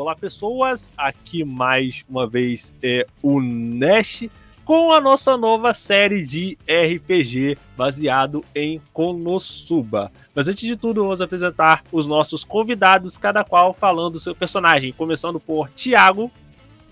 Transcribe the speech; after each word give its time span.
Olá, 0.00 0.16
pessoas! 0.16 0.94
Aqui 0.96 1.44
mais 1.44 2.06
uma 2.08 2.26
vez 2.26 2.74
é 2.82 3.06
o 3.22 3.38
Nash 3.42 4.30
com 4.64 4.94
a 4.94 4.98
nossa 4.98 5.36
nova 5.36 5.74
série 5.74 6.24
de 6.24 6.56
RPG 6.66 7.58
baseado 7.76 8.42
em 8.54 8.80
Konosuba. 8.94 10.10
Mas 10.34 10.48
antes 10.48 10.66
de 10.66 10.74
tudo, 10.74 11.02
vamos 11.02 11.20
apresentar 11.20 11.84
os 11.92 12.06
nossos 12.06 12.44
convidados, 12.44 13.18
cada 13.18 13.44
qual 13.44 13.74
falando 13.74 14.14
do 14.14 14.20
seu 14.20 14.34
personagem, 14.34 14.90
começando 14.90 15.38
por 15.38 15.68
Thiago. 15.68 16.30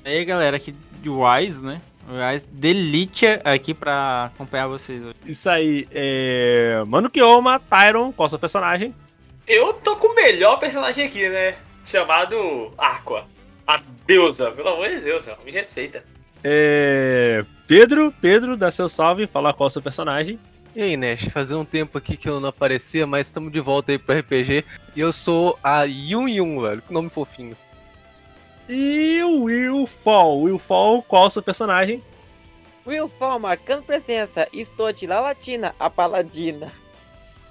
E 0.05 0.09
aí, 0.11 0.23
galera, 0.27 0.59
aqui 0.59 0.75
de 1.01 1.09
Wise, 1.09 1.65
né? 1.65 1.81
Wise 2.07 2.45
Delicia 2.53 3.41
aqui 3.43 3.73
pra 3.73 4.25
acompanhar 4.35 4.67
vocês 4.67 5.03
hoje. 5.03 5.17
Isso 5.25 5.49
aí, 5.49 5.89
é... 5.93 6.85
Mano 6.87 7.09
Kioma, 7.09 7.59
Tyron, 7.59 8.13
qual 8.13 8.27
é 8.27 8.29
o 8.29 8.29
seu 8.29 8.39
personagem? 8.39 8.95
Eu 9.47 9.73
tô 9.73 9.97
com 9.97 10.09
o 10.09 10.15
melhor 10.15 10.59
personagem 10.59 11.07
aqui, 11.07 11.27
né? 11.27 11.55
Chamado 11.91 12.73
Aqua. 12.77 13.27
A 13.67 13.81
deusa, 14.07 14.51
pelo 14.51 14.69
amor 14.69 14.91
de 14.91 15.01
Deus, 15.01 15.25
me 15.45 15.51
respeita. 15.51 16.05
É... 16.45 17.45
Pedro, 17.67 18.13
Pedro, 18.21 18.57
dá 18.57 18.71
seu 18.71 18.89
salve, 18.89 19.27
fala 19.27 19.55
qual 19.55 19.67
é 19.67 19.69
o 19.69 19.71
seu 19.71 19.83
personagem. 19.83 20.39
E 20.77 20.83
aí, 20.83 20.97
Nash, 20.97 21.29
fazia 21.33 21.57
um 21.57 21.65
tempo 21.65 21.97
aqui 21.97 22.17
que 22.17 22.29
eu 22.29 22.41
não 22.41 22.51
aparecia, 22.51 23.07
mas 23.07 23.27
estamos 23.27 23.51
de 23.51 23.59
volta 23.59 23.91
aí 23.91 23.99
pro 23.99 24.19
RPG. 24.19 24.65
E 24.95 25.01
eu 25.01 25.13
sou 25.13 25.59
a 25.63 25.85
Yun 25.85 26.29
Yun, 26.29 26.61
velho. 26.61 26.83
Que 26.83 26.93
nome 26.93 27.09
fofinho. 27.09 27.57
E 28.69 29.23
o 29.23 29.45
Will 29.45 29.87
Fall. 29.87 30.43
Will 30.43 30.59
Fall, 30.59 31.03
qual 31.03 31.25
é 31.25 31.27
o 31.29 31.31
seu 31.31 31.43
personagem? 31.43 32.03
Will 32.87 33.09
Fall, 33.09 33.39
marcando 33.39 33.83
presença. 33.83 34.47
Estou 34.53 34.93
de 34.93 35.07
La 35.07 35.21
Latina, 35.21 35.75
a 35.81 35.89
paladina. 35.89 36.71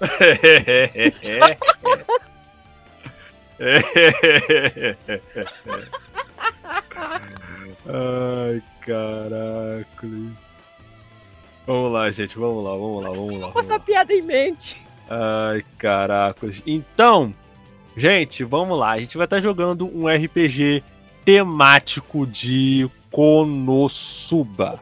Ai, 7.86 8.62
caraca. 8.80 10.08
Vamos 11.66 11.92
lá, 11.92 12.10
gente, 12.10 12.38
vamos 12.38 12.64
lá, 12.64 12.70
vamos 12.70 13.04
lá, 13.04 13.10
vamos 13.10 13.36
lá. 13.36 13.52
Com 13.52 13.60
essa 13.60 13.78
piada 13.78 14.12
em 14.12 14.22
mente. 14.22 14.76
Ai, 15.10 15.64
caracos. 15.76 16.62
Então, 16.66 17.34
gente, 17.96 18.44
vamos 18.44 18.78
lá. 18.78 18.92
A 18.92 18.98
gente 18.98 19.16
vai 19.16 19.24
estar 19.24 19.40
jogando 19.40 19.86
um 19.86 20.06
RPG 20.06 20.82
temático 21.24 22.26
de 22.26 22.90
Konosuba. 23.10 24.80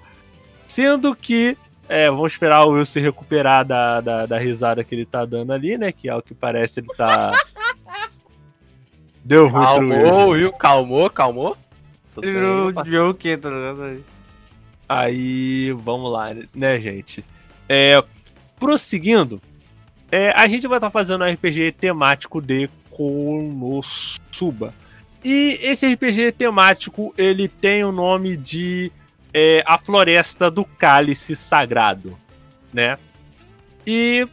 Sendo 0.67 1.15
que, 1.15 1.57
é, 1.89 2.11
vamos 2.11 2.33
esperar 2.33 2.65
o 2.65 2.71
Will 2.71 2.87
se 2.87 3.01
recuperar 3.01 3.65
da, 3.65 4.01
da, 4.01 4.27
da 4.27 4.39
risada 4.39 4.85
que 4.85 4.95
ele 4.95 5.05
tá 5.05 5.25
dando 5.25 5.53
ali, 5.53 5.79
né? 5.79 5.93
Que 5.93 6.09
ao 6.09 6.23
que 6.23 6.35
parece 6.35 6.81
ele 6.81 6.89
tá. 6.97 7.33
Deu 9.27 9.49
ruim 9.49 9.65
pro 9.65 9.89
Will. 9.89 10.03
Calmou, 10.05 10.29
Will, 10.29 10.53
calmou, 10.53 11.11
calmou. 11.11 11.57
Ele 12.23 12.33
virou 12.33 12.69
opa. 12.69 12.85
Joker, 12.85 13.41
tá 13.41 13.51
ligado? 13.51 14.05
aí? 14.89 15.73
Vamos 15.73 16.13
lá, 16.13 16.29
né, 16.55 16.79
gente? 16.79 17.25
É, 17.69 18.03
prosseguindo, 18.57 19.43
é, 20.13 20.31
a 20.31 20.47
gente 20.47 20.69
vai 20.69 20.79
estar 20.79 20.91
fazendo 20.91 21.25
um 21.25 21.29
RPG 21.29 21.73
temático 21.73 22.41
de 22.41 22.71
Konosuba. 22.89 24.73
E 25.25 25.59
esse 25.61 25.93
RPG 25.93 26.31
temático, 26.31 27.13
ele 27.19 27.49
tem 27.49 27.83
o 27.83 27.91
nome 27.91 28.37
de 28.37 28.93
é, 29.35 29.65
A 29.67 29.77
Floresta 29.77 30.49
do 30.49 30.65
Cálice 30.65 31.35
Sagrado, 31.35 32.17
né? 32.73 32.97
E 33.85 34.29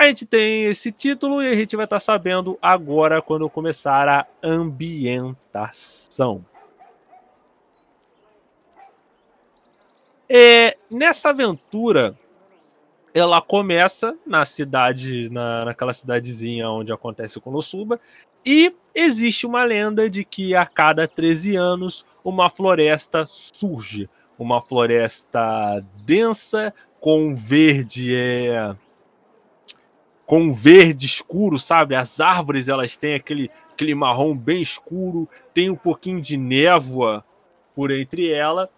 a 0.00 0.06
gente 0.06 0.24
tem 0.24 0.64
esse 0.64 0.90
título 0.90 1.42
e 1.42 1.48
a 1.48 1.54
gente 1.54 1.76
vai 1.76 1.84
estar 1.84 2.00
sabendo 2.00 2.58
agora 2.62 3.20
quando 3.20 3.50
começar 3.50 4.08
a 4.08 4.26
ambientação. 4.42 6.42
É, 10.26 10.74
nessa 10.90 11.28
aventura, 11.28 12.14
ela 13.14 13.42
começa 13.42 14.16
na 14.26 14.46
cidade, 14.46 15.28
na, 15.28 15.66
naquela 15.66 15.92
cidadezinha 15.92 16.70
onde 16.70 16.94
acontece 16.94 17.36
o 17.36 17.42
Konosuba, 17.42 18.00
e 18.46 18.74
existe 18.94 19.46
uma 19.46 19.64
lenda 19.64 20.08
de 20.08 20.24
que 20.24 20.56
a 20.56 20.64
cada 20.64 21.06
13 21.06 21.56
anos 21.56 22.06
uma 22.24 22.48
floresta 22.48 23.26
surge. 23.26 24.08
Uma 24.38 24.62
floresta 24.62 25.84
densa, 26.06 26.72
com 27.00 27.34
verde 27.34 28.16
é 28.16 28.74
com 30.30 30.52
verde 30.52 31.06
escuro, 31.06 31.58
sabe? 31.58 31.96
As 31.96 32.20
árvores 32.20 32.68
elas 32.68 32.96
têm 32.96 33.16
aquele, 33.16 33.50
aquele 33.68 33.96
marrom 33.96 34.32
bem 34.32 34.62
escuro, 34.62 35.28
tem 35.52 35.68
um 35.68 35.74
pouquinho 35.74 36.20
de 36.20 36.36
névoa 36.36 37.24
por 37.74 37.90
entre 37.90 38.30
ela. 38.30 38.70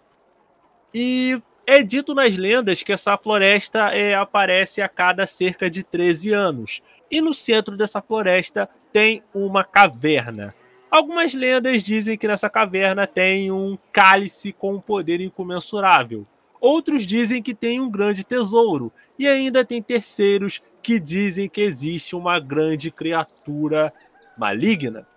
E 0.91 1.39
é 1.67 1.83
dito 1.83 2.15
nas 2.15 2.35
lendas 2.35 2.81
que 2.81 2.91
essa 2.91 3.15
floresta 3.17 3.89
é, 3.89 4.15
aparece 4.15 4.81
a 4.81 4.89
cada 4.89 5.27
cerca 5.27 5.69
de 5.69 5.83
13 5.83 6.33
anos. 6.33 6.81
E 7.11 7.21
no 7.21 7.35
centro 7.35 7.77
dessa 7.77 8.01
floresta 8.01 8.67
tem 8.91 9.21
uma 9.31 9.63
caverna. 9.63 10.55
Algumas 10.89 11.35
lendas 11.35 11.83
dizem 11.83 12.17
que 12.17 12.27
nessa 12.27 12.49
caverna 12.49 13.05
tem 13.05 13.51
um 13.51 13.77
cálice 13.91 14.53
com 14.53 14.73
um 14.73 14.81
poder 14.81 15.21
incomensurável. 15.21 16.25
Outros 16.59 17.05
dizem 17.05 17.43
que 17.43 17.53
tem 17.53 17.79
um 17.79 17.91
grande 17.91 18.23
tesouro. 18.23 18.91
E 19.19 19.27
ainda 19.27 19.63
tem 19.63 19.83
terceiros 19.83 20.63
que 20.83 20.99
dizem 20.99 21.47
que 21.49 21.61
existe 21.61 22.15
uma 22.15 22.39
grande 22.39 22.91
criatura 22.91 23.91
maligna. 24.37 25.07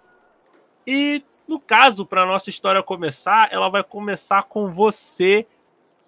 E 0.87 1.23
no 1.49 1.59
caso, 1.61 2.07
para 2.07 2.25
nossa 2.25 2.49
história 2.49 2.83
começar, 2.83 3.53
ela 3.53 3.69
vai 3.69 3.83
começar 3.83 4.45
com 4.45 4.71
você 4.71 5.47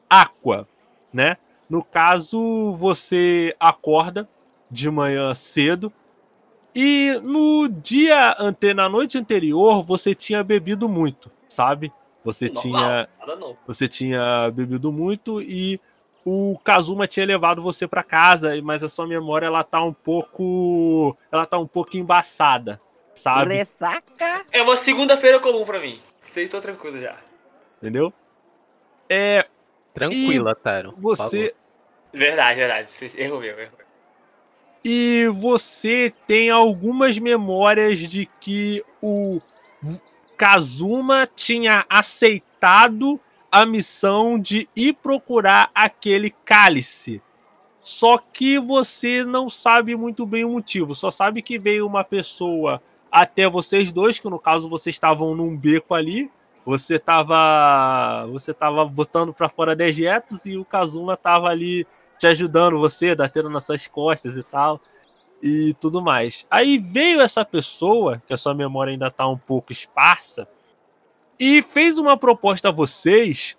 Aqua, 0.08 0.66
né? 1.12 1.36
No 1.69 1.84
caso, 1.84 2.72
você 2.74 3.54
acorda 3.60 4.26
de 4.70 4.91
manhã 4.91 5.34
cedo 5.34 5.92
e 6.75 7.20
no 7.22 7.69
dia 7.69 8.34
ante 8.38 8.72
na 8.72 8.88
noite 8.88 9.19
anterior 9.19 9.82
você 9.82 10.14
tinha 10.14 10.42
bebido 10.44 10.88
muito, 10.88 11.30
sabe? 11.48 11.92
Você 12.25 12.46
Normal, 12.46 12.62
tinha 12.62 13.08
Nada 13.19 13.36
não. 13.36 13.56
você 13.66 13.88
tinha 13.88 14.50
bebido 14.50 14.92
muito 14.92 15.42
e 15.42 15.80
o 16.25 16.59
Kazuma 16.62 17.06
tinha 17.06 17.25
levado 17.27 17.62
você 17.62 17.87
para 17.87 18.03
casa, 18.03 18.53
mas 18.62 18.83
a 18.84 18.89
sua 18.89 19.06
memória 19.06 19.47
ela 19.47 19.65
tá 19.65 19.83
um 19.83 19.93
pouco 19.93 21.17
ela 21.33 21.47
tá 21.47 21.59
um 21.59 21.67
pouco 21.67 21.97
embaçada, 21.97 22.81
sabe? 23.15 23.55
Ressaca. 23.55 24.45
É 24.53 24.62
uma 24.62 24.77
segunda-feira 24.77 25.41
comum 25.41 25.65
pra 25.65 25.81
mim. 25.81 26.01
Isso 26.27 26.39
aí 26.39 26.49
tô 26.49 26.61
tranquilo 26.61 27.01
já. 27.01 27.17
Entendeu? 27.79 28.12
É, 29.09 29.47
Tranquila, 29.95 30.55
por 30.55 30.95
você 30.99 31.55
Verdade, 32.12 32.59
verdade. 32.59 32.91
Erro 33.17 33.41
meu, 33.41 33.59
erro 33.59 33.73
meu. 33.77 33.87
e 34.85 35.27
você 35.33 36.12
tem 36.27 36.50
algumas 36.50 37.19
memórias 37.19 37.99
de 37.99 38.27
que 38.41 38.83
o 39.03 39.41
Kazuma 40.37 41.27
tinha 41.27 41.85
aceitado 41.89 43.21
a 43.50 43.64
missão 43.64 44.38
de 44.38 44.69
ir 44.76 44.94
procurar 44.94 45.70
aquele 45.75 46.31
cálice. 46.44 47.22
Só 47.81 48.19
que 48.19 48.59
você 48.59 49.25
não 49.25 49.48
sabe 49.48 49.97
muito 49.97 50.26
bem 50.26 50.44
o 50.44 50.50
motivo, 50.50 50.94
só 50.94 51.10
sabe 51.10 51.41
que 51.41 51.58
veio 51.58 51.87
uma 51.87 52.04
pessoa 52.04 52.82
até 53.10 53.48
vocês 53.48 53.91
dois, 53.92 54.19
que 54.19 54.28
no 54.28 54.38
caso 54.38 54.69
vocês 54.69 54.94
estavam 54.94 55.34
num 55.34 55.56
beco 55.56 55.94
ali. 55.94 56.31
Você 56.66 56.98
tava, 56.98 58.26
você 58.31 58.53
tava 58.53 58.84
botando 58.84 59.32
para 59.32 59.48
fora 59.48 59.75
dejetos 59.75 60.44
e 60.44 60.58
o 60.58 60.66
Kazuma 60.66 61.16
tava 61.16 61.49
ali 61.49 61.87
te 62.19 62.26
ajudando 62.26 62.78
você, 62.78 63.14
batendo 63.14 63.49
nas 63.49 63.64
suas 63.64 63.87
costas 63.87 64.37
e 64.37 64.43
tal, 64.43 64.78
e 65.43 65.75
tudo 65.81 66.02
mais. 66.02 66.44
Aí 66.50 66.76
veio 66.76 67.23
essa 67.23 67.43
pessoa, 67.43 68.23
que 68.26 68.34
a 68.34 68.37
sua 68.37 68.52
memória 68.52 68.90
ainda 68.90 69.11
tá 69.11 69.26
um 69.26 69.38
pouco 69.38 69.73
esparsa, 69.73 70.46
e 71.38 71.62
fez 71.62 71.99
uma 71.99 72.17
proposta 72.17 72.69
a 72.69 72.73
vocês, 72.73 73.56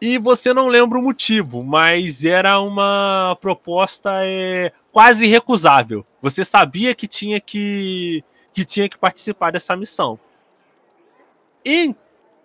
e 0.00 0.18
você 0.18 0.52
não 0.52 0.68
lembra 0.68 0.98
o 0.98 1.02
motivo, 1.02 1.62
mas 1.62 2.24
era 2.24 2.60
uma 2.60 3.38
proposta 3.40 4.10
é, 4.22 4.70
quase 4.92 5.26
recusável. 5.26 6.04
Você 6.20 6.44
sabia 6.44 6.94
que 6.94 7.06
tinha 7.06 7.40
que, 7.40 8.22
que 8.52 8.64
tinha 8.64 8.88
que 8.88 8.98
participar 8.98 9.50
dessa 9.50 9.74
missão. 9.74 10.18
E, 11.64 11.94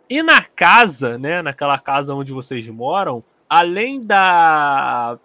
e 0.10 0.24
na 0.24 0.42
casa, 0.42 1.18
né, 1.18 1.42
naquela 1.42 1.78
casa 1.78 2.16
onde 2.16 2.32
vocês 2.32 2.66
moram, 2.70 3.22
além 3.50 4.02
da 4.02 5.20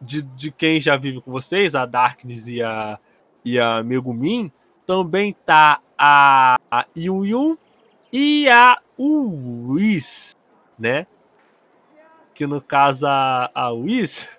de, 0.00 0.22
de 0.22 0.50
quem 0.50 0.80
já 0.80 0.96
vive 0.96 1.20
com 1.20 1.30
vocês, 1.30 1.74
a 1.74 1.84
Darkness 1.84 2.46
e 2.46 2.62
a, 2.62 2.98
e 3.44 3.58
a 3.58 3.82
Megumin, 3.82 4.50
também 4.86 5.36
tá 5.44 5.80
a, 5.98 6.58
a 6.70 6.86
Yuyun 6.96 7.56
e 8.12 8.48
a 8.48 8.78
Whis, 8.98 10.34
né? 10.78 11.06
Que 12.34 12.46
no 12.46 12.60
caso 12.60 13.06
a, 13.06 13.50
a 13.54 13.70
Whis, 13.70 14.38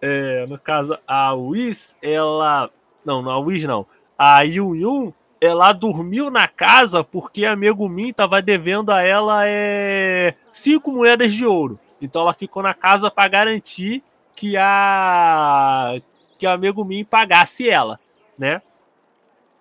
é, 0.00 0.46
no 0.46 0.58
caso 0.58 0.98
a 1.06 1.34
Whis, 1.34 1.96
ela, 2.02 2.70
não, 3.04 3.22
não 3.22 3.30
a 3.30 3.38
Whis 3.38 3.64
não, 3.64 3.86
a 4.18 4.42
Yuyun, 4.42 5.12
ela 5.40 5.72
dormiu 5.72 6.30
na 6.30 6.46
casa 6.46 7.02
porque 7.02 7.44
a 7.44 7.56
Megumin 7.56 8.12
tava 8.12 8.40
devendo 8.40 8.90
a 8.90 9.02
ela 9.02 9.42
é, 9.44 10.34
cinco 10.52 10.92
moedas 10.92 11.32
de 11.32 11.44
ouro. 11.44 11.80
Então 12.00 12.22
ela 12.22 12.32
ficou 12.32 12.62
na 12.62 12.74
casa 12.74 13.10
para 13.10 13.28
garantir 13.28 14.02
que 14.34 14.56
a 14.56 16.00
que 16.38 16.46
a 16.46 16.56
Megumin 16.56 17.04
pagasse 17.04 17.68
ela, 17.68 17.98
né? 18.38 18.62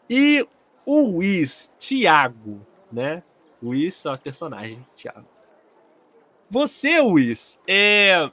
E 0.10 0.48
o 0.92 1.18
Whis, 1.18 1.72
Thiago, 1.78 2.66
né? 2.92 3.24
Whis 3.64 4.06
é 4.06 4.12
o 4.12 4.18
personagem, 4.18 4.86
Thiago. 4.98 5.26
Você, 6.50 7.00
Whis, 7.00 7.58
é, 7.66 8.30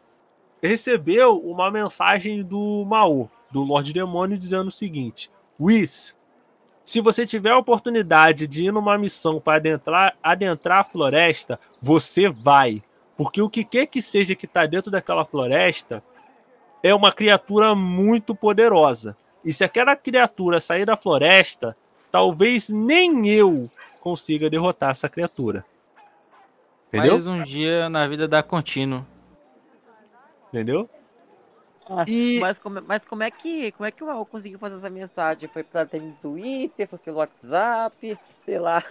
recebeu 0.61 1.39
uma 1.39 1.71
mensagem 1.71 2.43
do 2.43 2.85
Mao, 2.85 3.31
do 3.53 3.63
Lorde 3.63 3.93
Demônio, 3.93 4.37
dizendo 4.37 4.69
o 4.69 4.73
seguinte: 4.73 5.31
Whis, 5.61 6.17
se 6.83 7.01
você 7.01 7.25
tiver 7.25 7.51
a 7.51 7.59
oportunidade 7.59 8.49
de 8.49 8.65
ir 8.65 8.73
numa 8.73 8.99
missão 8.99 9.39
para 9.39 9.59
adentrar, 9.59 10.19
adentrar 10.21 10.81
a 10.81 10.85
floresta, 10.85 11.61
você 11.81 12.29
vai. 12.29 12.83
Porque 13.17 13.41
o 13.41 13.49
que 13.49 13.63
quer 13.63 13.87
que 13.87 14.03
seja 14.03 14.35
que 14.35 14.47
está 14.47 14.67
dentro 14.67 14.91
daquela 14.91 15.25
floresta 15.25 16.03
é 16.83 16.93
uma 16.93 17.13
criatura 17.13 17.75
muito 17.77 18.35
poderosa. 18.35 19.17
E 19.45 19.53
se 19.53 19.63
aquela 19.63 19.95
criatura 19.95 20.59
sair 20.59 20.85
da 20.85 20.97
floresta, 20.97 21.77
talvez 22.19 22.69
nem 22.69 23.29
eu 23.29 23.71
consiga 24.01 24.51
derrotar 24.51 24.91
essa 24.91 25.09
criatura. 25.09 25.65
Entendeu? 26.89 27.13
Mais 27.13 27.27
um 27.29 27.45
dia 27.45 27.89
na 27.89 28.09
vida 28.09 28.27
da 28.27 28.43
contínuo. 28.43 29.07
Entendeu? 30.49 30.91
Ah, 31.89 32.05
E- 32.09 32.41
Mas, 32.41 32.59
como, 32.59 32.83
mas 32.83 33.05
como 33.07 33.23
é 33.23 33.31
que 33.31 33.71
como 33.73 33.87
é 33.87 33.91
que 33.93 34.03
o 34.03 34.07
Raul 34.09 34.27
conseguiu 34.27 34.59
fazer 34.59 34.77
essa 34.77 34.91
mensagem? 34.91 35.49
Foi 35.49 35.63
pra 35.63 35.87
ter 35.87 36.03
no 36.03 36.13
Twitter, 36.15 36.89
foi 36.89 36.99
pelo 36.99 37.19
WhatsApp, 37.19 38.19
sei 38.45 38.59
lá. 38.59 38.83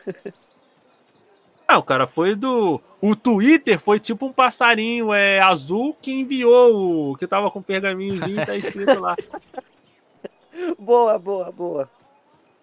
Ah, 1.68 1.77
o 1.77 1.83
cara 1.83 2.07
foi 2.07 2.33
do. 2.33 2.81
O 3.01 3.13
Twitter 3.13 3.77
foi 3.77 4.00
tipo 4.00 4.25
um 4.27 4.31
passarinho 4.33 5.13
é, 5.13 5.41
azul 5.41 5.94
que 6.01 6.12
enviou 6.13 7.12
o. 7.12 7.18
que 7.18 7.27
tava 7.27 7.51
com 7.51 7.59
um 7.59 7.63
pergaminhozinho 7.63 8.41
e 8.41 8.45
tá 8.45 8.56
escrito 8.56 9.00
lá. 9.01 9.15
Boa, 10.79 11.19
boa, 11.19 11.51
boa. 11.51 11.89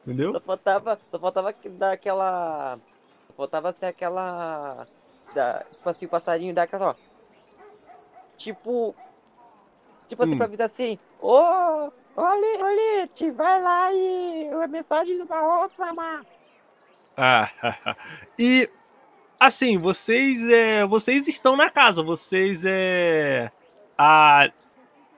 Entendeu? 0.07 0.33
Só 0.33 0.41
faltava, 0.41 1.01
só 1.11 1.19
faltava 1.19 1.55
dar 1.71 1.93
aquela. 1.93 2.79
Só 3.27 3.33
faltava 3.35 3.73
ser 3.73 3.87
aquela. 3.87 4.87
Da, 5.35 5.65
tipo 5.65 5.89
assim, 5.89 6.07
o 6.07 6.09
passarinho 6.09 6.55
dá 6.55 6.65
aquela, 6.65 6.91
ó. 6.91 6.95
Tipo. 8.37 8.95
Tipo 10.07 10.23
assim, 10.23 10.35
Hum. 10.35 10.39
pra 10.39 10.47
vida 10.47 10.65
assim. 10.65 10.99
Ô! 11.21 11.91
olha, 12.17 12.65
olha, 12.65 13.11
vai 13.33 13.63
lá 13.63 13.93
e. 13.93 14.51
A 14.63 14.67
mensagem 14.67 15.19
do 15.19 15.25
Baú, 15.25 15.69
Sama. 15.71 16.25
Ah, 17.17 17.49
e 18.39 18.69
assim, 19.39 19.79
vocês 19.79 20.49
é, 20.49 20.85
vocês 20.85 21.29
estão 21.29 21.57
na 21.57 21.71
casa, 21.71 22.03
vocês 22.03 22.65
é 22.65 23.51
a 23.97 24.51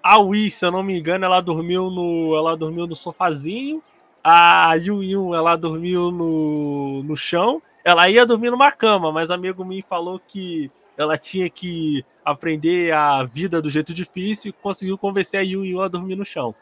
a 0.02 0.18
Wii, 0.20 0.50
se 0.50 0.64
eu 0.64 0.70
não 0.70 0.82
me 0.82 0.98
engano, 0.98 1.24
ela 1.24 1.40
dormiu 1.40 1.90
no 1.90 2.36
ela 2.36 2.56
dormiu 2.56 2.86
no 2.86 2.94
sofazinho. 2.94 3.82
A 4.28 4.74
Yun 4.74 5.04
Yun, 5.04 5.34
ela 5.36 5.54
dormiu 5.54 6.10
no, 6.10 7.00
no 7.04 7.16
chão. 7.16 7.62
Ela 7.84 8.10
ia 8.10 8.26
dormir 8.26 8.50
numa 8.50 8.72
cama, 8.72 9.12
mas 9.12 9.30
amigo 9.30 9.64
me 9.64 9.82
falou 9.82 10.18
que 10.18 10.68
ela 10.98 11.16
tinha 11.16 11.48
que 11.48 12.04
aprender 12.24 12.92
a 12.92 13.22
vida 13.22 13.62
do 13.62 13.70
jeito 13.70 13.94
difícil 13.94 14.48
e 14.48 14.52
conseguiu 14.52 14.98
convencer 14.98 15.38
a 15.38 15.42
Yun 15.44 15.64
Yun 15.64 15.80
a 15.80 15.86
dormir 15.86 16.16
no 16.16 16.24
chão. 16.24 16.52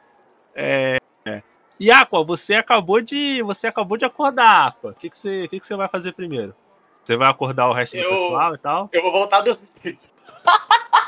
É, 0.55 0.99
é. 1.25 1.40
E 1.81 1.90
Aqua, 1.90 2.22
você 2.22 2.56
acabou 2.56 3.00
de 3.00 3.40
você 3.43 3.67
acabou 3.67 3.96
de 3.96 4.05
acordar, 4.05 4.67
Aqua. 4.67 4.90
O 4.90 4.94
que, 4.94 5.08
que, 5.08 5.17
você, 5.17 5.44
o 5.44 5.49
que, 5.49 5.58
que 5.58 5.67
você 5.67 5.75
vai 5.75 5.88
fazer 5.88 6.12
primeiro? 6.12 6.55
Você 7.02 7.17
vai 7.17 7.31
acordar 7.31 7.67
o 7.69 7.72
resto 7.72 7.96
do 7.96 8.02
Eu- 8.02 8.10
pessoal 8.10 8.55
e 8.55 8.58
tal? 8.58 8.90
Eu 8.93 9.00
vou 9.00 9.10
voltar 9.12 9.38
a 9.38 9.40
dormir. 9.40 9.99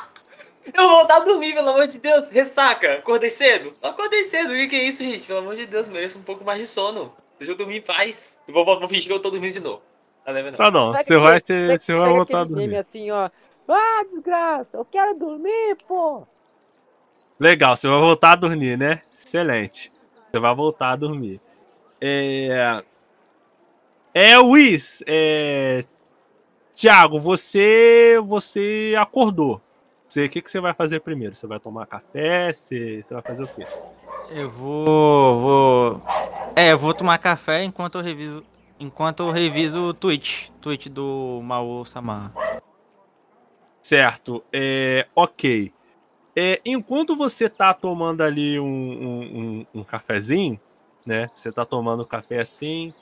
Eu 0.74 0.88
vou 0.88 0.96
voltar 0.98 1.16
a 1.16 1.20
dormir, 1.20 1.54
pelo 1.54 1.68
amor 1.70 1.86
de 1.86 1.98
Deus. 1.98 2.28
Ressaca. 2.28 2.94
Acordei 2.94 3.30
cedo? 3.30 3.74
Acordei 3.82 4.24
cedo. 4.24 4.52
O 4.52 4.56
que 4.56 4.68
que 4.68 4.76
é 4.76 4.84
isso, 4.84 5.02
gente? 5.02 5.26
Pelo 5.26 5.38
amor 5.40 5.56
de 5.56 5.66
Deus, 5.66 5.88
mereço 5.88 6.18
um 6.18 6.22
pouco 6.22 6.44
mais 6.44 6.58
de 6.60 6.66
sono. 6.66 7.12
Deixa 7.38 7.52
eu 7.52 7.56
dormir 7.56 7.76
em 7.78 7.82
paz. 7.82 8.28
Eu 8.48 8.54
vou, 8.54 8.64
vou 8.64 8.88
fingir 8.88 9.06
que 9.06 9.12
eu 9.12 9.20
tô 9.20 9.30
dormindo 9.30 9.52
de 9.52 9.60
novo. 9.60 9.82
Tá 10.24 10.32
vendo? 10.32 10.56
Tá 10.56 10.70
bom, 10.70 10.90
Pega 10.92 11.04
você 11.04 11.16
vai, 11.16 11.36
aquele- 11.36 11.58
você, 11.60 11.66
pega- 11.68 11.80
você 11.80 11.92
vai 11.92 12.02
pega 12.02 12.14
voltar 12.16 12.40
a 12.40 12.44
dormir. 12.44 12.76
assim, 12.76 13.10
ó. 13.10 13.30
Ah, 13.68 14.04
desgraça, 14.12 14.76
eu 14.76 14.84
quero 14.84 15.14
dormir, 15.18 15.76
pô. 15.86 16.26
Legal, 17.38 17.76
você 17.76 17.86
vai 17.88 17.98
voltar 18.00 18.32
a 18.32 18.36
dormir, 18.36 18.76
né? 18.78 19.02
Excelente. 19.12 19.92
Você 20.30 20.38
vai 20.38 20.54
voltar 20.54 20.92
a 20.92 20.96
dormir. 20.96 21.40
É. 22.00 22.82
É, 24.14 24.36
Luiz, 24.38 25.02
é. 25.06 25.84
Tiago, 26.72 27.18
você 27.18 28.18
você 28.24 28.94
acordou. 28.98 29.60
Você, 30.08 30.26
o 30.26 30.30
que, 30.30 30.40
que 30.40 30.50
você 30.50 30.60
vai 30.60 30.72
fazer 30.74 31.00
primeiro? 31.00 31.34
Você 31.34 31.46
vai 31.46 31.58
tomar 31.58 31.86
café? 31.86 32.52
Você, 32.52 33.02
você 33.02 33.14
vai 33.14 33.22
fazer 33.22 33.44
o 33.44 33.48
quê? 33.48 33.66
Eu 34.30 34.50
vou. 34.50 35.40
vou. 35.40 36.02
É, 36.56 36.72
eu 36.72 36.78
vou 36.78 36.94
tomar 36.94 37.18
café 37.18 37.64
enquanto 37.64 37.98
eu 37.98 38.02
reviso. 38.02 38.44
Enquanto 38.78 39.20
eu 39.20 39.30
reviso 39.30 39.78
o 39.78 39.94
tweet. 39.94 40.52
Tweet 40.60 40.88
do 40.88 41.40
Mao 41.42 41.84
Sama. 41.84 42.32
Certo, 43.84 44.44
é, 44.52 45.06
ok. 45.14 45.72
É, 46.36 46.60
enquanto 46.66 47.16
você 47.16 47.48
tá 47.48 47.72
tomando 47.72 48.20
ali 48.20 48.58
um, 48.58 48.66
um, 48.66 49.20
um- 49.22 49.66
um 49.76 49.84
cafezinho, 49.84 50.60
né? 51.06 51.30
Você 51.32 51.52
tá 51.52 51.64
tomando 51.64 52.04
café 52.04 52.40
assim, 52.40 52.92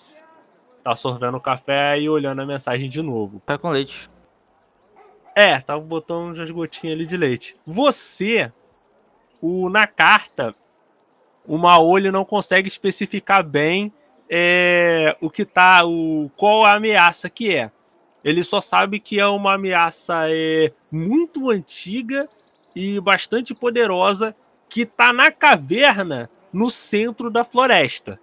tá 0.85 0.95
sorvendo 0.95 1.39
o 1.39 1.41
café 1.41 1.99
e 1.99 2.09
olhando 2.09 2.43
a 2.43 2.47
mensagem 2.47 2.89
de 2.89 3.03
novo. 3.03 3.41
Café 3.47 3.59
com 3.61 3.71
leite. 3.71 4.09
É, 5.35 5.61
tá 5.61 5.79
botando 5.79 6.41
as 6.41 6.51
gotinhas 6.51 6.97
ali 6.97 7.07
de 7.07 7.17
leite. 7.17 7.57
Você, 7.67 8.53
o, 9.41 9.69
na 9.69 9.87
carta, 9.87 10.55
o 11.47 11.59
Maoli 11.59 12.11
não 12.11 12.25
consegue 12.25 12.69
especificar 12.69 13.43
bem 13.45 13.93
é, 14.31 15.17
o 15.21 15.29
que 15.29 15.45
tá, 15.45 15.85
o, 15.85 16.31
qual 16.37 16.65
a 16.65 16.75
ameaça 16.75 17.29
que 17.29 17.55
é. 17.55 17.71
Ele 18.23 18.43
só 18.43 18.61
sabe 18.61 18.99
que 19.01 19.21
é 19.21 19.27
uma 19.27 19.55
ameaça 19.55 20.27
é, 20.31 20.73
muito 20.91 21.51
antiga 21.51 22.29
e 22.75 22.99
bastante 23.01 23.55
poderosa 23.55 24.35
que 24.69 24.87
tá 24.87 25.13
na 25.13 25.31
caverna 25.31 26.31
no 26.53 26.71
centro 26.71 27.29
da 27.31 27.45
floresta. 27.45 28.19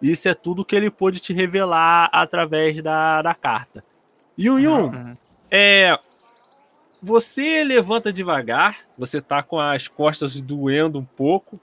Isso 0.00 0.28
é 0.28 0.34
tudo 0.34 0.64
que 0.64 0.76
ele 0.76 0.90
pôde 0.90 1.18
te 1.18 1.32
revelar 1.32 2.08
através 2.12 2.80
da, 2.80 3.20
da 3.22 3.34
carta. 3.34 3.82
Yun 4.38 4.58
Yun, 4.60 4.84
Uhum. 4.86 5.14
é, 5.50 5.98
você 7.02 7.62
levanta 7.62 8.12
devagar, 8.12 8.80
você 8.96 9.20
tá 9.20 9.42
com 9.42 9.58
as 9.58 9.88
costas 9.88 10.40
doendo 10.40 10.98
um 10.98 11.04
pouco 11.04 11.60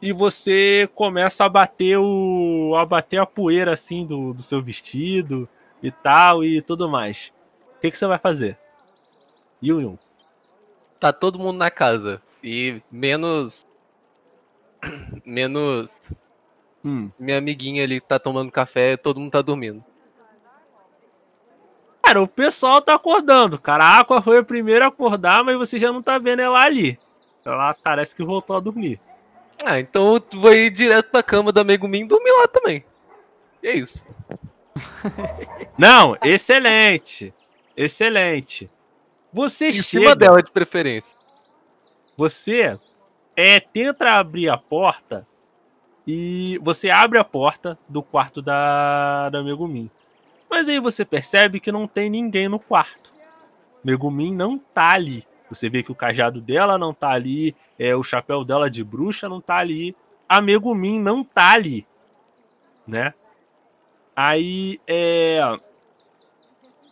e 0.00 0.12
você 0.12 0.88
começa 0.94 1.44
a 1.44 1.48
bater 1.48 1.98
o 1.98 2.74
a 2.76 2.86
bater 2.86 3.18
a 3.18 3.26
poeira 3.26 3.72
assim 3.72 4.06
do, 4.06 4.32
do 4.32 4.42
seu 4.42 4.62
vestido 4.62 5.48
e 5.82 5.90
tal 5.90 6.44
e 6.44 6.62
tudo 6.62 6.88
mais. 6.88 7.32
O 7.76 7.80
que, 7.80 7.90
que 7.90 7.98
você 7.98 8.06
vai 8.06 8.18
fazer? 8.18 8.56
Yun 9.62 9.80
Yun. 9.80 9.98
Tá 11.00 11.12
todo 11.12 11.38
mundo 11.38 11.58
na 11.58 11.70
casa. 11.70 12.22
E 12.42 12.80
menos. 12.90 13.66
Menos. 15.24 16.00
Hum. 16.84 17.10
Minha 17.18 17.38
amiguinha 17.38 17.82
ali 17.82 18.00
que 18.00 18.06
tá 18.06 18.18
tomando 18.18 18.50
café, 18.52 18.96
todo 18.96 19.20
mundo 19.20 19.32
tá 19.32 19.42
dormindo. 19.42 19.84
Cara, 22.08 22.22
o 22.22 22.26
pessoal 22.26 22.80
tá 22.80 22.94
acordando. 22.94 23.60
Cara, 23.60 23.84
a 23.84 24.00
Aqua 24.00 24.22
foi 24.22 24.38
a 24.38 24.42
primeira 24.42 24.86
a 24.86 24.88
acordar, 24.88 25.44
mas 25.44 25.58
você 25.58 25.78
já 25.78 25.92
não 25.92 26.00
tá 26.00 26.16
vendo 26.16 26.40
ela 26.40 26.58
ali. 26.58 26.98
Ela 27.44 27.74
parece 27.74 28.16
que 28.16 28.24
voltou 28.24 28.56
a 28.56 28.60
dormir. 28.60 28.98
Ah, 29.62 29.78
então 29.78 30.14
eu 30.14 30.40
vou 30.40 30.54
ir 30.54 30.70
direto 30.70 31.10
pra 31.10 31.22
cama 31.22 31.52
da 31.52 31.62
Megumin 31.62 32.04
e 32.04 32.08
dormir 32.08 32.30
lá 32.30 32.48
também. 32.48 32.82
E 33.62 33.68
é 33.68 33.76
isso. 33.76 34.06
Não, 35.76 36.16
excelente. 36.24 37.34
Excelente. 37.76 38.70
Você 39.30 39.68
Em 39.68 39.72
chega. 39.72 39.84
cima 39.84 40.16
dela 40.16 40.42
de 40.42 40.50
preferência. 40.50 41.14
Você 42.16 42.78
é 43.36 43.60
tenta 43.60 44.12
abrir 44.12 44.48
a 44.48 44.56
porta 44.56 45.26
e 46.06 46.58
você 46.62 46.88
abre 46.88 47.18
a 47.18 47.24
porta 47.24 47.78
do 47.86 48.02
quarto 48.02 48.40
da, 48.40 49.28
da 49.28 49.42
Megumin. 49.42 49.90
Mas 50.50 50.68
aí 50.68 50.80
você 50.80 51.04
percebe 51.04 51.60
que 51.60 51.72
não 51.72 51.86
tem 51.86 52.08
ninguém 52.08 52.48
no 52.48 52.58
quarto. 52.58 53.14
Megumin 53.84 54.34
não 54.34 54.58
tá 54.58 54.90
ali. 54.92 55.24
Você 55.50 55.70
vê 55.70 55.82
que 55.82 55.92
o 55.92 55.94
cajado 55.94 56.40
dela 56.40 56.76
não 56.76 56.92
tá 56.92 57.10
ali, 57.10 57.56
é, 57.78 57.94
o 57.96 58.02
chapéu 58.02 58.44
dela 58.44 58.68
de 58.68 58.84
bruxa 58.84 59.28
não 59.28 59.40
tá 59.40 59.56
ali. 59.56 59.96
A 60.28 60.40
Megumin 60.40 61.00
não 61.00 61.24
tá 61.24 61.52
ali. 61.52 61.86
Né? 62.86 63.14
Aí 64.14 64.80
é. 64.86 65.40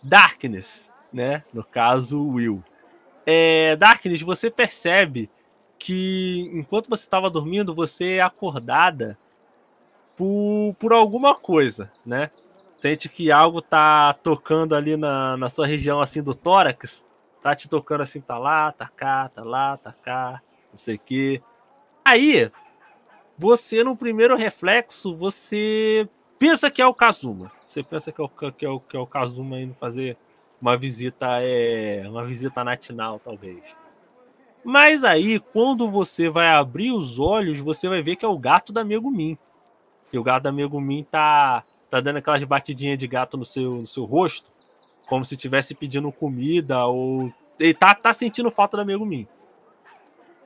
Darkness, 0.02 0.92
né? 1.12 1.42
No 1.52 1.64
caso, 1.64 2.30
Will. 2.30 2.62
É, 3.26 3.74
Darkness, 3.76 4.22
você 4.22 4.50
percebe 4.50 5.28
que 5.78 6.48
enquanto 6.54 6.88
você 6.88 7.02
estava 7.02 7.28
dormindo, 7.28 7.74
você 7.74 8.14
é 8.14 8.20
acordada 8.20 9.18
por, 10.16 10.74
por 10.78 10.92
alguma 10.92 11.34
coisa, 11.34 11.90
né? 12.04 12.30
Sente 12.86 13.08
que 13.08 13.32
algo 13.32 13.60
tá 13.60 14.12
tocando 14.12 14.72
ali 14.72 14.96
na, 14.96 15.36
na 15.36 15.50
sua 15.50 15.66
região 15.66 16.00
assim 16.00 16.22
do 16.22 16.32
tórax. 16.32 17.04
Tá 17.42 17.52
te 17.52 17.68
tocando 17.68 18.02
assim, 18.02 18.20
tá 18.20 18.38
lá, 18.38 18.70
tá 18.70 18.86
cá, 18.86 19.28
tá 19.28 19.42
lá, 19.42 19.76
tá 19.76 19.92
cá, 19.92 20.40
não 20.70 20.78
sei 20.78 20.94
o 20.94 20.98
quê. 21.00 21.42
Aí, 22.04 22.48
você 23.36 23.82
no 23.82 23.96
primeiro 23.96 24.36
reflexo, 24.36 25.16
você 25.16 26.08
pensa 26.38 26.70
que 26.70 26.80
é 26.80 26.86
o 26.86 26.94
Kazuma. 26.94 27.50
Você 27.66 27.82
pensa 27.82 28.12
que 28.12 28.20
é 28.20 28.24
o, 28.24 28.28
que 28.28 28.64
é 28.64 28.68
o, 28.68 28.78
que 28.78 28.96
é 28.96 29.00
o 29.00 29.06
Kazuma 29.06 29.58
indo 29.58 29.74
fazer 29.74 30.16
uma 30.62 30.78
visita, 30.78 31.42
é, 31.42 32.04
uma 32.08 32.24
visita 32.24 32.62
natinal, 32.62 33.18
talvez. 33.18 33.76
Mas 34.62 35.02
aí, 35.02 35.40
quando 35.40 35.90
você 35.90 36.30
vai 36.30 36.50
abrir 36.50 36.92
os 36.92 37.18
olhos, 37.18 37.58
você 37.58 37.88
vai 37.88 38.00
ver 38.00 38.14
que 38.14 38.24
é 38.24 38.28
o 38.28 38.38
gato 38.38 38.72
da 38.72 38.84
Megumin. 38.84 39.36
E 40.12 40.18
o 40.20 40.22
gato 40.22 40.44
da 40.44 40.52
Megumin 40.52 41.02
tá, 41.02 41.64
tá 41.90 42.00
dando 42.00 42.16
aquelas 42.16 42.42
batidinhas 42.44 42.98
de 42.98 43.06
gato 43.06 43.36
no 43.36 43.44
seu, 43.44 43.76
no 43.76 43.86
seu 43.86 44.04
rosto, 44.04 44.50
como 45.08 45.24
se 45.24 45.34
estivesse 45.34 45.74
pedindo 45.74 46.10
comida 46.12 46.86
ou. 46.86 47.28
Ele 47.58 47.74
tá, 47.74 47.94
tá 47.94 48.12
sentindo 48.12 48.50
falta 48.50 48.76
da 48.76 48.84
Megumin. 48.84 49.26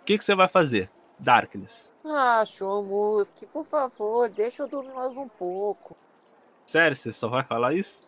O 0.00 0.04
que, 0.04 0.16
que 0.16 0.24
você 0.24 0.34
vai 0.34 0.48
fazer, 0.48 0.90
Darkness? 1.18 1.92
Ah, 2.04 2.44
Shomuski, 2.44 3.46
por 3.46 3.64
favor, 3.64 4.28
deixa 4.28 4.62
eu 4.62 4.68
dormir 4.68 4.92
mais 4.92 5.16
um 5.16 5.28
pouco. 5.28 5.96
Sério, 6.66 6.96
você 6.96 7.10
só 7.12 7.28
vai 7.28 7.42
falar 7.42 7.74
isso? 7.74 8.02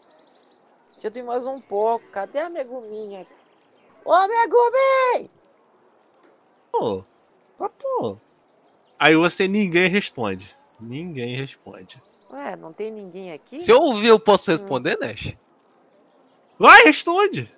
Deixa 0.93 1.09
eu 1.09 1.11
dormir 1.11 1.27
mais 1.27 1.47
um 1.47 1.61
pouco. 1.61 2.09
Cadê 2.11 2.39
a 2.39 2.49
Meguminha? 2.49 3.27
Ô, 4.05 4.13
Megumin! 4.27 5.31
Pô, 6.71 7.05
pô. 7.59 8.17
Aí 8.99 9.17
você 9.17 9.49
ninguém 9.49 9.89
responde. 9.89 10.57
Ninguém 10.81 11.37
responde. 11.37 12.03
Ué, 12.33 12.57
não 12.57 12.73
tem 12.73 12.91
ninguém 12.91 13.33
aqui? 13.33 13.61
Se 13.61 13.71
eu 13.71 13.79
ouvir, 13.79 14.07
eu 14.07 14.19
posso 14.19 14.51
responder, 14.51 14.99
Nash? 14.99 15.35
Vai, 16.59 16.83
responde! 16.85 17.55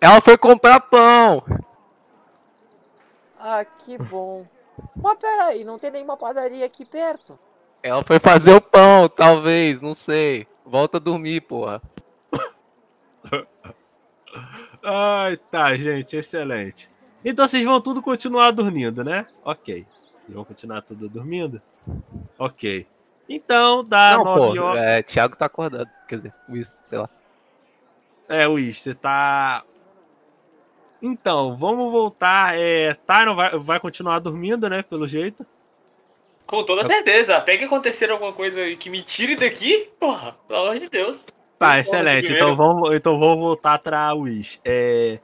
Ela 0.00 0.20
foi 0.20 0.36
comprar 0.36 0.80
pão. 0.80 1.44
Ah, 3.38 3.64
que 3.64 3.96
bom. 3.98 4.44
Mas 4.96 5.18
peraí, 5.18 5.64
não 5.64 5.78
tem 5.78 5.90
nenhuma 5.90 6.16
padaria 6.16 6.66
aqui 6.66 6.84
perto? 6.84 7.38
Ela 7.82 8.02
foi 8.02 8.18
fazer 8.18 8.52
o 8.52 8.60
pão, 8.60 9.08
talvez, 9.08 9.80
não 9.80 9.94
sei. 9.94 10.46
Volta 10.64 10.96
a 10.96 11.00
dormir, 11.00 11.42
porra. 11.42 11.80
Ai, 14.82 15.36
tá, 15.36 15.74
gente, 15.76 16.16
excelente. 16.16 16.90
Então 17.24 17.46
vocês 17.46 17.64
vão 17.64 17.80
tudo 17.80 18.02
continuar 18.02 18.50
dormindo, 18.50 19.04
né? 19.04 19.24
Ok. 19.44 19.86
Vocês 20.18 20.34
vão 20.34 20.44
continuar 20.44 20.82
tudo 20.82 21.08
dormindo? 21.08 21.62
Ok. 22.38 22.86
Então, 23.28 23.82
dá 23.82 24.16
não, 24.18 24.24
nove 24.24 24.58
pô, 24.58 24.64
horas. 24.64 24.82
é, 24.82 25.02
Thiago 25.02 25.36
tá 25.36 25.46
acordado. 25.46 25.88
Quer 26.08 26.16
dizer, 26.16 26.34
isso, 26.50 26.78
sei 26.84 26.98
lá. 26.98 27.10
É, 28.28 28.46
Wish, 28.46 28.80
você 28.80 28.94
tá. 28.94 29.64
Então, 31.02 31.56
vamos 31.56 31.90
voltar. 31.92 32.58
É, 32.58 32.94
Tyron 32.94 33.34
vai, 33.34 33.58
vai 33.58 33.80
continuar 33.80 34.18
dormindo, 34.18 34.68
né? 34.68 34.82
Pelo 34.82 35.06
jeito. 35.06 35.44
Com 36.46 36.64
toda 36.64 36.84
certeza. 36.84 37.36
Até 37.36 37.56
que 37.56 37.64
acontecer 37.64 38.10
alguma 38.10 38.32
coisa 38.32 38.60
que 38.76 38.88
me 38.88 39.02
tire 39.02 39.34
daqui, 39.36 39.90
porra, 39.98 40.36
pelo 40.46 40.60
amor 40.60 40.78
de 40.78 40.88
Deus. 40.88 41.26
Tá, 41.58 41.78
excelente. 41.78 42.32
Então 42.32 42.54
vamos, 42.54 42.94
então 42.94 43.18
vamos 43.18 43.38
voltar 43.40 43.78
pra 43.78 44.12
Wish. 44.14 44.60
É... 44.64 45.18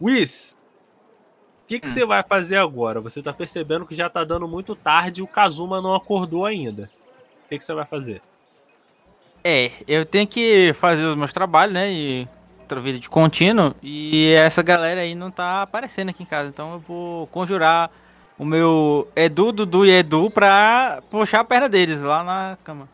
Wish, 0.00 0.54
o 0.54 1.66
que, 1.66 1.80
que 1.80 1.86
Hum. 1.86 1.90
você 1.90 2.04
vai 2.04 2.22
fazer 2.22 2.56
agora? 2.58 3.00
Você 3.00 3.22
tá 3.22 3.32
percebendo 3.32 3.86
que 3.86 3.94
já 3.94 4.08
tá 4.10 4.22
dando 4.24 4.46
muito 4.46 4.74
tarde 4.76 5.20
e 5.20 5.24
o 5.24 5.26
Kazuma 5.28 5.80
não 5.80 5.94
acordou 5.94 6.44
ainda. 6.44 6.90
O 7.46 7.48
que, 7.48 7.58
que 7.58 7.64
você 7.64 7.72
vai 7.72 7.86
fazer? 7.86 8.20
É, 9.44 9.70
eu 9.86 10.04
tenho 10.04 10.26
que 10.26 10.74
fazer 10.74 11.04
os 11.04 11.16
meus 11.16 11.32
trabalhos, 11.32 11.72
né? 11.72 11.88
E 11.92 12.28
outra 12.58 12.80
vida 12.80 12.98
de 12.98 13.08
contínuo. 13.08 13.72
E 13.80 14.32
essa 14.32 14.64
galera 14.64 15.02
aí 15.02 15.14
não 15.14 15.30
tá 15.30 15.62
aparecendo 15.62 16.08
aqui 16.08 16.24
em 16.24 16.26
casa. 16.26 16.48
Então 16.48 16.72
eu 16.72 16.80
vou 16.80 17.28
conjurar 17.28 17.88
o 18.36 18.44
meu 18.44 19.06
Edu, 19.14 19.52
Dudu 19.52 19.86
e 19.86 19.90
Edu 19.90 20.28
pra 20.28 21.00
puxar 21.08 21.40
a 21.40 21.44
perna 21.44 21.68
deles 21.68 22.02
lá 22.02 22.24
na 22.24 22.58
cama. 22.64 22.88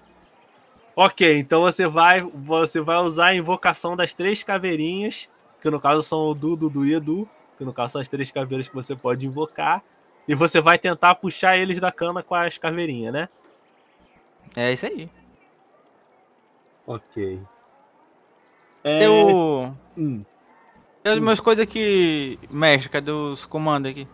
Ok, 0.95 1.39
então 1.39 1.63
você 1.63 1.87
vai, 1.87 2.21
você 2.21 2.83
vai 2.83 2.99
usar 2.99 3.29
a 3.29 3.35
invocação 3.35 3.97
das 3.97 4.13
três 4.13 4.43
caveirinhas, 4.43 5.31
que 5.63 5.71
no 5.71 5.81
caso 5.81 6.03
são 6.03 6.19
o 6.29 6.35
Du, 6.35 6.55
Dudu 6.55 6.85
e 6.85 6.93
Edu, 6.93 7.27
que 7.57 7.65
no 7.65 7.73
caso 7.73 7.95
são 7.95 8.03
as 8.03 8.09
três 8.09 8.31
caveiras 8.31 8.69
que 8.69 8.75
você 8.75 8.95
pode 8.95 9.27
invocar, 9.27 9.83
e 10.29 10.35
você 10.35 10.61
vai 10.61 10.79
tentar 10.79 11.15
puxar 11.15 11.57
eles 11.57 11.81
da 11.81 11.91
cama 11.91 12.23
com 12.23 12.35
as 12.35 12.59
caveirinhas, 12.59 13.15
né? 13.15 13.29
É 14.57 14.73
isso 14.73 14.87
aí. 14.87 15.09
Ok. 16.87 17.41
Eu. 18.85 19.75
Hum. 19.97 20.25
Tem 21.03 21.13
as 21.13 21.19
minhas 21.19 21.41
coisas 21.41 21.63
aqui, 21.63 22.39
mestre, 22.51 22.89
cadê 22.89 23.11
os 23.11 23.45
comandos 23.45 23.91
aqui? 23.91 24.07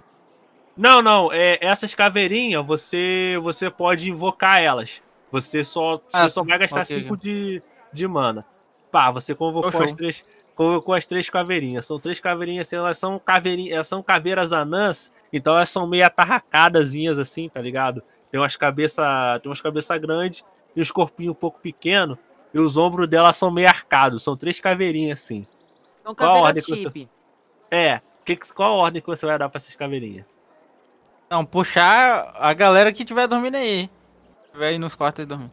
Não, 0.76 1.02
não, 1.02 1.30
é, 1.32 1.58
essas 1.60 1.94
caveirinhas 1.94 2.64
você 2.64 3.36
você 3.42 3.68
pode 3.68 4.08
invocar 4.10 4.62
elas. 4.62 5.02
Você 5.30 5.62
só, 5.62 6.00
Ah, 6.14 6.22
você 6.22 6.28
só 6.30 6.42
vai 6.42 6.58
gastar 6.58 6.82
ok, 6.82 7.02
5 7.02 7.16
de, 7.16 7.62
de 7.92 8.08
mana. 8.08 8.44
Pá, 8.90 9.10
você 9.10 9.34
convocou 9.34 9.70
Show, 9.70 9.82
as 9.82 9.92
três. 9.92 10.24
Convocou 10.54 10.94
as 10.94 11.04
três 11.04 11.28
caveirinhas. 11.28 11.84
São 11.84 12.00
três 12.00 12.18
caveirinhas, 12.20 12.66
assim, 12.66 12.76
elas 12.76 12.96
são 12.96 13.18
caveirinhas, 13.18 13.74
elas 13.74 13.86
são 13.86 14.02
caveiras 14.02 14.52
anãs, 14.52 15.12
então 15.32 15.54
elas 15.54 15.68
são 15.68 15.86
meio 15.86 16.06
atarracadazinhas 16.06 17.18
assim, 17.18 17.48
tá 17.48 17.60
ligado? 17.60 18.02
Tem 18.30 18.40
umas 18.40 18.56
cabeças. 18.56 19.04
Tem 19.42 19.48
umas 19.50 19.60
cabeças 19.60 19.98
grandes 19.98 20.44
e 20.76 20.80
os 20.80 20.90
corpinhos 20.90 21.32
um 21.32 21.38
pouco 21.38 21.60
pequenos. 21.60 22.16
E 22.52 22.58
os 22.58 22.76
ombros 22.76 23.06
delas 23.08 23.36
são 23.36 23.50
meio 23.50 23.68
arcados. 23.68 24.22
São 24.22 24.36
três 24.36 24.58
caveirinhas 24.60 25.18
assim. 25.20 25.46
São 25.96 26.14
Qual 26.14 26.36
a 26.36 26.40
ordem 26.40 26.62
que 26.62 26.72
eu 26.72 26.76
tô- 26.76 26.82
chip. 26.90 27.08
É. 27.70 28.00
Que, 28.24 28.36
que- 28.36 28.52
qual 28.54 28.72
a 28.72 28.76
ordem 28.84 29.00
que 29.02 29.06
você 29.08 29.26
vai 29.26 29.38
dar 29.38 29.48
pra 29.48 29.58
essas 29.58 29.74
caveirinhas? 29.76 30.24
Não, 31.30 31.44
puxar 31.44 32.34
a 32.38 32.52
galera 32.54 32.92
que 32.92 33.04
tiver 33.04 33.26
dormindo 33.26 33.56
aí. 33.56 33.90
Tiver 34.52 34.68
aí 34.68 34.78
nos 34.78 34.94
quartos 34.94 35.20
aí 35.20 35.26
dormindo. 35.26 35.52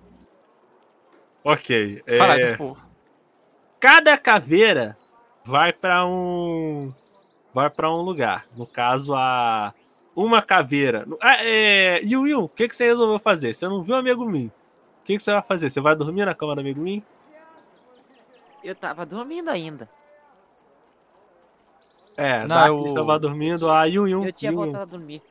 Ok. 1.44 2.02
é- 2.08 2.18
Fala, 2.18 2.36
cada 3.80 4.18
caveira 4.18 4.98
vai 5.46 5.72
pra 5.74 6.06
um 6.06 6.94
vai 7.54 7.70
para 7.70 7.92
um 7.92 8.02
lugar. 8.02 8.46
No 8.56 8.66
caso 8.66 9.14
a 9.14 9.74
uma 10.16 10.42
caveira. 10.42 11.06
Ah, 11.22 11.44
é, 11.44 12.00
Yu 12.04 12.26
Yu, 12.28 12.44
o 12.44 12.50
que 12.50 12.68
que 12.68 12.76
você 12.76 12.86
resolveu 12.86 13.20
fazer? 13.20 13.54
Você 13.54 13.68
não 13.68 13.84
viu 13.84 13.96
o 13.96 13.98
amigo 14.00 14.26
Min? 14.26 14.48
O 14.48 15.04
que 15.04 15.18
que 15.18 15.20
você 15.24 15.32
vai 15.32 15.44
fazer? 15.44 15.70
Você 15.70 15.82
vai 15.82 15.96
dormir 15.96 16.26
na 16.26 16.34
cama 16.34 16.56
do 16.56 16.62
amigo 16.62 16.80
Min? 16.82 17.04
Eu 18.64 18.74
tava 18.76 19.06
dormindo 19.06 19.50
ainda. 19.50 19.88
É, 22.18 22.48
Não, 22.48 22.68
eu- 22.80 22.86
estava 22.86 23.20
dormindo. 23.20 23.70
A 23.70 23.86
Yu 23.86 24.08
Yu, 24.08 24.26
Eu 24.26 24.32
tinha 24.32 24.52
Yu 24.52 24.54
Yu, 24.58 24.64
voltado 24.64 24.84
a 24.84 24.86
dormir. 24.98 25.22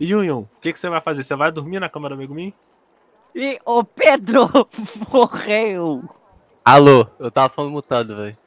Yu 0.00 0.24
Yu, 0.24 0.38
o 0.40 0.48
que 0.60 0.72
que 0.72 0.78
você 0.78 0.88
vai 0.88 1.00
fazer? 1.00 1.24
Você 1.24 1.34
vai 1.34 1.50
dormir 1.50 1.80
na 1.80 1.88
cama 1.88 2.08
do 2.08 2.14
amigo 2.14 2.34
Min? 2.34 2.52
E 3.34 3.58
o 3.64 3.82
Pedro 3.82 4.48
morreu. 5.12 6.02
Alô, 6.64 7.06
eu 7.18 7.30
tava 7.30 7.52
falando 7.52 7.72
mutado, 7.72 8.16
velho. 8.16 8.38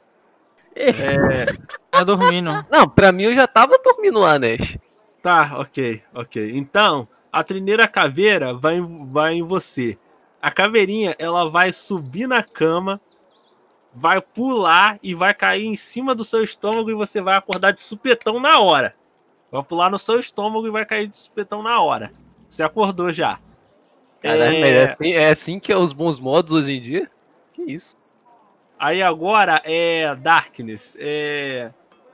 É, 0.74 1.46
tá 1.90 2.02
dormindo. 2.04 2.50
Não, 2.70 2.88
pra 2.88 3.12
mim 3.12 3.24
eu 3.24 3.34
já 3.34 3.46
tava 3.46 3.78
dormindo 3.78 4.18
lá, 4.20 4.38
Nash. 4.38 4.78
Tá, 5.22 5.58
ok, 5.58 6.02
ok. 6.14 6.52
Então, 6.56 7.08
a 7.32 7.42
primeira 7.42 7.86
caveira 7.88 8.54
vai, 8.54 8.76
em- 8.76 9.06
vai 9.06 9.34
em 9.34 9.42
você. 9.42 9.98
A 10.40 10.50
caveirinha, 10.50 11.16
ela 11.18 11.50
vai 11.50 11.72
subir 11.72 12.26
na 12.28 12.42
cama, 12.42 13.00
vai 13.92 14.20
pular 14.20 14.98
e 15.02 15.14
vai 15.14 15.34
cair 15.34 15.66
em 15.66 15.76
cima 15.76 16.14
do 16.14 16.24
seu 16.24 16.42
estômago 16.44 16.90
e 16.90 16.94
você 16.94 17.20
vai 17.20 17.36
acordar 17.36 17.72
de 17.72 17.82
supetão 17.82 18.38
na 18.38 18.60
hora. 18.60 18.94
Vai 19.50 19.62
pular 19.62 19.90
no 19.90 19.98
seu 19.98 20.20
estômago 20.20 20.66
e 20.66 20.70
vai 20.70 20.84
cair 20.86 21.08
de 21.08 21.16
supetão 21.16 21.62
na 21.62 21.80
hora. 21.80 22.12
Você 22.48 22.62
acordou 22.62 23.12
já. 23.12 23.38
Caralho, 24.22 24.42
É, 24.42 24.70
é 24.70 24.92
assim, 24.92 25.12
é 25.12 25.30
assim 25.30 25.60
que 25.60 25.72
é 25.72 25.76
os 25.76 25.92
bons 25.92 26.20
modos 26.20 26.52
hoje 26.52 26.72
em 26.72 26.80
dia? 26.80 27.10
Que 27.52 27.62
isso? 27.62 27.96
Aí 28.78 29.02
agora 29.02 29.60
é 29.64 30.14
Darkness. 30.14 30.96
É... 31.00 31.70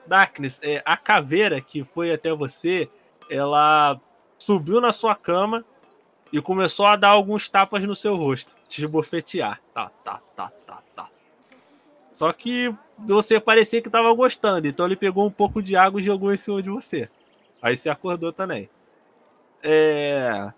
Darkness, 0.07 0.61
é, 0.63 0.83
a 0.85 0.97
caveira 0.97 1.61
que 1.61 1.85
foi 1.85 2.13
até 2.13 2.33
você, 2.35 2.89
ela 3.31 4.01
subiu 4.39 4.81
na 4.81 4.93
sua 4.93 5.15
cama 5.15 5.65
e 6.33 6.41
começou 6.41 6.87
a 6.87 6.97
dar 6.97 7.11
alguns 7.11 7.49
tapas 7.49 7.85
no 7.85 7.95
seu 7.95 8.17
rosto, 8.17 8.57
te 8.69 8.83
esbofetear. 8.83 9.61
Tá, 9.73 9.91
tá, 10.03 10.21
tá, 10.35 10.51
tá, 10.67 10.83
tá. 10.95 11.11
Só 12.13 12.33
que 12.33 12.75
você 12.99 13.41
parecia 13.41 13.83
que 13.83 13.91
tava 13.91 14.13
gostando, 14.15 14.67
então 14.67 14.87
ele 14.87 14.97
pegou 14.97 15.27
um 15.27 15.31
pouco 15.31 15.63
de 15.63 15.77
água 15.77 16.01
e 16.01 16.05
jogou 16.05 16.33
em 16.33 16.37
cima 16.37 16.63
de 16.63 16.71
você. 16.71 17.09
Aí 17.63 17.77
você 17.77 17.89
acordou 17.89 18.33
também. 18.33 18.69
É... 19.63 20.53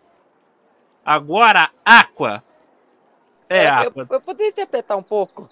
Agora, 1.05 1.71
Aqua. 1.85 2.43
É, 3.49 3.67
eu, 3.67 3.73
Aqua. 3.73 4.03
eu, 4.03 4.17
eu 4.17 4.21
poderia 4.21 4.51
interpretar 4.51 4.97
um 4.97 5.03
pouco. 5.03 5.49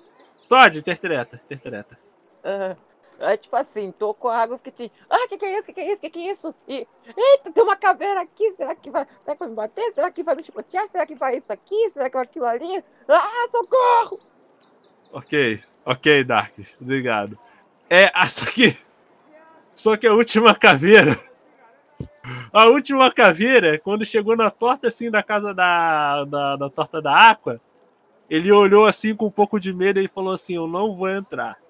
Todd, 0.49 0.79
interpreta, 0.79 1.41
interpreta. 1.45 1.99
Ah, 2.43 2.77
Aí, 3.25 3.39
tipo 3.39 3.57
assim, 3.57 3.91
tocou 3.93 4.31
a 4.31 4.39
água, 4.39 4.59
fiquei 4.59 4.87
assim, 4.87 4.95
ah, 5.09 5.27
que 5.29 5.39
que 5.39 5.45
é 5.45 5.59
isso, 5.59 5.67
que 5.67 5.73
que 5.73 5.81
é 5.81 5.93
isso, 5.93 6.01
que 6.01 6.11
que 6.11 6.19
é 6.19 6.33
isso? 6.33 6.55
E, 6.69 6.87
eita, 7.17 7.51
tem 7.53 7.63
uma 7.63 7.77
caveira 7.77 8.21
aqui, 8.21 8.53
será 8.57 8.75
que 8.75 8.91
vai, 8.91 9.07
será 9.25 9.35
que 9.35 9.39
vai 9.41 9.49
me 9.49 9.55
bater? 9.55 9.93
Será 9.95 10.11
que 10.11 10.23
vai 10.23 10.35
me 10.35 10.45
chicotear? 10.45 10.89
Será 10.91 11.07
que 11.07 11.15
vai 11.15 11.37
isso 11.37 11.53
aqui? 11.53 11.91
Será 11.91 12.11
que 12.11 12.17
vai 12.17 12.25
aquilo 12.25 12.45
ali? 12.45 12.85
Ah, 13.09 13.49
socorro! 13.51 14.21
Ok, 15.13 15.63
ok, 15.87 16.25
Darks, 16.25 16.77
obrigado. 16.81 17.39
É, 17.89 18.11
ah, 18.15 18.29
só 18.29 18.47
que. 18.47 18.77
Só 19.73 19.97
que 19.97 20.07
a 20.07 20.13
última 20.13 20.55
caveira. 20.55 21.19
A 22.53 22.67
última 22.67 23.11
caveira, 23.13 23.79
quando 23.79 24.05
chegou 24.05 24.37
na 24.37 24.51
torta 24.51 24.89
assim 24.89 25.11
da 25.11 25.23
casa 25.23 25.53
da, 25.53 26.25
da, 26.25 26.57
da 26.57 26.71
torta 26.71 27.01
da 27.01 27.31
Aqua, 27.31 27.61
ele 28.31 28.51
olhou 28.51 28.87
assim 28.87 29.15
com 29.15 29.27
um 29.27 29.31
pouco 29.31 29.61
de 29.61 29.73
medo 29.75 30.01
e 30.01 30.09
falou 30.09 30.33
assim: 30.33 30.57
Eu 30.57 30.67
não 30.67 30.95
vou 30.95 31.09
entrar. 31.09 31.64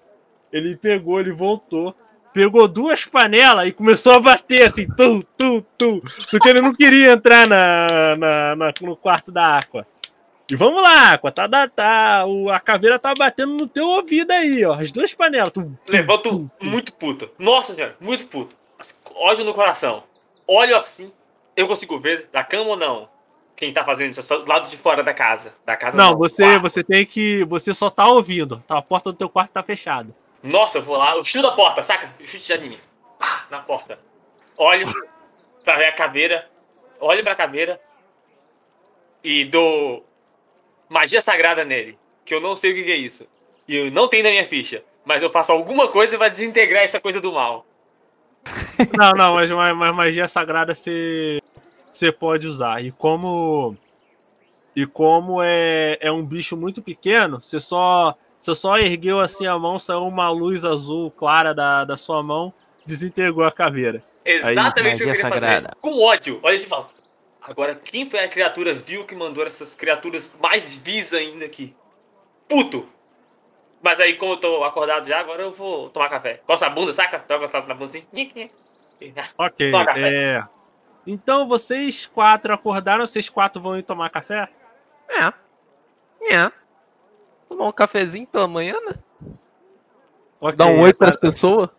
Ele 0.55 0.75
pegou, 0.77 1.19
ele 1.19 1.31
voltou, 1.33 1.93
pegou 2.33 2.65
duas 2.67 3.05
panelas 3.05 3.67
e 3.67 3.71
começou 3.73 4.13
a 4.13 4.19
bater 4.21 4.63
assim, 4.63 4.87
tu, 4.95 5.21
tu, 5.37 5.61
tu, 5.77 6.01
porque 6.31 6.47
ele 6.47 6.61
não 6.61 6.73
queria 6.73 7.11
entrar 7.11 7.45
na, 7.45 8.15
na, 8.15 8.55
na- 8.55 8.73
no 8.81 8.95
quarto 8.95 9.31
da 9.31 9.57
Aqua. 9.57 9.85
E 10.49 10.55
vamos 10.55 10.81
lá, 10.81 11.11
Aqua, 11.13 11.31
tá, 11.31 11.49
tá, 11.49 11.67
tá, 11.67 12.25
o, 12.25 12.49
a 12.49 12.59
caveira 12.59 12.97
tá 12.97 13.13
batendo 13.17 13.53
no 13.53 13.67
teu 13.67 13.85
ouvido 13.85 14.31
aí, 14.31 14.63
ó, 14.63 14.75
as 14.75 14.91
duas 14.91 15.13
panelas. 15.13 15.51
Tu, 15.51 15.61
tu, 15.85 15.91
Levanto 15.91 16.49
muito 16.61 16.93
puto. 16.93 17.29
Nossa 17.37 17.73
senhora, 17.73 17.95
muito 17.99 18.27
puto. 18.27 18.55
Assim, 18.79 18.93
Ódio 19.15 19.43
no 19.43 19.53
coração. 19.53 20.03
Olho 20.47 20.77
assim. 20.77 21.11
Eu 21.55 21.67
consigo 21.67 21.99
ver 21.99 22.29
da 22.31 22.43
cama 22.43 22.69
ou 22.71 22.77
não? 22.77 23.09
Quem 23.55 23.73
tá 23.73 23.83
fazendo 23.83 24.11
isso? 24.11 24.21
Só 24.21 24.37
do 24.39 24.49
lado 24.49 24.69
de 24.69 24.77
fora 24.77 25.01
da 25.01 25.13
casa. 25.13 25.53
Da 25.65 25.75
casa 25.77 25.95
Não, 25.97 26.15
você, 26.17 26.43
quarto. 26.43 26.61
você 26.61 26.83
tem 26.83 27.05
que. 27.05 27.45
Você 27.45 27.73
só 27.73 27.89
tá 27.89 28.05
ouvindo. 28.07 28.61
Tá, 28.67 28.77
a 28.77 28.81
porta 28.81 29.11
do 29.11 29.17
teu 29.17 29.29
quarto 29.29 29.51
tá 29.51 29.63
fechada. 29.63 30.13
Nossa, 30.45 30.77
eu 30.77 30.83
vou 30.83 30.95
lá, 30.95 31.15
eu 31.15 31.23
chuto 31.23 31.47
a 31.47 31.51
porta, 31.53 31.81
saca? 31.81 32.13
Chute 32.23 32.45
de 32.45 32.53
anime. 32.53 32.79
Pá, 33.19 33.47
na 33.49 33.59
porta. 33.59 33.97
Olho 34.55 34.87
pra 35.63 35.77
ver 35.77 35.85
a 35.85 35.91
caveira. 35.91 36.47
Olho 36.99 37.23
pra 37.23 37.35
caveira. 37.35 37.81
E 39.23 39.43
dou 39.45 40.05
magia 40.87 41.19
sagrada 41.19 41.65
nele. 41.65 41.97
Que 42.23 42.33
eu 42.33 42.39
não 42.39 42.55
sei 42.55 42.71
o 42.71 42.75
que 42.83 42.91
é 42.91 42.95
isso. 42.95 43.27
E 43.67 43.75
eu 43.75 43.91
não 43.91 44.07
tenho 44.07 44.23
na 44.23 44.29
minha 44.29 44.47
ficha. 44.47 44.83
Mas 45.03 45.23
eu 45.23 45.31
faço 45.31 45.51
alguma 45.51 45.87
coisa 45.87 46.17
pra 46.17 46.29
desintegrar 46.29 46.83
essa 46.83 46.99
coisa 46.99 47.19
do 47.19 47.31
mal. 47.31 47.65
Não, 48.95 49.13
não, 49.13 49.33
mas, 49.33 49.49
mas, 49.49 49.75
mas 49.75 49.95
magia 49.95 50.27
sagrada 50.27 50.75
você 50.75 51.41
você 51.91 52.11
pode 52.11 52.45
usar. 52.45 52.83
E 52.83 52.91
como 52.91 53.75
e 54.75 54.85
como 54.85 55.41
é, 55.41 55.97
é 55.99 56.11
um 56.11 56.23
bicho 56.23 56.55
muito 56.55 56.81
pequeno, 56.81 57.41
você 57.41 57.59
só 57.59 58.15
você 58.45 58.53
só 58.53 58.77
ergueu 58.77 59.19
assim 59.19 59.47
a 59.47 59.57
mão, 59.57 59.79
saiu 59.79 60.05
uma 60.05 60.29
luz 60.29 60.63
azul 60.63 61.09
clara 61.09 61.53
da, 61.53 61.83
da 61.83 61.97
sua 61.97 62.21
mão, 62.21 62.53
desintegrou 62.85 63.45
a 63.45 63.51
caveira. 63.51 64.03
Exatamente 64.23 64.95
o 64.95 64.97
que 64.97 65.03
eu 65.03 65.15
queria 65.15 65.21
sagrada. 65.21 65.69
fazer. 65.69 65.77
Com 65.81 66.03
ódio. 66.03 66.39
Olha 66.43 66.55
esse 66.55 66.67
fala. 66.67 66.87
Agora, 67.41 67.75
quem 67.75 68.07
foi 68.07 68.19
a 68.19 68.27
criatura 68.27 68.73
vil 68.73 69.05
que 69.05 69.15
mandou 69.15 69.45
essas 69.45 69.73
criaturas 69.73 70.29
mais 70.39 70.75
vis 70.75 71.13
ainda 71.13 71.45
aqui? 71.45 71.75
Puto! 72.47 72.87
Mas 73.81 73.99
aí, 73.99 74.15
como 74.15 74.33
eu 74.33 74.37
tô 74.37 74.63
acordado 74.63 75.07
já, 75.07 75.19
agora 75.19 75.43
eu 75.43 75.51
vou 75.51 75.89
tomar 75.89 76.09
café. 76.09 76.41
Coça 76.45 76.67
a 76.67 76.69
bunda, 76.69 76.93
saca? 76.93 77.23
Dá 77.27 77.35
uma 77.35 77.41
coçada 77.41 77.67
na 77.67 77.73
bunda 77.73 77.85
assim. 77.85 78.05
Ok. 79.37 79.71
É... 79.97 80.41
Então 81.05 81.47
vocês 81.47 82.05
quatro 82.05 82.53
acordaram, 82.53 83.05
vocês 83.05 83.29
quatro 83.29 83.61
vão 83.61 83.77
ir 83.77 83.83
tomar 83.83 84.09
café? 84.09 84.47
É. 85.09 85.33
É. 86.33 86.51
Tomar 87.55 87.69
um 87.69 87.71
cafezinho 87.71 88.27
pela 88.27 88.49
manhã, 88.49 88.75
né? 88.85 88.95
Ok, 90.41 90.57
Dar 90.57 90.65
um 90.65 90.81
oi 90.81 90.93
pras 90.93 91.15
tá- 91.15 91.21
pessoas. 91.21 91.69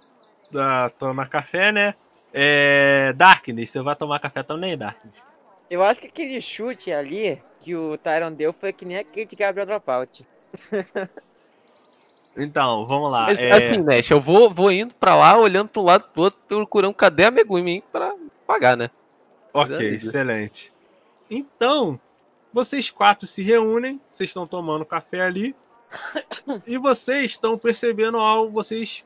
tá- 0.50 0.88
Tomar 0.88 1.28
café, 1.28 1.70
né? 1.70 1.94
É... 2.32 3.12
Darkness, 3.14 3.68
você 3.68 3.82
vai 3.82 3.94
tomar 3.94 4.18
café 4.18 4.42
também, 4.42 4.76
Darkness? 4.76 5.22
Eu 5.68 5.84
acho 5.84 6.00
que 6.00 6.06
aquele 6.06 6.40
chute 6.40 6.90
ali 6.90 7.42
que 7.60 7.76
o 7.76 7.98
Tyron 7.98 8.32
deu 8.32 8.54
foi 8.54 8.72
que 8.72 8.86
nem 8.86 8.96
aquele 8.96 9.26
de 9.26 9.36
Gabriel 9.36 9.66
Dropout. 9.66 10.26
Então, 12.38 12.84
vamos 12.84 13.10
lá. 13.10 13.24
Mas 13.28 13.40
é... 13.40 13.50
assim, 13.50 13.82
Nash, 13.82 14.10
eu 14.10 14.20
vou, 14.20 14.52
vou 14.52 14.70
indo 14.70 14.94
pra 14.96 15.14
lá, 15.16 15.38
olhando 15.38 15.70
pro 15.70 15.80
lado 15.80 16.04
pro 16.12 16.24
outro, 16.24 16.38
procurando 16.46 16.92
cadê 16.92 17.24
a 17.24 17.30
Megumi 17.30 17.82
pra 17.90 18.14
pagar, 18.46 18.76
né? 18.76 18.90
Ok, 19.54 19.94
excelente. 19.94 20.70
Então, 21.30 21.98
vocês 22.52 22.90
quatro 22.90 23.26
se 23.26 23.42
reúnem, 23.42 23.98
vocês 24.10 24.28
estão 24.28 24.46
tomando 24.46 24.84
café 24.84 25.22
ali, 25.22 25.56
e 26.66 26.78
vocês 26.78 27.32
estão 27.32 27.58
percebendo 27.58 28.18
algo, 28.18 28.50
vocês. 28.52 29.04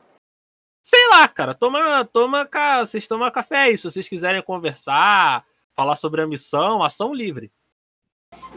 Sei 0.83 1.07
lá, 1.09 1.27
cara, 1.27 1.53
toma, 1.53 2.03
toma, 2.05 2.49
vocês 2.79 3.07
tomam 3.07 3.29
café 3.31 3.57
aí. 3.57 3.77
Se 3.77 3.83
vocês 3.83 4.09
quiserem 4.09 4.41
conversar, 4.41 5.45
falar 5.75 5.95
sobre 5.95 6.21
a 6.21 6.27
missão, 6.27 6.81
ação 6.83 7.13
livre. 7.13 7.51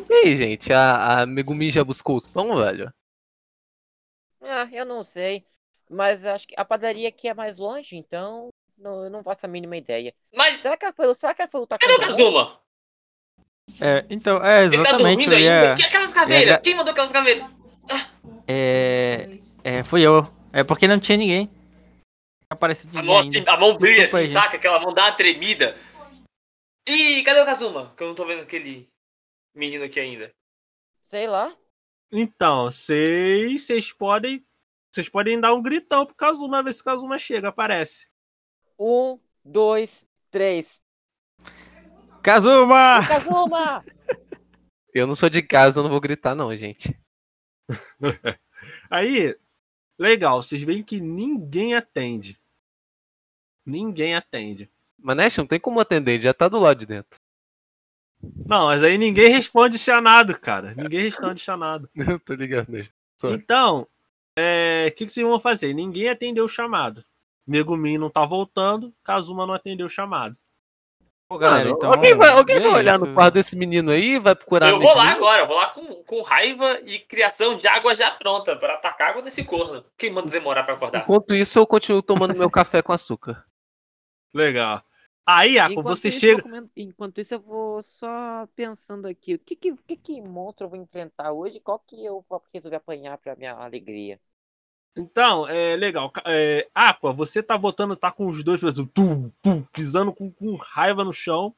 E 0.09 0.13
aí, 0.13 0.37
gente, 0.37 0.73
a, 0.73 1.21
a 1.23 1.27
Megumi 1.27 1.71
já 1.71 1.85
buscou 1.85 2.17
os 2.17 2.27
pão, 2.27 2.57
velho? 2.57 2.93
Ah, 4.41 4.69
eu 4.73 4.85
não 4.87 5.03
sei. 5.05 5.45
Mas 5.91 6.25
acho 6.25 6.49
que 6.49 6.55
a 6.57 6.65
padaria 6.65 7.09
aqui 7.09 7.29
é 7.29 7.35
mais 7.35 7.57
longe, 7.59 7.95
então 7.97 8.49
não, 8.79 9.05
eu 9.05 9.11
não 9.11 9.23
faço 9.23 9.45
a 9.45 9.49
mínima 9.49 9.77
ideia. 9.77 10.15
Mas, 10.35 10.61
Será 10.61 10.77
que 10.77 10.85
ela 10.87 10.95
foi, 10.95 11.15
será 11.15 11.35
que 11.35 11.43
ela 11.43 11.51
foi 11.51 11.61
lutar 11.61 11.79
cadê 11.79 11.93
o 11.95 12.01
Kazuma? 12.01 12.61
É, 13.81 14.05
então, 14.09 14.43
é 14.45 14.65
Ele 14.65 14.77
tá 14.77 14.83
exatamente. 14.91 15.27
dormindo 15.27 15.35
ainda? 15.35 15.75
Que 15.75 15.83
aquelas 15.85 16.13
caveiras? 16.13 16.55
ia- 16.55 16.61
Quem 16.61 16.75
mandou 16.75 16.93
aquelas 16.93 17.13
caveiras? 17.13 17.47
É, 18.47 19.39
é, 19.63 19.85
fui 19.85 20.03
eu. 20.03 20.25
É 20.53 20.63
porque 20.63 20.87
não 20.87 21.01
tinha 21.01 21.19
ninguém. 21.19 21.51
Aparecido 22.49 22.97
A 22.99 23.01
ninguém 23.01 23.15
mão, 23.15 23.23
ainda. 23.23 23.53
a 23.53 23.57
mão 23.59 23.77
brilha 23.77 24.03
Desculpa 24.03 24.25
assim, 24.25 24.33
saca? 24.33 24.57
Aquela 24.57 24.79
mão 24.79 24.93
dá 24.93 25.05
uma 25.07 25.13
tremida. 25.13 25.77
Ih, 26.87 27.23
cadê 27.23 27.41
o 27.41 27.47
Kazuma? 27.47 27.93
Que 27.97 28.03
eu 28.03 28.09
não 28.09 28.15
tô 28.15 28.27
vendo 28.27 28.43
aquele 28.43 28.87
menino 29.55 29.85
aqui 29.85 29.99
ainda. 29.99 30.31
Sei 31.03 31.27
lá. 31.27 31.55
Então, 32.13 32.65
vocês, 32.65 33.63
vocês 33.63 33.93
podem. 33.93 34.45
Vocês 34.93 35.09
podem 35.09 35.41
dar 35.41 35.55
um 35.55 35.63
gritão 35.63 36.07
pro 36.07 36.15
Kazuma, 36.15 36.63
ver 36.63 36.73
se 36.73 36.83
o 36.83 36.85
Kazuma 36.85 37.19
chega, 37.19 37.49
aparece. 37.49 38.07
Um, 38.79 39.19
dois, 39.45 40.07
três. 40.31 40.81
Kazuma! 42.23 43.07
Kazuma! 43.07 43.85
Eu 44.95 45.09
não 45.09 45.17
sou 45.17 45.29
de 45.29 45.43
casa, 45.43 45.81
eu 45.81 45.83
não 45.83 45.91
vou 45.91 46.01
gritar, 46.01 46.37
não, 46.37 46.57
gente. 46.57 46.97
Aí, 48.91 49.37
legal, 49.99 50.43
vocês 50.43 50.63
veem 50.63 50.83
que 50.83 51.01
ninguém 51.01 51.75
atende. 51.75 52.41
Ninguém 53.65 54.15
atende. 54.15 54.71
Mas, 54.99 55.17
Nash, 55.17 55.37
não 55.39 55.47
tem 55.47 55.61
como 55.61 55.81
atender, 55.81 56.21
já 56.21 56.33
tá 56.33 56.49
do 56.49 56.59
lado 56.59 56.81
de 56.81 56.87
dentro. 56.87 57.19
Não, 58.47 58.67
mas 58.67 58.83
aí 58.83 58.97
ninguém 58.97 59.29
responde 59.29 59.79
chamado, 59.79 60.39
cara. 60.39 60.75
Ninguém 60.75 61.03
responde 61.03 61.41
chamado. 61.41 61.91
Eu 61.95 62.19
tô 62.19 62.35
ligado, 62.35 62.73
Nash. 62.73 62.91
Então, 63.25 63.87
é, 64.37 64.89
o 64.91 64.95
que, 64.95 65.05
que 65.05 65.13
vocês 65.13 65.27
vão 65.27 65.39
fazer? 65.39 65.75
Ninguém 65.75 66.09
atendeu 66.09 66.45
o 66.45 66.49
chamado. 66.49 67.05
Megumin 67.47 67.99
não 67.99 68.09
tá 68.09 68.25
voltando, 68.25 68.95
Kazuma 69.03 69.47
não 69.47 69.55
atendeu 69.55 69.87
o 69.87 69.91
chamado. 69.91 70.39
Pô, 71.29 71.39
galera, 71.39 71.65
Mano, 71.65 71.77
então. 71.77 71.91
alguém 71.91 72.15
vai, 72.15 72.29
alguém 72.31 72.61
vai 72.61 72.69
aí, 72.69 72.75
olhar 72.75 72.99
no 72.99 73.13
quarto 73.15 73.35
desse 73.35 73.57
menino 73.57 73.91
aí, 73.91 74.19
vai 74.19 74.35
procurar 74.35 74.69
eu 74.69 74.79
vou 74.79 74.95
lá 74.95 75.05
Megumi? 75.07 75.17
agora, 75.17 75.43
eu 75.43 75.47
vou 75.47 75.57
lá 75.57 75.71
com, 75.71 76.05
com 76.05 76.23
raiva 76.23 76.81
e 76.85 76.99
criação 76.99 77.57
de 77.57 77.67
água 77.67 77.95
já 77.95 78.11
pronta 78.11 78.55
pra 78.57 78.75
atacar 78.75 79.11
água 79.11 79.23
nesse 79.23 79.43
corno. 79.45 79.85
Quem 79.97 80.11
manda 80.13 80.29
demorar 80.31 80.65
pra 80.65 80.75
acordar? 80.75 81.03
Enquanto 81.03 81.35
isso, 81.35 81.59
eu 81.59 81.67
continuo 81.67 82.03
tomando 82.03 82.35
meu 82.35 82.51
café 82.51 82.83
com 82.83 82.93
açúcar. 82.93 83.45
Legal. 84.35 84.83
Aí, 85.27 85.57
Enquanto 85.59 85.87
você 85.87 86.09
isso, 86.09 86.21
chega. 86.21 86.33
eu 86.41 86.43
vou 86.43 86.51
comen- 86.51 86.71
Enquanto 86.77 87.19
isso, 87.21 87.33
eu 87.35 87.41
vou 87.41 87.83
só 87.83 88.47
pensando 88.55 89.07
aqui. 89.09 89.35
O 89.35 89.39
que 89.39 89.57
que, 89.57 89.75
que, 89.77 89.97
que 89.97 90.21
monstro 90.21 90.67
eu 90.67 90.71
vou 90.71 90.79
enfrentar 90.79 91.33
hoje? 91.33 91.59
Qual 91.61 91.79
que 91.79 92.05
eu 92.05 92.23
vou 92.29 92.43
resolver 92.53 92.77
apanhar 92.77 93.17
pra 93.17 93.35
minha 93.35 93.55
alegria? 93.55 94.21
Então, 94.97 95.47
é 95.49 95.75
legal. 95.77 96.13
É, 96.25 96.69
Aqua, 96.75 97.13
você 97.13 97.43
tá 97.43 97.59
botando, 97.59 97.97
tá 97.97 98.11
com 98.13 98.27
os 98.29 98.43
dois 98.45 98.61
fazendo 98.61 98.87
tum, 98.89 99.31
tum, 99.43 99.63
pisando 99.73 100.13
com, 100.13 100.31
com 100.31 100.55
raiva 100.57 101.05
no 101.05 101.13
chão. 101.13 101.55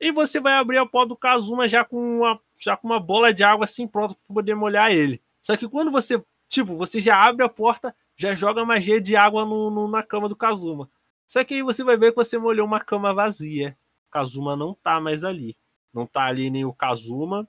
E 0.00 0.10
você 0.10 0.40
vai 0.40 0.54
abrir 0.54 0.78
a 0.78 0.86
porta 0.86 1.08
do 1.10 1.16
Kazuma 1.16 1.68
já 1.68 1.84
com 1.84 2.18
uma, 2.20 2.40
já 2.58 2.76
com 2.76 2.88
uma 2.88 2.98
bola 2.98 3.32
de 3.32 3.44
água 3.44 3.64
assim 3.64 3.86
pronta 3.86 4.14
pra 4.14 4.34
poder 4.34 4.54
molhar 4.54 4.90
ele. 4.90 5.22
Só 5.40 5.56
que 5.56 5.68
quando 5.68 5.90
você, 5.92 6.22
tipo, 6.48 6.74
você 6.74 7.00
já 7.00 7.22
abre 7.22 7.44
a 7.44 7.48
porta, 7.48 7.94
já 8.16 8.32
joga 8.32 8.64
magia 8.64 9.00
de 9.00 9.14
água 9.14 9.44
no, 9.44 9.70
no- 9.70 9.88
na 9.88 10.02
cama 10.02 10.28
do 10.28 10.34
Kazuma. 10.34 10.90
Só 11.26 11.44
que 11.44 11.54
aí 11.54 11.62
você 11.62 11.84
vai 11.84 11.96
ver 11.96 12.10
que 12.12 12.16
você 12.16 12.36
molhou 12.38 12.66
uma 12.66 12.80
cama 12.80 13.14
vazia. 13.14 13.76
O 14.08 14.10
Kazuma 14.10 14.56
não 14.56 14.74
tá 14.74 15.00
mais 15.00 15.22
ali. 15.22 15.56
Não 15.92 16.06
tá 16.06 16.24
ali 16.24 16.50
nem 16.50 16.64
o 16.64 16.72
Kazuma. 16.72 17.46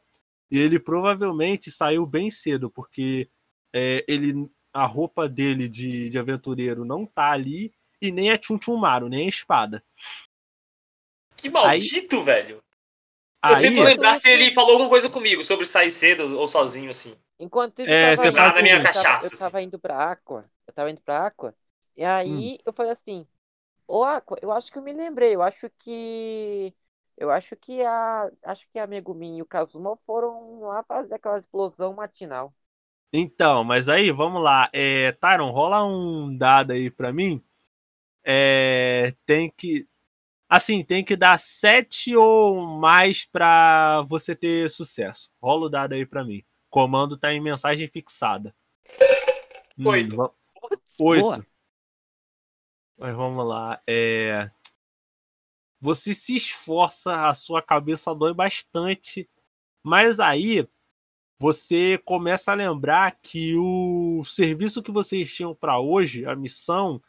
E 0.51 0.59
ele 0.59 0.79
provavelmente 0.79 1.71
saiu 1.71 2.05
bem 2.05 2.29
cedo, 2.29 2.69
porque 2.69 3.29
é, 3.73 4.03
ele 4.07 4.47
a 4.73 4.85
roupa 4.85 5.27
dele 5.27 5.67
de, 5.67 6.09
de 6.09 6.19
aventureiro 6.19 6.85
não 6.85 7.05
tá 7.05 7.31
ali 7.31 7.73
e 8.01 8.11
nem 8.11 8.31
a 8.31 8.39
Chunchumaru, 8.41 9.09
nem 9.09 9.25
a 9.25 9.29
espada. 9.29 9.83
Que 11.37 11.49
maldito, 11.49 12.23
velho. 12.23 12.63
Eu 13.43 13.55
Aí, 13.55 13.63
tento 13.63 13.81
lembrar 13.81 14.15
se 14.15 14.29
ele 14.29 14.53
falou 14.53 14.71
alguma 14.73 14.89
coisa 14.89 15.09
comigo 15.09 15.43
sobre 15.43 15.65
sair 15.65 15.91
cedo 15.91 16.37
ou 16.37 16.47
sozinho, 16.47 16.91
assim. 16.91 17.15
Enquanto 17.39 17.79
isso, 17.81 17.91
É, 17.91 18.13
eu 18.13 18.17
você 18.17 18.31
tava, 18.31 18.49
indo, 18.49 18.55
na 18.55 18.61
minha 18.61 18.75
eu 18.75 18.83
tava- 18.83 18.93
cachaça, 18.93 19.33
eu 19.33 19.39
tava 19.39 19.61
indo 19.61 19.79
pra 19.79 20.11
Aqua. 20.11 20.45
Eu 20.67 20.73
tava 20.73 20.91
indo 20.91 21.01
pra 21.01 21.25
Aqua. 21.25 21.55
E 21.97 22.03
aí 22.05 22.59
eu 22.63 22.71
falei 22.71 22.91
assim, 22.91 23.25
ô 23.87 24.03
Aqua, 24.03 24.37
eu 24.41 24.51
acho 24.51 24.71
que 24.71 24.77
eu 24.77 24.83
me 24.83 24.93
lembrei, 24.93 25.35
eu 25.35 25.41
acho 25.41 25.69
que. 25.79 26.73
Eu 27.17 27.31
acho 27.31 27.55
que 27.55 27.81
a. 27.83 28.31
Acho 28.43 28.67
que 28.69 28.79
a 28.79 28.87
Megumi 28.87 29.37
e 29.37 29.41
o 29.41 29.45
Kazuma 29.45 29.97
foram 30.05 30.61
lá 30.61 30.83
fazer 30.83 31.15
aquela 31.15 31.39
explosão 31.39 31.93
matinal. 31.93 32.53
Então, 33.13 33.63
mas 33.63 33.89
aí, 33.89 34.09
vamos 34.11 34.41
lá. 34.41 34.69
É, 34.71 35.11
Tyron, 35.13 35.51
rola 35.51 35.83
um 35.85 36.35
dado 36.35 36.71
aí 36.71 36.89
pra 36.89 37.11
mim. 37.11 37.43
É, 38.23 39.13
tem 39.25 39.49
que. 39.49 39.87
Assim, 40.47 40.83
tem 40.83 41.03
que 41.03 41.15
dar 41.15 41.39
sete 41.39 42.15
ou 42.15 42.61
mais 42.77 43.25
pra 43.25 44.01
você 44.03 44.35
ter 44.35 44.69
sucesso. 44.69 45.31
Rola 45.41 45.65
o 45.65 45.69
dado 45.69 45.93
aí 45.93 46.05
pra 46.05 46.23
mim. 46.23 46.43
Comando 46.69 47.17
tá 47.17 47.33
em 47.33 47.41
mensagem 47.41 47.87
fixada. 47.87 48.55
Hum, 49.77 49.87
Oito. 49.87 50.15
va- 50.15 50.31
Putz, 50.61 50.97
boa. 50.99 51.37
Oito. 51.37 51.47
Mas 52.97 53.15
vamos 53.15 53.45
lá. 53.45 53.81
É... 53.87 54.49
Você 55.79 56.13
se 56.13 56.35
esforça, 56.35 57.27
a 57.27 57.33
sua 57.33 57.61
cabeça 57.61 58.13
dói 58.13 58.33
bastante, 58.33 59.27
mas 59.83 60.19
aí 60.19 60.67
você 61.41 61.97
começa 62.05 62.51
a 62.51 62.55
lembrar 62.55 63.17
que 63.19 63.55
o 63.57 64.23
serviço 64.23 64.83
que 64.83 64.91
vocês 64.91 65.33
tinham 65.33 65.55
para 65.55 65.79
hoje, 65.79 66.23
a 66.23 66.35
missão, 66.35 67.01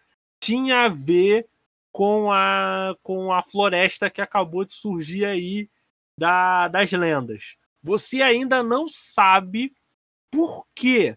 tinha 0.42 0.86
a 0.86 0.88
ver 0.88 1.46
com 1.92 2.32
a, 2.32 2.96
com 3.02 3.30
a 3.30 3.42
floresta 3.42 4.08
que 4.08 4.22
acabou 4.22 4.64
de 4.64 4.72
surgir 4.72 5.26
aí 5.26 5.68
da, 6.16 6.66
das 6.68 6.90
lendas. 6.92 7.58
Você 7.82 8.22
ainda 8.22 8.62
não 8.62 8.86
sabe 8.86 9.74
por 10.30 10.66
quê, 10.74 11.14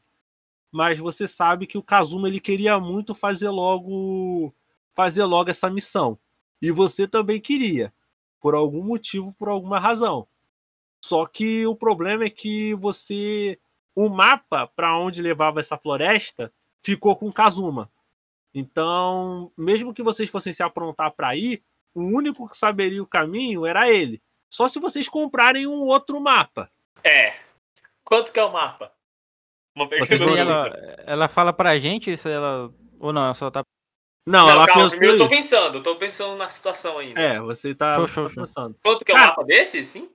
mas 0.70 1.00
você 1.00 1.26
sabe 1.26 1.68
que 1.68 1.78
o 1.78 1.84
Kazuma 1.84 2.28
ele 2.28 2.42
queria 2.42 2.78
muito 2.82 3.16
fazer 3.16 3.50
logo 3.50 4.54
fazer 4.94 5.24
logo 5.24 5.50
essa 5.50 5.70
missão. 5.70 6.20
E 6.62 6.70
você 6.70 7.08
também 7.08 7.40
queria, 7.40 7.94
por 8.42 8.54
algum 8.54 8.84
motivo, 8.84 9.34
por 9.38 9.48
alguma 9.48 9.80
razão. 9.80 10.28
Só 11.06 11.28
que 11.28 11.68
o 11.68 11.76
problema 11.76 12.24
é 12.24 12.32
que 12.32 12.74
você 12.74 13.60
o 13.96 14.10
mapa 14.10 14.66
para 14.76 14.98
onde 14.98 15.22
levava 15.22 15.60
essa 15.60 15.78
floresta 15.78 16.52
ficou 16.84 17.16
com 17.16 17.28
o 17.28 17.34
Kazuma. 17.34 17.92
Então, 18.52 19.52
mesmo 19.56 19.94
que 19.94 20.02
vocês 20.02 20.32
fossem 20.32 20.52
se 20.52 20.64
aprontar 20.64 21.12
para 21.12 21.36
ir, 21.36 21.64
o 21.94 22.02
único 22.06 22.48
que 22.48 22.58
saberia 22.58 23.04
o 23.04 23.08
caminho 23.08 23.68
era 23.68 23.88
ele. 23.88 24.20
Só 24.50 24.68
se 24.68 24.80
vocês 24.80 25.08
comprarem 25.08 25.68
um 25.68 25.82
outro 25.84 26.20
mapa. 26.20 26.72
É. 27.04 27.36
Quanto 28.04 28.34
que 28.34 28.40
é 28.40 28.44
o 28.44 28.52
mapa? 28.52 28.92
Uma 29.76 29.88
pergunta. 29.88 30.16
ela, 30.16 30.70
ela 31.06 31.28
fala 31.28 31.54
pra 31.54 31.78
gente, 31.78 32.12
isso 32.12 32.28
ela. 32.28 32.74
Ou 33.00 33.14
não, 33.14 33.26
ela 33.26 33.34
só 33.36 33.52
tá. 33.52 33.62
Não, 34.26 34.48
Não, 34.48 34.50
ela 34.50 34.66
calma, 34.66 34.90
pensou 34.90 35.04
eu 35.04 35.18
tô 35.20 35.30
pensando, 35.30 35.78
eu 35.78 35.84
tô 35.84 35.96
pensando 35.98 36.36
na 36.36 36.50
situação 36.50 36.98
ainda. 36.98 37.22
É, 37.22 37.40
você 37.40 37.76
tá, 37.76 37.94
Show, 37.94 38.08
show, 38.08 38.24
tá 38.24 38.34
show. 38.34 38.44
pensando. 38.44 38.76
Quanto 38.82 39.06
que 39.06 39.12
é 39.12 39.14
o 39.14 39.18
Cara. 39.18 39.30
mapa 39.30 39.44
desse? 39.44 39.86
Sim? 39.86 40.10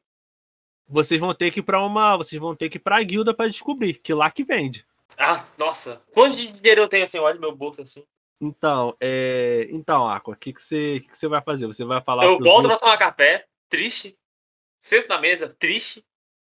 Vocês 0.90 1.20
vão 1.20 1.32
ter 1.32 1.52
que 1.52 1.60
ir 1.60 1.62
para 1.62 1.80
uma, 1.80 2.16
vocês 2.16 2.40
vão 2.40 2.54
ter 2.54 2.68
que 2.68 2.76
ir 2.76 2.80
para 2.80 2.96
a 2.98 3.02
guilda 3.02 3.32
para 3.32 3.48
descobrir, 3.48 3.94
que 3.94 4.12
lá 4.12 4.30
que 4.30 4.42
vende. 4.44 4.84
Ah, 5.16 5.46
nossa. 5.56 6.02
Quanto 6.12 6.36
de 6.36 6.50
dinheiro 6.50 6.80
eu 6.82 6.88
tenho 6.88 7.04
assim? 7.04 7.18
Olha 7.18 7.38
meu 7.38 7.54
bolso 7.54 7.80
assim. 7.82 8.04
Então, 8.40 8.96
é, 9.00 9.66
então, 9.70 10.08
Aqua, 10.08 10.34
o 10.34 10.36
que 10.36 10.52
que 10.52 10.60
você, 10.60 10.98
que 11.00 11.08
que 11.08 11.16
você 11.16 11.28
vai 11.28 11.42
fazer? 11.42 11.66
Você 11.66 11.84
vai 11.84 12.02
falar 12.02 12.24
eu 12.24 12.38
volto 12.38 12.44
pra 12.44 12.54
outros- 12.72 12.78
tomar 12.80 12.96
café, 12.96 13.46
triste. 13.68 14.16
Sento 14.80 15.08
na 15.08 15.18
mesa, 15.18 15.54
triste. 15.58 16.04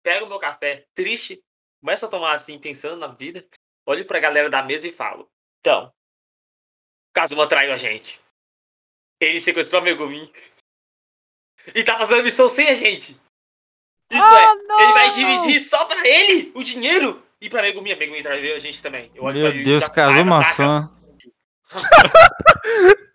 Pego 0.02 0.26
meu 0.26 0.38
café, 0.38 0.86
triste. 0.94 1.42
Começo 1.80 2.06
a 2.06 2.08
tomar 2.08 2.34
assim, 2.34 2.58
pensando 2.58 2.96
na 2.96 3.08
vida. 3.08 3.44
Olho 3.86 4.06
pra 4.06 4.20
galera 4.20 4.48
da 4.48 4.62
mesa 4.62 4.86
e 4.86 4.92
falo. 4.92 5.28
Então, 5.60 5.92
Kazuma 7.12 7.48
traiu 7.48 7.72
a 7.72 7.76
gente. 7.76 8.20
Ele 9.20 9.40
sequestrou 9.40 9.80
a 9.80 9.84
Megumin. 9.84 10.32
E 11.74 11.82
tá 11.84 11.98
fazendo 11.98 12.22
missão 12.24 12.48
sem 12.48 12.68
a 12.68 12.74
gente. 12.74 13.12
Isso 14.10 14.22
Ah, 14.22 14.40
é, 14.42 14.54
não! 14.66 14.80
ele 14.80 14.92
vai 14.92 15.01
dividir 15.12 15.60
só 15.60 15.84
pra 15.84 16.06
ele 16.06 16.52
o 16.54 16.62
dinheiro. 16.62 17.22
E 17.40 17.48
pra 17.48 17.62
Megumin, 17.62 17.92
a 17.92 17.96
Megumin 17.96 18.22
traiu 18.22 18.54
a 18.54 18.58
gente 18.58 18.80
também. 18.82 19.10
Eu 19.14 19.24
olho 19.24 19.40
pra 19.40 19.50
Meu 19.50 19.58
ele, 19.58 19.64
Deus, 19.64 19.82
saca? 19.84 20.44
San. 20.54 20.90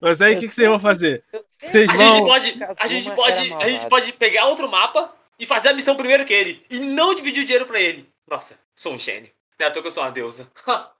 Mas 0.00 0.22
aí 0.22 0.36
o 0.36 0.40
que, 0.40 0.48
que 0.48 0.54
vocês 0.54 0.68
vão 0.68 0.78
fazer? 0.78 1.24
Vocês 1.60 1.88
A 1.90 1.92
vão- 1.94 2.14
gente 2.14 2.24
pode, 2.26 2.58
a 2.78 2.86
gente 2.86 3.10
pode, 3.14 3.52
a 3.54 3.68
gente 3.68 3.88
pode 3.88 4.12
pegar 4.12 4.46
outro 4.46 4.68
mapa 4.68 5.12
e 5.38 5.46
fazer 5.46 5.70
a 5.70 5.72
missão 5.72 5.96
primeiro 5.96 6.24
que 6.24 6.32
ele 6.32 6.64
e 6.70 6.78
não 6.78 7.14
dividir 7.14 7.42
o 7.42 7.44
dinheiro 7.44 7.66
pra 7.66 7.80
ele. 7.80 8.08
Nossa, 8.28 8.56
sou 8.76 8.94
um 8.94 8.98
gênio. 8.98 9.30
Não 9.58 9.66
é 9.66 9.68
à 9.68 9.72
toa 9.72 9.82
que 9.82 9.88
eu 9.88 9.92
sou 9.92 10.04
uma 10.04 10.10
deusa. 10.12 10.48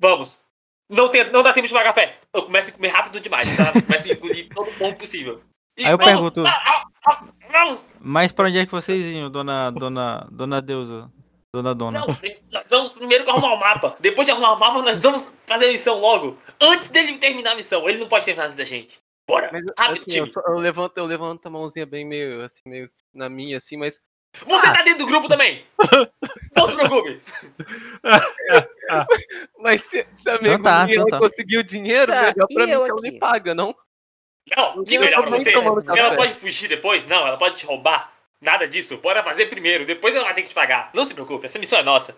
Vamos. 0.00 0.42
Não, 0.88 1.08
tem, 1.10 1.30
não 1.30 1.42
dá 1.42 1.52
tempo 1.52 1.66
de 1.66 1.72
tomar 1.72 1.84
café. 1.84 2.16
Eu 2.32 2.44
começo 2.44 2.70
a 2.70 2.72
comer 2.72 2.88
rápido 2.88 3.20
demais, 3.20 3.46
tá? 3.54 3.72
Começo 3.72 4.08
a 4.08 4.12
engolir 4.12 4.48
todo 4.48 4.70
o 4.70 4.74
pão 4.78 4.94
possível. 4.94 5.42
E 5.78 5.84
Aí 5.86 5.92
eu 5.92 5.98
vamos, 5.98 6.12
pergunto- 6.12 6.44
ah, 6.46 6.62
ah, 6.66 6.84
ah, 7.06 7.24
Vamos! 7.50 7.88
Mas 8.00 8.30
pra 8.32 8.48
onde 8.48 8.58
é 8.58 8.66
que 8.66 8.72
vocês 8.72 9.06
iam, 9.14 9.30
dona. 9.30 9.70
Dona. 9.70 10.26
Dona 10.30 10.60
Deusa? 10.60 11.10
Dona 11.54 11.74
Dona? 11.74 12.00
Não, 12.00 12.06
nós 12.52 12.66
vamos 12.68 12.92
primeiro 12.92 13.28
arrumar 13.30 13.54
o 13.54 13.58
mapa. 13.60 13.96
Depois 14.00 14.26
de 14.26 14.32
arrumar 14.32 14.52
o 14.52 14.58
mapa, 14.58 14.82
nós 14.82 15.02
vamos 15.02 15.32
fazer 15.46 15.66
a 15.66 15.72
missão 15.72 15.98
logo. 15.98 16.36
Antes 16.60 16.88
dele 16.88 17.16
terminar 17.16 17.52
a 17.52 17.54
missão. 17.54 17.88
Ele 17.88 17.98
não 17.98 18.06
pode 18.08 18.24
terminar 18.26 18.46
antes 18.46 18.56
da 18.58 18.64
gente. 18.64 18.98
Bora! 19.26 19.48
Mas 19.52 19.64
Rápido, 19.78 20.02
assim, 20.02 20.18
eu, 20.18 20.24
time. 20.24 20.32
só- 20.32 20.42
eu 20.46 20.58
levanto, 20.58 20.98
eu 20.98 21.06
levanto 21.06 21.46
a 21.46 21.50
mãozinha 21.50 21.86
bem 21.86 22.04
meio 22.04 22.42
assim, 22.44 22.60
meio 22.66 22.90
na 23.14 23.28
minha, 23.30 23.56
assim, 23.58 23.76
mas. 23.76 23.94
Você 24.46 24.66
tá 24.72 24.82
dentro 24.82 25.00
do 25.00 25.06
grupo 25.06 25.26
também! 25.26 25.64
Não 26.54 26.68
se 26.68 26.74
preocupe! 26.76 27.20
Mas 29.58 29.82
se, 29.82 30.06
se 30.12 30.28
a 30.30 30.34
Então 30.36 30.62
tá, 30.62 30.84
minha 30.84 30.96
então 30.96 31.06
tá. 31.06 31.18
conseguir 31.18 31.58
o 31.58 31.64
dinheiro, 31.64 32.12
Tá, 32.12 32.22
melhor 32.22 32.46
e 32.50 32.54
pra 32.54 32.66
mim 32.66 32.72
que 32.84 32.90
ela 32.90 33.00
me 33.02 33.18
paga, 33.18 33.54
não? 33.54 33.74
Não, 34.56 34.84
que 34.84 34.94
Eu 34.94 35.00
melhor 35.00 35.22
pra 35.22 35.30
você. 35.38 35.52
Ela 35.52 36.16
pode 36.16 36.34
fugir 36.34 36.68
depois? 36.68 37.06
Não, 37.06 37.26
ela 37.26 37.36
pode 37.36 37.56
te 37.56 37.66
roubar. 37.66 38.12
Nada 38.40 38.68
disso. 38.68 38.96
Bora 38.98 39.22
fazer 39.24 39.46
primeiro. 39.46 39.84
Depois 39.84 40.14
ela 40.14 40.24
vai 40.26 40.34
ter 40.34 40.42
que 40.42 40.48
te 40.50 40.54
pagar. 40.54 40.90
Não 40.94 41.04
se 41.04 41.12
preocupe, 41.14 41.46
essa 41.46 41.58
missão 41.58 41.78
é 41.78 41.82
nossa. 41.82 42.16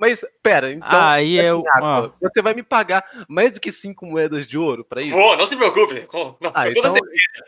Mas, 0.00 0.24
pera, 0.40 0.70
então. 0.70 0.88
Aí 0.88 1.40
é 1.40 1.52
o. 1.52 1.58
assim, 1.68 1.84
ó, 1.84 2.10
Você 2.22 2.40
vai 2.40 2.54
me 2.54 2.62
pagar 2.62 3.04
mais 3.28 3.50
do 3.50 3.58
que 3.60 3.72
cinco 3.72 4.06
moedas 4.06 4.46
de 4.46 4.56
ouro 4.56 4.84
pra 4.84 5.02
isso? 5.02 5.16
Vou, 5.16 5.36
não 5.36 5.44
se 5.44 5.56
preocupe. 5.56 6.02
Com, 6.02 6.36
não, 6.40 6.52
Ah, 6.54 6.68
então- 6.68 6.88
certeza. 6.88 7.04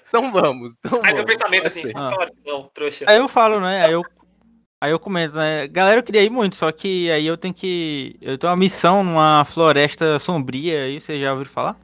Então 0.08 0.32
vamos. 0.32 0.74
Então 0.84 1.00
Aí 1.04 1.14
meu 1.14 1.24
pensamento 1.24 1.68
assim. 1.68 1.84
Ah. 1.94 2.10
não, 2.44 2.64
trouxa. 2.74 3.04
Aí 3.08 3.18
eu 3.18 3.28
falo, 3.28 3.60
né? 3.60 3.84
Aí 3.84 3.92
eu. 3.92 4.02
Aí 4.82 4.90
eu 4.90 4.98
comento, 4.98 5.36
né? 5.36 5.68
Galera, 5.68 6.00
eu 6.00 6.02
queria 6.02 6.22
ir 6.24 6.30
muito, 6.30 6.56
só 6.56 6.72
que 6.72 7.08
aí 7.12 7.24
eu 7.26 7.36
tenho 7.36 7.54
que. 7.54 8.16
Eu 8.20 8.36
tenho 8.36 8.50
uma 8.50 8.56
missão 8.56 9.04
numa 9.04 9.44
floresta 9.44 10.18
sombria 10.18 10.84
aí, 10.84 11.00
vocês 11.00 11.20
já 11.20 11.30
ouviram 11.32 11.52
falar? 11.52 11.76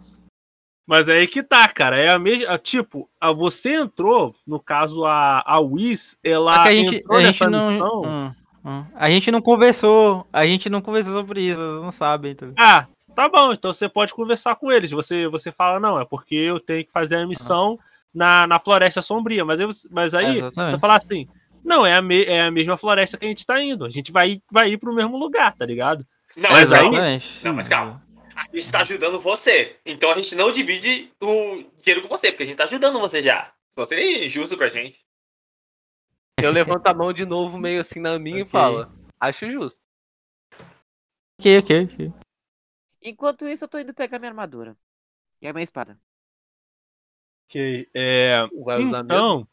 Mas 0.87 1.09
aí 1.09 1.27
que 1.27 1.43
tá, 1.43 1.69
cara. 1.69 1.97
É 1.97 2.11
a 2.11 2.19
mesma. 2.19 2.57
Tipo, 2.59 3.09
a, 3.21 3.33
você 3.33 3.75
entrou, 3.75 4.35
no 4.47 4.61
caso, 4.61 5.05
a, 5.05 5.43
a 5.45 5.59
Wiz, 5.61 6.17
ela 6.25 6.63
a 6.63 6.73
gente, 6.75 6.97
entrou 6.97 7.17
a 7.19 7.21
gente 7.21 7.27
nessa 7.27 7.51
não. 7.51 7.71
missão. 7.71 8.03
hum, 8.05 8.33
hum. 8.65 8.85
A 8.95 9.11
gente 9.11 9.31
não 9.31 9.41
conversou. 9.43 10.27
A 10.33 10.47
gente 10.47 10.71
não 10.71 10.81
conversou 10.81 11.13
sobre 11.13 11.41
isso, 11.43 11.59
vocês 11.59 11.83
não 11.83 11.93
sabem. 11.93 12.33
Então. 12.33 12.53
Ah, 12.57 12.87
tá 13.17 13.29
bom. 13.29 13.53
Então 13.53 13.73
você 13.73 13.89
pode 13.89 14.15
conversar 14.15 14.55
com 14.57 14.71
eles. 14.71 14.93
Você, 14.93 15.27
você 15.29 15.51
fala, 15.51 15.81
não, 15.81 16.01
é 16.01 16.05
porque 16.05 16.37
eu 16.37 16.61
tenho 16.61 16.85
que 16.85 16.93
fazer 16.93 17.17
a 17.17 17.27
missão 17.27 17.77
na, 18.15 18.47
na 18.47 18.61
Floresta 18.61 19.03
Sombria. 19.03 19.45
Mas 19.45 19.59
aí, 19.61 19.67
você- 19.67 19.89
mas 19.91 20.15
aí 20.15 20.39
Exatamente. 20.39 20.71
você 20.75 20.79
fala 20.79 20.95
assim. 20.97 21.27
Não, 21.65 21.85
é 21.85 21.97
a, 21.97 22.01
me- 22.03 22.23
é 22.27 22.43
a 22.43 22.51
mesma 22.53 22.77
floresta 22.77 23.17
que 23.19 23.25
a 23.25 23.29
gente 23.29 23.45
tá 23.45 23.61
indo. 23.61 23.85
A 23.85 23.89
gente 23.91 24.13
vai, 24.13 24.39
vai 24.53 24.71
ir 24.71 24.79
pro 24.79 24.95
mesmo 24.95 25.17
lugar, 25.19 25.53
tá 25.53 25.67
ligado? 25.67 26.07
Não, 26.37 26.51
Mas 26.53 26.71
mas 26.71 26.95
aí-. 26.95 27.23
Não, 27.43 27.53
mas 27.55 27.69
calma. 27.69 28.01
A 28.37 28.45
gente 28.55 28.71
tá 28.71 28.81
ajudando 28.83 29.19
você. 29.19 29.81
Então 29.85 30.11
a 30.11 30.15
gente 30.15 30.35
não 30.35 30.53
divide 30.53 31.11
o 31.21 31.65
dinheiro 31.81 32.03
com 32.03 32.09
você, 32.09 32.31
porque 32.31 32.43
a 32.43 32.47
gente 32.47 32.57
tá 32.57 32.65
ajudando 32.65 33.01
você 33.01 33.23
já. 33.23 33.55
Só 33.75 33.87
seria 33.87 34.27
injusto 34.27 34.59
pra 34.59 34.69
gente. 34.69 35.05
Eu 36.39 36.51
levanto 36.51 36.87
a 36.87 36.93
mão 36.93 37.15
de 37.15 37.25
novo, 37.25 37.59
meio 37.59 37.81
assim 37.81 37.99
na 37.99 38.19
minha 38.19 38.43
Ok. 38.43 38.47
e 38.47 38.51
falo. 38.51 38.93
Acho 39.19 39.51
justo. 39.51 39.81
Ok, 41.41 41.59
ok, 41.59 41.85
ok. 41.85 42.13
Enquanto 43.03 43.47
isso, 43.47 43.65
eu 43.65 43.69
tô 43.69 43.79
indo 43.79 43.95
pegar 43.95 44.19
minha 44.19 44.31
armadura. 44.31 44.77
E 45.41 45.49
a 45.49 45.53
minha 45.53 45.65
espada. 45.65 45.99
Ok. 47.49 47.89
É, 47.95 48.47
Vai 48.65 48.83
usar 48.83 49.03
mesmo? 49.03 49.05
Então, 49.05 49.49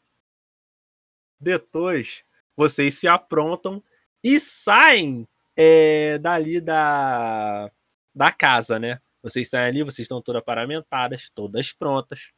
depois 1.40 2.24
vocês 2.56 2.94
se 2.94 3.08
aprontam 3.08 3.82
e 4.22 4.38
saem 4.38 5.26
é, 5.56 6.18
dali 6.18 6.60
da, 6.60 7.70
da 8.14 8.30
casa, 8.30 8.78
né? 8.78 9.00
Vocês 9.22 9.48
saem 9.48 9.68
ali, 9.68 9.82
vocês 9.82 10.04
estão 10.04 10.20
todas 10.20 10.44
paramentadas, 10.44 11.30
todas 11.34 11.72
prontas. 11.72 12.30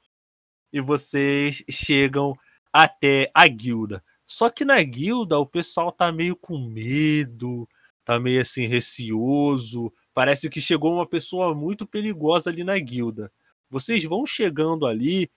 E 0.73 0.81
vocês 0.81 1.65
chegam 1.69 2.35
até 2.73 3.29
a 3.35 3.47
guilda. 3.49 4.03
Só 4.25 4.51
que 4.51 4.65
na 4.65 4.83
guilda 4.83 5.39
o 5.39 5.47
pessoal 5.47 5.91
tá 5.91 6.13
meio 6.13 6.37
com 6.37 6.59
medo, 6.59 7.69
tá 8.05 8.19
meio 8.21 8.41
assim 8.41 8.67
receoso. 8.67 9.93
Parece 10.15 10.49
que 10.49 10.61
chegou 10.61 10.95
uma 10.95 11.07
pessoa 11.07 11.55
muito 11.55 11.87
perigosa 11.87 12.51
ali 12.51 12.63
na 12.63 12.79
guilda. 12.79 13.33
Vocês 13.69 14.05
vão 14.05 14.25
chegando 14.25 14.87
ali 14.87 15.31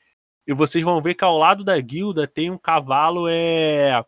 e 0.45 0.53
vocês 0.53 0.83
vão 0.83 1.01
ver 1.01 1.15
que 1.15 1.23
ao 1.23 1.37
lado 1.37 1.63
da 1.63 1.79
guilda 1.79 2.27
tem 2.27 2.49
um 2.49 2.57
cavalo 2.57 3.27
é 3.27 4.03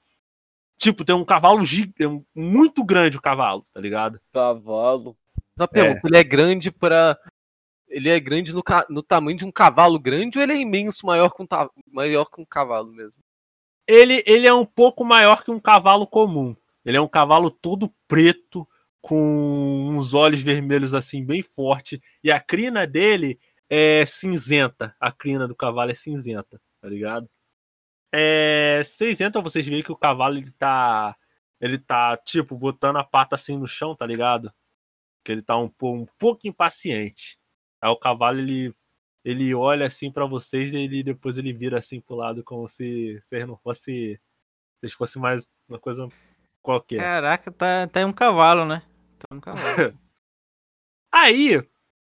tipo 0.77 1.05
tem 1.05 1.15
um 1.15 1.23
cavalo 1.23 1.63
gig... 1.63 1.93
muito 2.35 2.83
grande 2.83 3.17
o 3.17 3.21
cavalo 3.21 3.65
tá 3.71 3.79
ligado 3.79 4.19
Cavalo. 4.33 5.15
Só 5.61 5.67
pergunta, 5.67 6.01
ele 6.07 6.17
é 6.17 6.23
grande 6.23 6.71
pra. 6.71 7.17
Ele 7.87 8.09
é 8.09 8.19
grande 8.19 8.53
no, 8.53 8.63
ca- 8.63 8.87
no 8.89 9.03
tamanho 9.03 9.37
de 9.37 9.45
um 9.45 9.51
cavalo 9.51 9.99
grande 9.99 10.37
ou 10.37 10.43
ele 10.43 10.53
é 10.53 10.59
imenso, 10.59 11.05
maior 11.05 11.29
que 11.29 11.43
um, 11.43 11.45
ta- 11.45 11.69
maior 11.91 12.25
que 12.25 12.41
um 12.41 12.45
cavalo 12.45 12.91
mesmo? 12.91 13.13
Ele, 13.87 14.23
ele 14.25 14.47
é 14.47 14.53
um 14.53 14.65
pouco 14.65 15.03
maior 15.03 15.43
que 15.43 15.51
um 15.51 15.59
cavalo 15.59 16.07
comum. 16.07 16.55
Ele 16.85 16.97
é 16.97 17.01
um 17.01 17.07
cavalo 17.07 17.51
todo 17.51 17.93
preto, 18.07 18.67
com 19.01 19.89
uns 19.89 20.13
olhos 20.13 20.41
vermelhos 20.41 20.93
assim, 20.93 21.23
bem 21.23 21.41
forte. 21.41 22.01
E 22.23 22.31
a 22.31 22.39
crina 22.39 22.87
dele 22.87 23.37
é 23.69 24.05
cinzenta. 24.05 24.95
A 24.99 25.11
crina 25.11 25.47
do 25.47 25.55
cavalo 25.55 25.91
é 25.91 25.93
cinzenta, 25.93 26.61
tá 26.81 26.87
ligado? 26.87 27.29
É, 28.11 28.81
vocês 28.83 29.21
entram, 29.21 29.43
vocês 29.43 29.65
veem 29.67 29.83
que 29.83 29.91
o 29.91 29.97
cavalo 29.97 30.37
ele 30.37 30.51
tá. 30.53 31.15
Ele 31.59 31.77
tá, 31.77 32.17
tipo, 32.17 32.57
botando 32.57 32.97
a 32.97 33.03
pata 33.03 33.35
assim 33.35 33.57
no 33.57 33.67
chão, 33.67 33.95
tá 33.95 34.05
ligado? 34.07 34.51
Que 35.23 35.31
ele 35.31 35.41
tá 35.41 35.57
um, 35.57 35.71
um 35.83 36.05
pouco 36.17 36.47
impaciente. 36.47 37.37
Aí 37.81 37.89
o 37.89 37.97
cavalo 37.97 38.39
ele 38.39 38.73
ele 39.23 39.53
olha 39.53 39.85
assim 39.85 40.11
pra 40.11 40.25
vocês 40.25 40.73
e 40.73 40.77
ele 40.77 41.03
depois 41.03 41.37
ele 41.37 41.53
vira 41.53 41.77
assim 41.77 42.01
pro 42.01 42.15
lado 42.15 42.43
como 42.43 42.67
se 42.67 43.19
vocês 43.21 43.47
não 43.47 43.55
fosse 43.55 44.19
vocês 44.79 44.93
fosse 44.93 45.19
mais 45.19 45.47
uma 45.69 45.79
coisa 45.79 46.07
qualquer. 46.61 46.99
Caraca, 46.99 47.51
tá, 47.51 47.87
tá 47.87 48.05
um 48.05 48.13
cavalo, 48.13 48.65
né? 48.65 48.81
Tá 49.19 49.35
um 49.35 49.39
cavalo. 49.39 49.97
Aí 51.13 51.61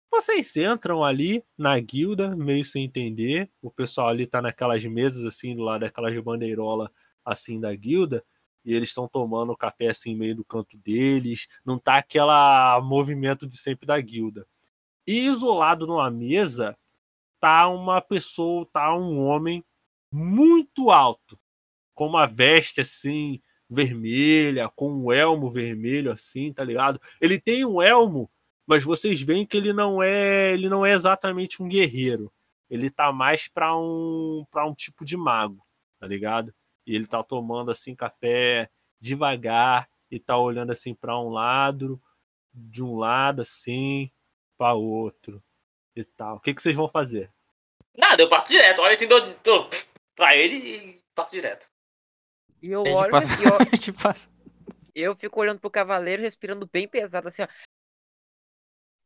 vocês 0.10 0.56
entram 0.58 1.04
ali 1.04 1.44
na 1.58 1.80
guilda, 1.80 2.36
meio 2.36 2.64
sem 2.64 2.86
entender. 2.86 3.50
O 3.62 3.70
pessoal 3.70 4.10
ali 4.10 4.26
tá 4.26 4.42
naquelas 4.42 4.84
mesas 4.86 5.24
assim, 5.26 5.56
do 5.56 5.64
lado 5.64 5.82
daquelas 5.82 6.18
bandeirola 6.20 6.92
assim 7.26 7.60
da 7.60 7.74
guilda, 7.76 8.24
e 8.66 8.74
eles 8.74 8.90
estão 8.90 9.08
tomando 9.08 9.56
café 9.56 9.88
assim 9.88 10.16
meio 10.16 10.36
do 10.36 10.46
canto 10.46 10.78
deles. 10.78 11.48
Não 11.66 11.78
tá 11.78 11.98
aquela 11.98 12.80
movimento 12.82 13.48
de 13.48 13.58
sempre 13.58 13.86
da 13.86 14.00
guilda. 14.00 14.48
E 15.06 15.26
isolado 15.26 15.86
numa 15.86 16.10
mesa 16.10 16.78
tá 17.40 17.68
uma 17.68 18.02
pessoa, 18.02 18.68
tá 18.72 18.96
um 18.96 19.20
homem 19.20 19.64
muito 20.12 20.92
alto, 20.92 21.38
com 21.94 22.08
uma 22.08 22.26
veste 22.26 22.82
assim 22.82 23.42
vermelha, 23.70 24.70
com 24.70 24.92
um 24.92 25.12
elmo 25.12 25.50
vermelho 25.50 26.12
assim, 26.12 26.54
tá 26.54 26.64
ligado? 26.64 27.00
Ele 27.20 27.40
tem 27.40 27.66
um 27.66 27.82
elmo 27.82 28.30
mas 28.66 28.84
vocês 28.84 29.22
veem 29.22 29.46
que 29.46 29.58
ele 29.58 29.74
não 29.74 30.02
é 30.02 30.54
ele 30.54 30.70
não 30.70 30.86
é 30.86 30.94
exatamente 30.94 31.62
um 31.62 31.68
guerreiro 31.68 32.32
ele 32.70 32.90
tá 32.90 33.12
mais 33.12 33.48
para 33.48 33.76
um 33.78 34.46
para 34.50 34.66
um 34.66 34.74
tipo 34.74 35.04
de 35.06 35.18
mago 35.18 35.64
tá 36.00 36.08
ligado 36.08 36.54
e 36.86 36.96
ele 36.96 37.08
tá 37.08 37.24
tomando 37.24 37.72
assim 37.72 37.96
café 37.96 38.70
devagar 39.00 39.90
e 40.12 40.20
tá 40.20 40.38
olhando 40.38 40.72
assim 40.72 40.94
para 40.94 41.18
um 41.20 41.30
lado 41.30 42.02
de 42.54 42.84
um 42.84 42.96
lado 42.96 43.42
assim 43.42 44.12
para 44.58 44.74
outro 44.74 45.44
e 45.96 46.04
tal 46.04 46.38
o 46.38 46.40
que 46.40 46.54
que 46.54 46.62
vocês 46.62 46.76
vão 46.76 46.88
fazer 46.90 47.32
Nada, 47.96 48.24
eu 48.24 48.30
passo 48.30 48.50
direto. 48.50 48.82
Olha 48.82 48.94
assim, 48.94 49.08
dou, 49.08 49.22
dou 49.44 49.70
pra 50.16 50.36
ele 50.36 50.56
e 50.58 51.02
passo 51.14 51.32
direto. 51.32 51.70
E 52.62 52.72
eu 52.72 52.82
olho 52.84 53.12
passa- 53.12 53.40
e 53.40 53.44
eu, 53.44 53.58
passa- 54.02 54.28
eu 54.96 55.16
fico 55.16 55.40
olhando 55.40 55.60
pro 55.60 55.70
cavaleiro, 55.70 56.22
respirando 56.22 56.68
bem 56.72 56.88
pesado, 56.88 57.28
assim, 57.28 57.44
ó. 57.44 57.48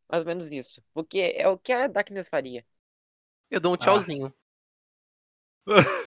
Mais 0.10 0.22
ou 0.24 0.28
menos 0.28 0.52
isso. 0.52 0.82
Porque 0.94 1.20
é 1.36 1.48
o 1.48 1.58
que 1.58 1.72
a 1.72 1.88
Darkness 1.88 2.30
faria. 2.30 2.66
Eu 3.52 3.60
dou 3.60 3.74
um 3.74 3.78
tchauzinho. 3.78 4.34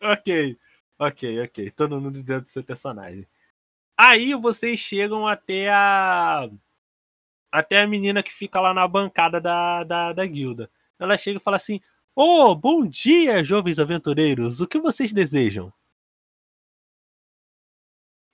ok 0.00 0.28
ok 0.98 1.42
ok 1.42 1.70
todo 1.70 2.00
mundo 2.00 2.22
dentro 2.22 2.42
do 2.44 2.48
seu 2.48 2.62
personagem 2.64 3.26
aí 3.96 4.34
vocês 4.34 4.78
chegam 4.78 5.26
até 5.26 5.70
a 5.70 6.48
até 7.52 7.80
a 7.80 7.86
menina 7.86 8.22
que 8.22 8.32
fica 8.32 8.60
lá 8.60 8.74
na 8.74 8.86
bancada 8.86 9.40
da, 9.40 9.84
da, 9.84 10.12
da 10.12 10.26
guilda 10.26 10.70
ela 10.98 11.16
chega 11.16 11.38
e 11.38 11.42
fala 11.42 11.56
assim 11.56 11.80
Oh, 12.20 12.52
bom 12.52 12.84
dia, 12.84 13.44
jovens 13.44 13.78
aventureiros. 13.78 14.60
O 14.60 14.66
que 14.66 14.80
vocês 14.80 15.12
desejam? 15.12 15.72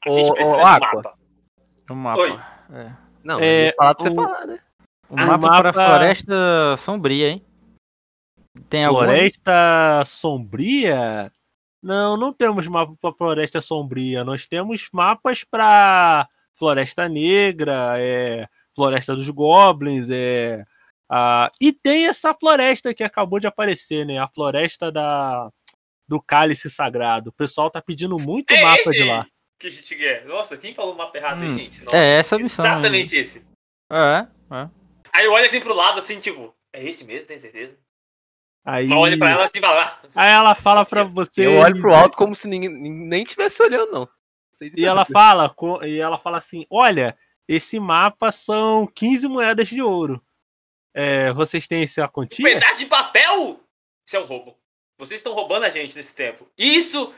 A 0.06 0.10
gente 0.10 0.30
Ô, 0.30 0.32
precisa 0.34 0.56
ô, 0.56 0.60
de 0.60 0.62
um 0.62 0.66
Aqua. 0.66 0.96
mapa. 1.02 1.18
O 1.90 1.94
mapa. 1.94 2.20
Oi. 2.22 2.30
É. 2.78 2.96
Não, 3.22 3.38
É, 3.40 3.66
é, 3.66 3.72
falar 3.74 3.94
pra 3.94 4.02
você 4.04 4.10
o- 4.10 4.14
falar, 4.14 4.46
né? 4.46 4.58
O 5.10 5.16
mapa, 5.16 5.34
o 5.36 5.40
para 5.40 5.62
mapa- 5.64 5.72
Floresta 5.72 6.76
Sombria, 6.78 7.28
hein? 7.28 7.44
Tem 8.70 8.86
algum? 8.86 9.00
Floresta 9.00 10.02
Sombria? 10.06 11.30
Não, 11.84 12.16
não 12.16 12.32
temos 12.32 12.66
mapa 12.66 12.94
para 13.00 13.12
Floresta 13.12 13.60
Sombria. 13.60 14.24
Nós 14.24 14.46
temos 14.46 14.88
mapas 14.90 15.44
para 15.44 16.26
Floresta 16.54 17.08
Negra, 17.08 17.94
é, 17.98 18.46
Floresta 18.74 19.14
dos 19.14 19.28
Goblins, 19.28 20.08
é, 20.10 20.64
ah, 21.10 21.52
e 21.60 21.72
tem 21.72 22.06
essa 22.06 22.32
floresta 22.32 22.94
que 22.94 23.04
acabou 23.04 23.38
de 23.38 23.46
aparecer, 23.46 24.06
né? 24.06 24.18
A 24.18 24.26
floresta 24.26 24.90
da 24.90 25.50
do 26.08 26.20
Cálice 26.20 26.70
Sagrado. 26.70 27.30
O 27.30 27.32
pessoal 27.32 27.70
tá 27.70 27.80
pedindo 27.82 28.18
muito 28.18 28.50
É 28.52 28.62
mapa 28.62 28.80
esse 28.80 28.92
de 28.92 29.04
lá. 29.04 29.26
que 29.58 29.66
a 29.66 29.70
gente 29.70 29.94
quer. 29.96 30.24
Nossa, 30.26 30.56
quem 30.56 30.74
falou 30.74 30.94
mapa 30.94 31.16
errado 31.18 31.38
Hum, 31.42 31.52
aí, 31.52 31.64
gente? 31.64 31.82
Nossa, 31.84 31.96
É 31.96 32.18
essa 32.18 32.36
a 32.36 32.38
missão. 32.38 32.64
aí. 32.64 32.70
Exatamente 32.72 33.16
esse. 33.16 33.46
É, 33.92 34.26
é. 34.50 34.68
Aí 35.12 35.24
eu 35.26 35.32
olho 35.32 35.46
assim 35.46 35.60
pro 35.60 35.74
lado, 35.74 35.98
assim, 35.98 36.18
tipo, 36.20 36.54
é 36.72 36.82
esse 36.84 37.04
mesmo, 37.04 37.26
tem 37.26 37.38
certeza? 37.38 37.76
Aí, 38.64 38.90
Eu 38.90 38.96
olho 38.98 39.18
pra 39.18 39.30
ela 39.30 39.44
assim 39.44 39.58
e 39.58 39.60
falo, 39.60 39.78
ah, 39.78 40.00
aí 40.14 40.30
ela 40.32 40.54
fala 40.54 40.86
pra 40.86 41.04
você 41.04 41.46
Eu 41.46 41.56
olho 41.56 41.78
pro 41.80 41.94
alto 41.94 42.16
como 42.16 42.34
se 42.34 42.48
ninguém 42.48 42.70
nem 42.70 43.22
tivesse 43.24 43.62
olhando, 43.62 43.92
não. 43.92 44.08
E 44.74 44.86
ela 44.86 45.04
fala, 45.04 45.54
e 45.82 45.98
ela 45.98 46.16
fala 46.16 46.38
assim: 46.38 46.64
olha, 46.70 47.16
esse 47.46 47.78
mapa 47.78 48.30
são 48.32 48.86
15 48.86 49.28
moedas 49.28 49.68
de 49.68 49.82
ouro. 49.82 50.24
É, 50.94 51.32
vocês 51.32 51.66
têm 51.66 51.82
essa 51.82 52.04
um 52.04 52.08
quantia? 52.08 52.44
pedaço 52.44 52.78
de 52.78 52.86
papel? 52.86 53.60
Isso 54.06 54.16
é 54.16 54.20
um 54.20 54.24
roubo. 54.24 54.56
Vocês 54.98 55.18
estão 55.20 55.34
roubando 55.34 55.64
a 55.64 55.70
gente 55.70 55.94
nesse 55.96 56.14
tempo. 56.14 56.48
Isso 56.56 57.12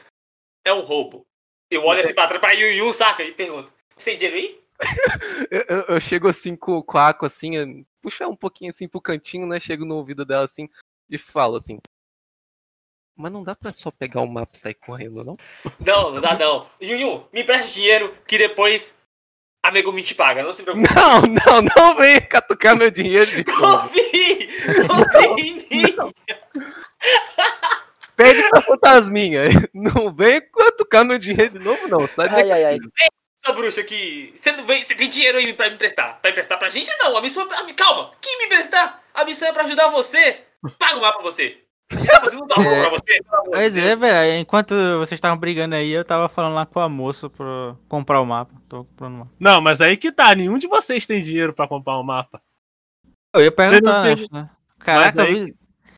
é 0.65 0.73
um 0.73 0.81
roubo. 0.81 1.27
Eu 1.71 1.85
olho 1.85 2.01
assim 2.01 2.15
pra 2.15 2.27
trás, 2.27 2.41
pra 2.41 2.53
Yun 2.53 2.73
Yun, 2.87 2.93
saca? 2.93 3.23
E 3.23 3.33
pergunto, 3.33 3.71
você 3.97 4.11
tem 4.11 4.19
dinheiro 4.19 4.37
aí? 4.37 4.61
Eu, 5.51 5.65
eu- 5.69 5.85
eu 5.95 6.01
chego 6.01 6.29
assim 6.29 6.55
com, 6.57 6.83
com 6.83 6.99
a 6.99 7.09
Aqua, 7.09 7.29
assim, 7.29 7.85
puxa 8.03 8.27
um 8.29 8.37
pouquinho 8.37 8.71
assim 8.71 8.87
pro 8.89 9.01
cantinho, 9.01 9.47
né? 9.47 9.59
Chego 9.61 9.85
no 9.85 9.95
ouvido 9.97 10.25
dela 10.25 10.45
assim 10.45 10.69
e 11.09 11.19
falo 11.19 11.57
assim. 11.57 11.79
Mas 13.17 13.33
não 13.33 13.43
dá 13.43 13.55
pra 13.55 13.73
só 13.73 13.91
pegar 13.91 14.21
o 14.21 14.27
mapa 14.27 14.53
e 14.55 14.59
sair 14.59 14.75
correndo, 14.75 15.25
não? 15.25 15.37
Não, 15.81 16.11
não 16.13 16.21
dá 16.21 16.37
não. 16.39 16.69
Yun, 16.83 17.25
me 17.33 17.43
empresta 17.43 17.73
dinheiro 17.73 18.15
que 18.27 18.37
depois 18.37 18.99
a 19.65 19.71
Megumi 19.71 20.03
te 20.03 20.15
paga, 20.15 20.43
não 20.43 20.53
se 20.53 20.63
preocupe. 20.63 20.87
Não, 20.95 21.23
não, 21.23 21.63
não 21.75 21.97
vem 21.97 22.21
catucar 22.21 22.77
meu 22.77 22.89
dinheiro 22.91 23.27
de 23.27 23.45
novo. 23.53 23.89
Confie! 23.89 24.49
Confie 24.87 25.49
em 25.49 25.55
mim! 25.55 25.97
Pede 28.15 28.49
pra 28.49 28.61
fantasminha. 28.63 29.43
Não 29.75 30.15
vem 30.15 30.41
catucar 30.41 31.05
meu 31.05 31.19
dinheiro 31.19 31.51
de 31.51 31.59
novo, 31.59 31.89
não. 31.89 32.07
Sai 32.07 32.29
Ai, 32.29 32.53
ai, 32.53 32.65
ai. 32.65 32.79
daqui. 32.79 33.07
Sua 33.45 33.55
bruxa 33.55 33.83
que. 33.83 34.33
Você 34.37 34.53
não 34.53 34.65
vem. 34.67 34.83
Você 34.83 34.95
tem 34.95 35.09
dinheiro 35.09 35.39
aí 35.39 35.53
pra 35.53 35.69
me 35.69 35.75
emprestar? 35.75 36.19
Pra 36.21 36.31
emprestar 36.31 36.59
pra 36.59 36.69
gente? 36.69 36.91
Não, 36.99 37.17
a 37.17 37.21
missão 37.21 37.43
é 37.45 37.47
pra. 37.47 37.75
Calma! 37.75 38.13
Quem 38.21 38.39
me 38.39 38.45
emprestar? 38.47 39.03
A 39.15 39.25
missão 39.25 39.49
é 39.49 39.53
pra 39.53 39.65
ajudar 39.65 39.89
você! 39.89 40.41
Paga 40.79 40.97
o 40.97 41.01
mapa 41.01 41.19
pra 41.19 41.25
você! 41.31 41.63
Tá 41.89 42.21
fazendo 42.21 42.43
um 42.43 42.63
É. 42.63 42.81
pra 42.81 42.91
você! 42.91 43.21
Pois 43.45 43.77
é, 43.77 43.95
velho. 43.95 44.41
Enquanto 44.41 44.75
vocês 44.99 45.13
estavam 45.19 45.39
brigando 45.39 45.75
aí, 45.77 45.91
eu 45.93 46.05
tava 46.05 46.29
falando 46.29 46.55
lá 46.55 46.67
com 46.67 46.81
a 46.81 46.89
moça 46.89 47.31
pra 47.31 47.77
comprar 47.89 48.21
o 48.21 48.27
mapa. 48.27 48.53
Tô 48.69 48.85
comprando 48.85 49.15
o 49.15 49.19
mapa. 49.19 49.31
Não, 49.39 49.61
mas 49.61 49.81
aí 49.81 49.97
que 49.97 50.11
tá, 50.11 50.35
nenhum 50.35 50.59
de 50.59 50.67
vocês 50.67 51.07
tem 51.07 51.23
dinheiro 51.23 51.55
pra 51.55 51.69
comprar 51.69 51.99
um 51.99 52.03
mapa. 52.03 52.43
Eu 53.35 53.43
ia 53.43 53.53
perguntar, 53.53 54.01
antes, 54.01 54.29
né? 54.31 54.51
Caraca, 54.81 55.23
aí- 55.23 55.39
eu 55.39 55.45
vi- 55.47 55.55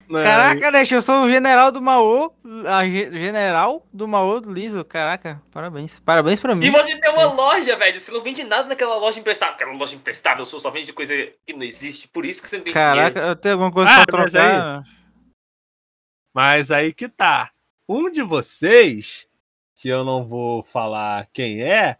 Né? 0.09 0.25
Caraca, 0.25 0.73
deixa 0.73 0.94
eu 0.94 1.03
sou 1.03 1.25
o 1.25 1.31
general 1.31 1.71
do 1.71 1.83
Maô. 1.83 2.33
A 2.66 2.87
ge- 2.87 3.11
general 3.11 3.87
do 3.92 4.09
Maô 4.09 4.40
do 4.40 4.51
Liso. 4.51 4.83
Caraca, 4.85 5.42
parabéns. 5.53 5.99
Parabéns 6.01 6.40
pra 6.40 6.55
mim. 6.55 6.64
E 6.66 6.71
você 6.71 6.99
tem 6.99 7.11
uma 7.12 7.27
loja, 7.33 7.77
velho. 7.77 8.01
Você 8.01 8.11
não 8.11 8.23
vende 8.23 8.42
nada 8.42 8.66
naquela 8.68 8.97
loja 8.97 9.21
emprestável. 9.21 9.55
Aquela 9.55 9.73
loja 9.75 9.94
emprestável 9.94 10.47
só 10.47 10.59
só 10.59 10.71
vende 10.71 10.92
coisa 10.94 11.14
que 11.47 11.53
não 11.53 11.62
existe. 11.62 12.09
Por 12.09 12.25
isso 12.25 12.40
que 12.42 12.49
você 12.49 12.57
não 12.57 12.64
tem 12.64 12.73
Caraca, 12.73 13.11
dinheiro. 13.11 13.29
eu 13.33 13.37
tenho 13.37 13.53
alguma 13.55 13.71
coisa 13.73 13.90
Ah, 13.90 14.07
pra 14.07 14.23
mas 14.23 14.33
trocar. 14.33 14.85
Mas 16.35 16.71
aí 16.71 16.92
que 16.94 17.09
tá. 17.09 17.51
Um 17.88 18.11
de 18.11 18.23
vocês, 18.23 19.27
que 19.77 19.88
eu 19.88 20.05
não 20.05 20.25
vou 20.25 20.62
falar 20.62 21.27
quem 21.33 21.62
é, 21.62 21.99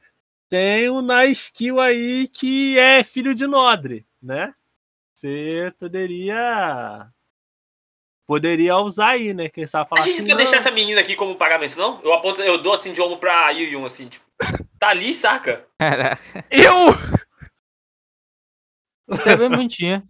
tem 0.49 0.89
um 0.89 1.03
na 1.03 1.27
skill 1.27 1.79
aí 1.81 2.29
que 2.29 2.79
é 2.79 3.03
filho 3.05 3.35
de 3.35 3.47
Nodre, 3.47 4.07
né? 4.23 4.55
Você 5.15 5.73
poderia. 5.79 7.07
Poderia 8.29 8.77
usar 8.77 9.09
aí, 9.13 9.33
né? 9.33 9.49
Quem 9.49 9.67
sabe 9.67 9.89
falar 9.89 10.03
A 10.03 10.05
gente 10.05 10.17
assim. 10.17 10.21
não 10.21 10.27
quer 10.27 10.33
"Não, 10.35 10.37
deixar 10.39 10.59
essa 10.59 10.71
menina 10.71 11.01
aqui 11.01 11.17
como 11.17 11.35
pagamento, 11.35 11.79
não? 11.79 11.99
Eu 12.03 12.13
aponto, 12.13 12.43
eu 12.43 12.63
dou 12.63 12.75
assim 12.75 12.93
de 12.93 13.01
ombro 13.01 13.17
pra 13.17 13.49
Yu 13.53 13.71
Yun, 13.71 13.87
assim, 13.87 14.07
tipo. 14.09 14.25
Tá 14.79 14.91
ali, 14.91 15.15
saca? 15.15 15.67
Caraca, 15.81 16.23
Eu! 16.51 16.75
você 19.07 19.31
é 19.31 19.37
bem 19.37 19.49
bonitinha. 19.49 20.07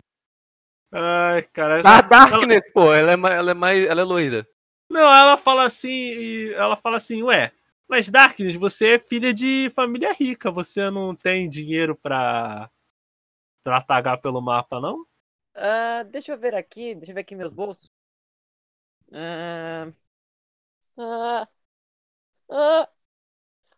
Ai, 0.92 1.42
cara. 1.52 1.76
A 1.76 1.78
essa- 1.78 2.00
Darkness, 2.02 2.72
pô, 2.72 2.92
ela 2.92 3.12
é, 3.12 3.36
ela 3.36 3.50
é 3.52 3.54
mais. 3.54 3.84
Ela 3.84 4.00
é 4.00 4.04
loira. 4.04 4.46
Não, 4.90 5.02
ela 5.14 5.36
fala 5.36 5.64
assim, 5.64 5.88
e 5.88 6.52
ela 6.54 6.74
fala 6.74 6.96
assim, 6.96 7.22
ué, 7.22 7.52
mas 7.88 8.08
Darkness, 8.08 8.56
você 8.56 8.94
é 8.94 8.98
filha 8.98 9.32
de 9.32 9.70
família 9.76 10.12
rica, 10.12 10.50
você 10.50 10.90
não 10.90 11.14
tem 11.14 11.48
dinheiro 11.48 11.94
pra, 11.94 12.70
tratagar 13.62 14.18
pelo 14.20 14.40
mapa, 14.40 14.80
não? 14.80 15.04
Ah, 15.54 16.02
deixa 16.04 16.32
eu 16.32 16.38
ver 16.38 16.54
aqui, 16.54 16.94
deixa 16.94 17.10
eu 17.12 17.14
ver 17.14 17.20
aqui 17.20 17.36
meus 17.36 17.52
bolsos. 17.52 17.90
Ah, 19.12 19.92
ah, 20.96 21.48
ah, 22.50 22.88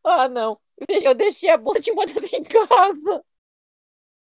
ah, 0.05 0.29
não. 0.29 0.61
Eu 1.05 1.15
deixei- 1.15 1.51
Eu 1.51 1.55
a 1.55 1.59
bolsa 1.59 1.81
de 1.81 1.93
moedas 1.93 2.33
em 2.33 2.43
casa. 2.45 3.25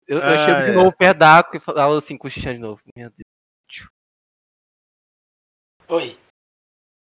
Eu, 0.06 0.18
eu 0.18 0.22
Ah, 0.22 0.36
chego 0.38 0.62
de 0.62 0.70
é. 0.70 0.72
novo 0.72 0.96
perto 0.96 1.18
da 1.18 1.38
Aqua 1.38 1.56
e 1.56 1.60
falo 1.60 1.94
assim, 1.96 2.16
cochichando 2.16 2.54
de 2.54 2.60
novo. 2.60 2.80
Meu 2.96 3.10
Deus. 3.10 3.88
Oi. 5.88 6.16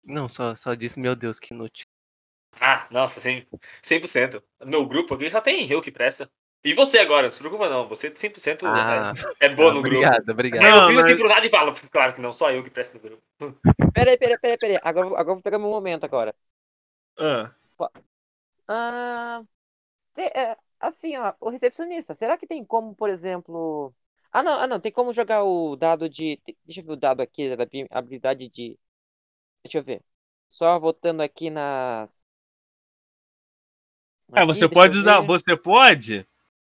Não, 0.04 0.28
só, 0.28 0.56
só 0.56 0.74
disse, 0.74 1.00
meu 1.00 1.16
Deus, 1.16 1.40
que 1.40 1.54
inútil. 1.54 1.86
Ah, 2.60 2.88
nossa, 2.92 3.22
100%. 3.22 3.60
100%. 3.84 4.44
No 4.66 4.88
grupo 4.88 5.14
aqui 5.16 5.30
só 5.30 5.42
tem 5.42 5.70
eu 5.72 5.82
que 5.82 5.92
presta. 5.92 6.30
E 6.64 6.74
você 6.74 7.00
agora, 7.00 7.24
não 7.24 7.32
se 7.32 7.40
preocupa 7.40 7.70
não. 7.70 7.88
Você 7.88 8.14
100% 8.16 8.66
Ah, 8.66 9.14
é, 9.42 9.46
é 9.46 9.50
boa 9.56 9.74
no 9.74 9.82
grupo. 9.82 9.96
obrigado, 9.98 10.30
obrigado. 10.30 10.66
Aí 10.66 10.72
Não, 10.72 10.82
eu 10.84 10.88
fiz 10.88 10.96
mas- 10.98 11.06
assim 11.06 11.18
pro 11.18 11.30
nada 11.30 11.46
e 11.46 11.50
falo, 11.50 11.74
claro 11.92 12.14
que 12.14 12.22
não, 12.22 12.34
só 12.34 12.52
eu 12.52 12.64
que 12.64 12.70
presto 12.70 12.96
no 12.96 13.00
grupo. 13.00 13.24
Peraí, 13.94 14.18
peraí, 14.18 14.38
peraí, 14.40 14.58
peraí. 14.58 14.80
Agora, 14.84 15.08
agora 15.08 15.34
vou 15.36 15.42
pegar 15.42 15.60
meu 15.60 15.70
momento 15.70 16.04
agora. 16.04 16.36
Ah, 17.18 17.54
Ah, 18.68 19.44
é, 20.18 20.58
assim, 20.80 21.18
ó, 21.18 21.34
o 21.40 21.50
recepcionista, 21.50 22.16
será 22.16 22.38
que 22.38 22.48
tem 22.48 22.66
como, 22.66 22.96
por 22.96 23.10
exemplo. 23.10 23.94
Ah, 24.32 24.44
não, 24.44 24.60
ah, 24.62 24.68
não, 24.68 24.80
tem 24.80 24.92
como 24.92 25.14
jogar 25.14 25.44
o 25.44 25.76
dado 25.76 26.10
de. 26.10 26.40
Deixa 26.66 26.82
eu 26.82 26.86
ver 26.86 26.92
o 26.94 26.96
dado 26.98 27.22
aqui 27.22 27.56
da 27.56 27.64
habi- 27.64 27.88
habilidade 27.92 28.50
de. 28.50 28.78
Deixa 29.64 29.80
eu 29.80 29.84
ver. 29.84 30.04
Só 30.50 30.80
voltando 30.80 31.22
aqui 31.22 31.50
nas. 31.50 32.28
É, 34.34 34.40
Aqui, 34.42 34.48
você 34.48 34.60
deixa 34.62 34.74
pode 34.74 34.98
usar. 34.98 35.22
Você 35.22 35.58
pode? 35.58 36.28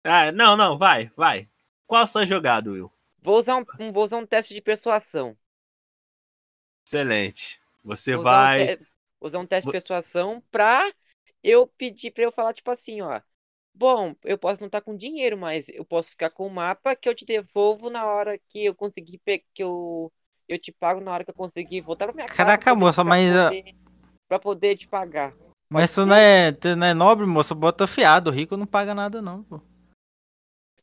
Ah, 0.06 0.32
não, 0.32 0.56
não, 0.56 0.78
vai, 0.78 1.12
vai. 1.18 1.50
Qual 1.86 2.02
a 2.02 2.08
sua 2.08 2.26
jogada, 2.26 2.72
Will? 2.72 2.90
Vou 3.22 3.38
usar 3.40 3.58
um, 3.58 3.66
um- 3.78 3.92
vou 3.92 4.06
usar 4.06 4.16
um 4.16 4.26
teste 4.26 4.54
de 4.54 4.62
persuasão. 4.62 5.38
Excelente. 6.86 7.60
Você 7.84 8.16
Vou 8.16 8.22
usar 8.22 8.40
um 8.40 8.48
vai. 8.48 8.74
te- 8.76 8.80
usar 9.20 9.40
um 9.40 9.46
teste 9.48 9.66
de 9.66 9.72
persuasão 9.72 10.42
pra 10.52 10.92
eu 11.44 11.68
pedir 11.68 12.12
pra 12.12 12.24
eu 12.24 12.32
falar, 12.32 12.54
tipo 12.54 12.72
assim, 12.72 13.02
ó. 13.02 13.22
Bom, 13.74 14.16
eu 14.24 14.38
posso 14.38 14.62
não 14.62 14.68
estar 14.68 14.82
com 14.82 14.96
dinheiro, 14.96 15.38
mas 15.38 15.70
eu 15.70 15.86
posso 15.86 16.12
ficar 16.12 16.30
com 16.32 16.48
o 16.48 16.52
mapa 16.52 16.96
que 16.96 17.10
eu 17.10 17.16
te 17.16 17.26
devolvo 17.26 17.90
na 17.90 18.06
hora 18.06 18.38
que 18.50 18.66
eu 18.66 18.76
conseguir 18.76 19.20
pe- 19.20 19.46
que 19.54 19.64
eu 19.64 20.12
eu 20.48 20.60
te 20.60 20.72
pago 20.72 21.02
na 21.02 21.12
hora 21.12 21.26
que 21.26 21.32
eu 21.32 21.36
conseguir 21.36 21.82
voltar 21.82 22.06
pra 22.08 22.16
minha 22.16 22.30
casa. 22.30 22.36
Caraca, 22.38 22.64
pra 22.64 22.78
poder- 22.78 22.80
moça, 22.80 23.04
mas, 23.04 23.36
ah, 23.36 23.56
poder, 23.56 23.76
pra 24.28 24.40
poder 24.40 24.78
te 24.78 24.88
pagar. 24.88 25.36
Mas 25.70 25.94
tu 25.94 26.06
não 26.08 26.16
é, 26.16 26.52
tu 26.52 26.76
não 26.76 26.88
é 26.88 26.94
nobre, 26.94 27.26
moço. 27.26 27.54
Bota 27.56 27.86
fiado. 27.88 28.32
Rico 28.32 28.58
não 28.58 28.66
paga 28.66 28.94
nada, 28.96 29.22
não, 29.22 29.44
pô. 29.44 29.62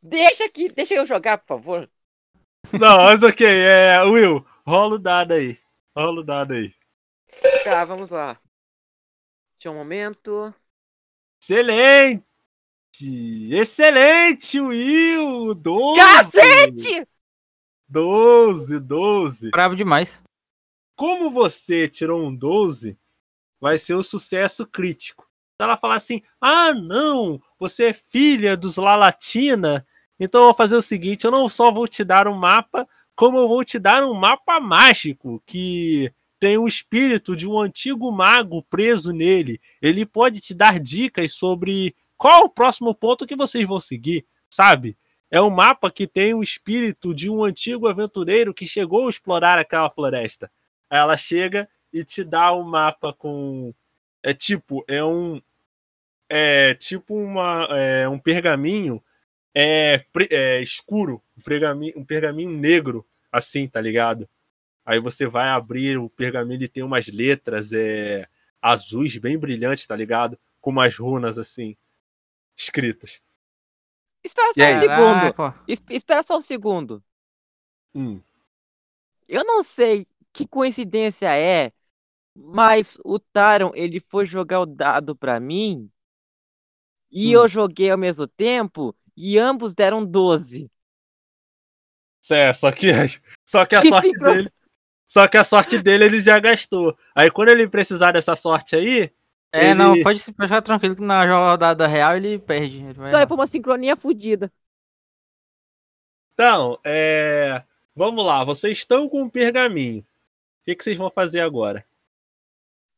Deixa 0.03 0.45
aqui, 0.45 0.69
deixa 0.69 0.95
eu 0.95 1.07
jogar, 1.07 1.39
por 1.39 1.47
favor. 1.47 1.91
Não, 2.73 2.97
mas 3.05 3.23
ok, 3.23 3.47
é. 3.47 4.03
Will, 4.03 4.45
rola 4.67 4.97
o 4.97 4.99
dado 4.99 5.33
aí. 5.33 5.59
Rola 5.97 6.21
o 6.21 6.25
dado 6.25 6.55
aí. 6.55 6.75
Tá, 7.65 7.85
vamos 7.85 8.11
lá. 8.11 8.41
Deixa 9.53 9.71
um 9.71 9.75
momento. 9.75 10.53
Excelente! 11.41 12.25
Excelente, 13.51 14.61
Will! 14.61 15.55
12! 15.55 16.01
Cacete! 16.01 17.07
12, 17.89 18.81
12. 18.81 19.51
Bravo 19.51 19.77
demais. 19.77 20.23
Como 20.97 21.31
você 21.31 21.89
tirou 21.89 22.27
um 22.27 22.35
12, 22.35 22.99
vai 23.61 23.79
ser 23.79 23.95
o 23.95 24.03
sucesso 24.03 24.67
crítico. 24.67 25.25
Se 25.25 25.65
ela 25.65 25.77
falar 25.77 25.97
assim: 25.97 26.23
ah, 26.41 26.73
não, 26.73 27.41
você 27.59 27.87
é 27.87 27.93
filha 27.93 28.57
dos 28.57 28.77
Lalatina, 28.77 29.87
então 30.25 30.43
eu 30.43 30.45
vou 30.47 30.55
fazer 30.55 30.77
o 30.77 30.83
seguinte: 30.83 31.25
eu 31.25 31.33
não 31.33 31.49
só 31.49 31.73
vou 31.73 31.89
te 31.89 32.05
dar 32.05 32.29
um 32.29 32.35
mapa, 32.37 32.87
como 33.13 33.39
eu 33.39 33.49
vou 33.49 33.65
te 33.65 33.77
dar 33.77 34.05
um 34.05 34.15
mapa 34.15 34.61
mágico 34.61 35.43
que 35.45 36.13
tem 36.39 36.57
o 36.57 36.69
espírito 36.69 37.35
de 37.35 37.45
um 37.45 37.59
antigo 37.59 38.11
mago 38.13 38.63
preso 38.63 39.13
nele. 39.13 39.61
Ele 39.81 40.07
pode 40.07 40.41
te 40.41 40.55
dar 40.55 40.79
dicas 40.79 41.35
sobre 41.35 41.97
qual 42.17 42.45
o 42.45 42.49
próximo 42.49 42.95
ponto 42.95 43.27
que 43.27 43.35
vocês 43.35 43.67
vão 43.67 43.81
seguir, 43.81 44.25
sabe? 44.49 44.97
É 45.29 45.41
um 45.41 45.51
mapa 45.51 45.91
que 45.91 46.07
tem 46.07 46.35
o 46.35 46.43
espírito 46.43 47.13
de 47.13 47.29
um 47.29 47.43
antigo 47.43 47.89
aventureiro 47.89 48.55
que 48.55 48.65
chegou 48.65 49.07
a 49.09 49.11
explorar 49.11 49.59
aquela 49.59 49.91
floresta. 49.91 50.49
Aí 50.89 51.01
ela 51.01 51.17
chega 51.17 51.69
e 51.93 52.05
te 52.05 52.23
dá 52.23 52.53
um 52.53 52.63
mapa 52.63 53.13
com. 53.13 53.75
É 54.23 54.33
tipo, 54.33 54.85
é 54.87 55.03
um. 55.03 55.43
É 56.29 56.75
tipo 56.75 57.13
uma, 57.13 57.67
é 57.71 58.09
um 58.09 58.21
pergaminho 58.21 59.03
é, 59.55 60.05
é 60.31 60.63
escuro, 60.63 61.23
um 61.37 61.43
pergaminho, 61.43 61.95
um 61.99 62.05
pergaminho 62.05 62.51
negro, 62.51 63.07
assim, 63.31 63.69
tá 63.69 63.81
ligado? 63.81 64.29
Aí 64.85 65.01
você 65.01 65.27
vai 65.27 65.49
abrir 65.49 65.99
o 65.99 66.11
pergaminho 66.11 66.63
e 66.65 66.69
tem 66.69 66.83
umas 66.85 67.09
letras 67.09 67.73
é, 67.73 68.27
azuis 68.63 69.19
bem 69.19 69.39
brilhantes, 69.39 69.87
tá 69.87 69.97
ligado? 69.97 70.39
Com 70.61 70.71
umas 70.71 70.97
runas 70.99 71.39
assim, 71.39 71.77
escritas. 72.57 73.23
Espera 74.25 74.53
só 74.55 74.65
aí? 74.65 74.73
um 74.73 74.79
segundo. 74.81 75.37
Es- 75.67 75.81
Espera 75.89 76.23
só 76.25 76.37
um 76.39 76.41
segundo. 76.43 77.03
Hum. 77.95 78.23
Eu 79.27 79.45
não 79.45 79.65
sei 79.65 80.07
que 80.33 80.47
coincidência 80.47 81.35
é, 81.37 81.73
mas 82.35 82.99
o 83.05 83.19
Taron, 83.19 83.73
ele 83.75 84.01
foi 84.01 84.27
jogar 84.27 84.61
o 84.61 84.67
dado 84.67 85.17
pra 85.17 85.41
mim 85.41 85.91
e 87.11 87.31
Hum. 87.31 87.33
eu 87.33 87.47
joguei 87.49 87.91
ao 87.91 87.99
mesmo 87.99 88.27
tempo 88.27 88.95
e 89.17 89.39
ambos 89.39 89.75
deram 89.75 90.05
12. 90.05 90.71
É, 92.31 92.53
só 92.53 92.71
que, 92.73 92.89
só 93.45 93.67
que 93.67 93.75
a 93.75 93.83
Que 93.83 93.89
sorte 93.91 94.09
sincro- 94.09 94.33
dele. 94.35 94.53
Só 95.07 95.29
que 95.29 95.37
a 95.37 95.45
sorte 95.45 95.79
dele 95.83 96.05
ele 96.07 96.21
já 96.21 96.39
gastou. 96.41 96.97
Aí 97.15 97.31
quando 97.31 97.49
ele 97.51 97.69
precisar 97.69 98.13
dessa 98.13 98.35
sorte 98.35 98.75
aí, 98.77 99.13
É, 99.53 99.67
Ele- 99.67 99.75
não, 99.75 100.03
pode 100.03 100.23
ficar 100.23 100.63
tranquilo 100.63 100.97
que 100.97 101.03
na 101.03 101.27
rodada 101.51 101.87
real 101.87 102.17
ele 102.17 102.39
perde. 102.39 102.79
Ele 102.79 102.93
vai 102.95 103.11
Só 103.11 103.27
foi 103.29 103.37
uma 103.37 103.47
sincronia 103.47 103.95
fodida. 103.97 104.51
Então, 106.33 106.79
é... 106.83 107.63
vamos 107.95 108.25
lá, 108.25 108.43
vocês 108.45 108.79
estão 108.79 109.07
com 109.09 109.23
um 109.23 109.29
pergaminho. 109.29 110.01
O 110.01 110.65
que, 110.65 110.75
que 110.75 110.83
vocês 110.83 110.97
vão 110.97 111.11
fazer 111.11 111.41
agora? 111.41 111.85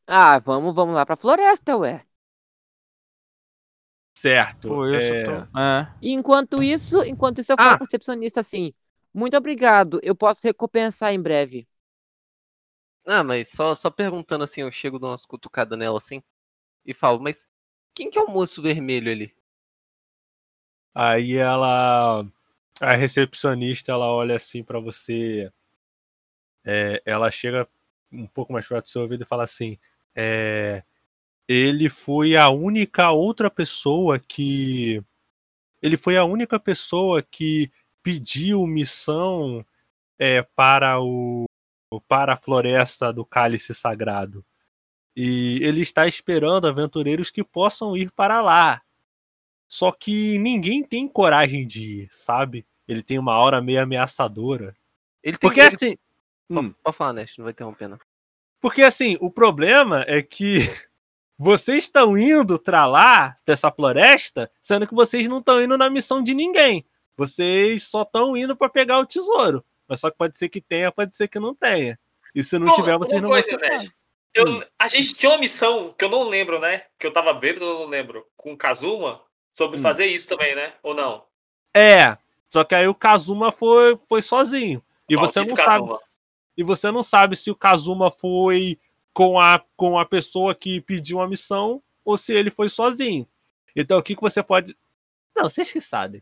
Ah, 0.07 0.39
vamos, 0.39 0.73
vamos 0.73 0.95
lá 0.95 1.05
pra 1.05 1.17
floresta, 1.17 1.75
ué. 1.75 2.04
Certo. 4.25 4.67
Pô, 4.69 4.85
é, 4.87 5.15
tô... 5.23 5.31
É. 5.59 5.87
E 6.01 6.11
enquanto 6.11 6.61
isso, 6.63 7.03
enquanto 7.03 7.39
isso 7.41 7.51
eu 7.51 7.57
falo 7.57 7.75
Ah. 7.75 7.77
pro 7.77 7.85
recepcionista 7.85 8.39
assim, 8.39 8.73
muito 9.13 9.37
obrigado, 9.37 9.99
eu 10.03 10.15
posso 10.15 10.45
recompensar 10.47 11.13
em 11.13 11.21
breve. 11.21 11.67
Ah, 13.07 13.23
mas 13.23 13.49
só, 13.49 13.73
só 13.73 13.89
perguntando 13.89 14.43
assim, 14.43 14.61
eu 14.61 14.71
chego 14.71 14.99
dou 14.99 15.09
umas 15.09 15.25
cutucadas 15.25 15.77
nela 15.77 15.97
assim 15.97 16.21
e 16.85 16.93
falo, 16.93 17.19
mas 17.21 17.45
quem 17.95 18.09
que 18.11 18.19
é 18.19 18.23
o 18.23 18.31
moço 18.31 18.61
vermelho 18.61 19.11
ali? 19.11 19.33
Aí 20.93 21.35
ela. 21.37 22.25
A 22.81 22.93
recepcionista 22.95 23.91
ela 23.91 24.07
olha 24.11 24.35
assim 24.35 24.63
pra 24.63 24.79
você. 24.79 25.51
é, 26.63 27.01
ela 27.05 27.29
chega 27.31 27.67
um 28.11 28.27
pouco 28.27 28.53
mais 28.53 28.67
perto 28.67 28.85
do 28.85 28.89
seu 28.89 29.01
ouvido 29.03 29.23
e 29.23 29.27
fala 29.27 29.43
assim: 29.43 29.77
é, 30.15 30.83
ele 31.47 31.89
foi 31.89 32.35
a 32.35 32.49
única 32.49 33.11
outra 33.11 33.49
pessoa 33.49 34.19
que. 34.19 35.03
Ele 35.81 35.97
foi 35.97 36.17
a 36.17 36.23
única 36.23 36.59
pessoa 36.59 37.21
que 37.21 37.69
pediu 38.01 38.65
missão 38.65 39.65
é, 40.17 40.41
para 40.41 40.99
o 41.01 41.45
para 42.07 42.33
a 42.33 42.37
floresta 42.37 43.13
do 43.13 43.25
cálice 43.25 43.73
sagrado. 43.73 44.43
E 45.15 45.59
ele 45.61 45.81
está 45.81 46.05
esperando 46.07 46.67
aventureiros 46.67 47.31
que 47.31 47.43
possam 47.43 47.95
ir 47.95 48.11
para 48.11 48.41
lá. 48.41 48.81
Só 49.67 49.91
que 49.91 50.37
ninguém 50.39 50.83
tem 50.83 51.07
coragem 51.07 51.65
de 51.65 52.01
ir, 52.01 52.07
sabe? 52.11 52.65
Ele 52.87 53.01
tem 53.01 53.17
uma 53.17 53.33
aura 53.33 53.61
meio 53.61 53.81
ameaçadora. 53.81 54.75
Ele 55.23 55.37
tem 55.37 55.47
Porque 55.49 55.61
ele- 55.61 55.73
assim. 55.75 55.97
Hum. 56.49 56.55
Pode, 56.55 56.75
pode 56.83 56.97
falar, 56.97 57.13
Nest, 57.13 57.37
não 57.37 57.43
vai 57.45 57.51
interromper, 57.53 57.87
não. 57.87 57.99
Porque 58.61 58.81
assim, 58.83 59.17
o 59.21 59.31
problema 59.31 60.03
é 60.07 60.21
que 60.21 60.57
vocês 61.37 61.83
estão 61.83 62.17
indo 62.17 62.59
pra 62.59 62.85
lá, 62.85 63.35
pra 63.43 63.53
essa 63.53 63.71
floresta, 63.71 64.49
sendo 64.61 64.87
que 64.87 64.95
vocês 64.95 65.27
não 65.27 65.39
estão 65.39 65.61
indo 65.61 65.77
na 65.77 65.89
missão 65.89 66.21
de 66.21 66.33
ninguém. 66.33 66.85
Vocês 67.17 67.83
só 67.89 68.01
estão 68.03 68.35
indo 68.35 68.55
pra 68.55 68.69
pegar 68.69 68.99
o 68.99 69.05
tesouro. 69.05 69.63
Mas 69.87 69.99
só 69.99 70.09
que 70.09 70.17
pode 70.17 70.37
ser 70.37 70.49
que 70.49 70.59
tenha, 70.61 70.91
pode 70.91 71.15
ser 71.15 71.27
que 71.27 71.39
não 71.39 71.53
tenha. 71.53 71.99
E 72.33 72.43
se 72.43 72.57
não 72.57 72.67
Bom, 72.67 72.73
tiver, 72.73 72.97
vocês 72.97 73.21
não 73.21 73.29
vão 73.29 73.41
ser. 73.41 73.59
Eu, 74.33 74.45
Hum. 74.45 74.61
A 74.77 74.87
gente 74.89 75.13
tinha 75.13 75.31
uma 75.31 75.37
missão 75.37 75.93
que 75.97 76.03
eu 76.03 76.09
não 76.09 76.23
lembro, 76.23 76.59
né? 76.59 76.83
Que 76.99 77.07
eu 77.07 77.13
tava 77.13 77.33
bêbado, 77.33 77.63
eu 77.65 77.79
não 77.79 77.85
lembro. 77.85 78.25
Com 78.35 78.51
o 78.51 78.57
Kazuma, 78.57 79.21
sobre 79.53 79.79
Hum. 79.79 79.81
fazer 79.81 80.07
isso 80.07 80.27
também, 80.27 80.53
né? 80.55 80.73
Ou 80.83 80.93
não? 80.93 81.23
É, 81.73 82.17
só 82.51 82.63
que 82.65 82.75
aí 82.75 82.87
o 82.87 82.93
Kazuma 82.95 83.51
foi, 83.51 83.95
foi 84.09 84.21
sozinho. 84.21 84.83
E 85.09 85.15
você 85.15 85.39
Maldito 85.39 85.57
não 85.57 85.65
sabe. 85.65 85.87
Kazuma. 85.87 85.99
E 86.57 86.63
você 86.63 86.91
não 86.91 87.03
sabe 87.03 87.35
se 87.35 87.49
o 87.51 87.55
Kazuma 87.55 88.11
foi 88.11 88.77
com 89.15 89.39
a, 89.39 89.63
com 89.77 89.97
a 89.97 90.05
pessoa 90.05 90.53
que 90.53 90.81
pediu 90.81 91.21
a 91.21 91.27
missão 91.27 91.81
ou 92.03 92.17
se 92.17 92.33
ele 92.33 92.51
foi 92.51 92.67
sozinho. 92.69 93.25
Então 93.75 93.97
o 93.97 94.03
que, 94.03 94.15
que 94.15 94.21
você 94.21 94.43
pode. 94.43 94.77
Não, 95.35 95.49
vocês 95.49 95.71
que 95.71 95.79
sabem. 95.81 96.21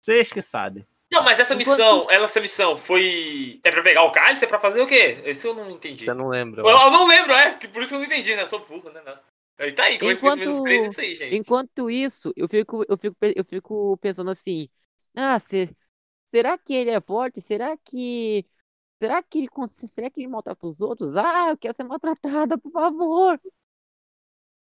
Vocês 0.00 0.30
que 0.30 0.42
sabem. 0.42 0.86
Não, 1.10 1.22
mas 1.22 1.38
essa 1.40 1.54
Enquanto- 1.54 1.68
missão, 1.68 2.10
essa 2.10 2.40
missão 2.40 2.76
foi. 2.76 3.60
É 3.64 3.70
pra 3.70 3.82
pegar 3.82 4.02
o 4.02 4.12
cálice? 4.12 4.44
É 4.44 4.48
pra 4.48 4.60
fazer 4.60 4.80
o 4.82 4.86
quê? 4.86 5.22
Isso 5.24 5.46
eu 5.46 5.54
não 5.54 5.70
entendi. 5.70 6.04
Você 6.04 6.12
não 6.14 6.28
lembra. 6.28 6.60
Eu, 6.60 6.68
eu 6.68 6.90
não 6.90 7.06
lembro, 7.08 7.32
é, 7.32 7.54
que 7.54 7.66
por 7.68 7.80
isso 7.82 7.88
que 7.90 7.94
eu 7.94 7.98
não 8.00 8.06
entendi, 8.06 8.36
né? 8.36 8.42
Eu 8.42 8.46
sou 8.48 8.60
burro, 8.60 8.90
né? 8.90 9.00
Nossa. 9.04 9.22
Aí 9.58 9.72
tá 9.72 9.84
aí, 9.84 9.94
Enquanto- 9.96 10.36
menos 10.38 10.60
3 10.60 10.82
é 10.82 10.86
isso 10.88 11.00
aí, 11.00 11.14
gente. 11.14 11.34
Enquanto 11.36 11.88
isso, 11.90 12.32
eu 12.36 12.48
fico, 12.48 12.84
eu 12.88 12.96
fico, 12.98 13.16
eu 13.22 13.44
fico 13.44 13.96
pensando 13.98 14.28
assim, 14.30 14.68
ah, 15.14 15.38
se- 15.38 15.70
será 16.24 16.58
que 16.58 16.74
ele 16.74 16.90
é 16.90 17.00
forte? 17.00 17.40
Será 17.40 17.76
que, 17.76 18.44
será 19.04 19.22
que 19.22 19.38
ele, 19.38 19.48
será 19.66 20.08
que 20.08 20.20
ele 20.20 20.28
maltrata 20.28 20.66
os 20.66 20.80
outros? 20.80 21.14
Ah, 21.14 21.50
eu 21.50 21.58
quero 21.58 21.74
ser 21.74 21.84
maltratada, 21.84 22.56
por 22.56 22.72
favor. 22.72 23.38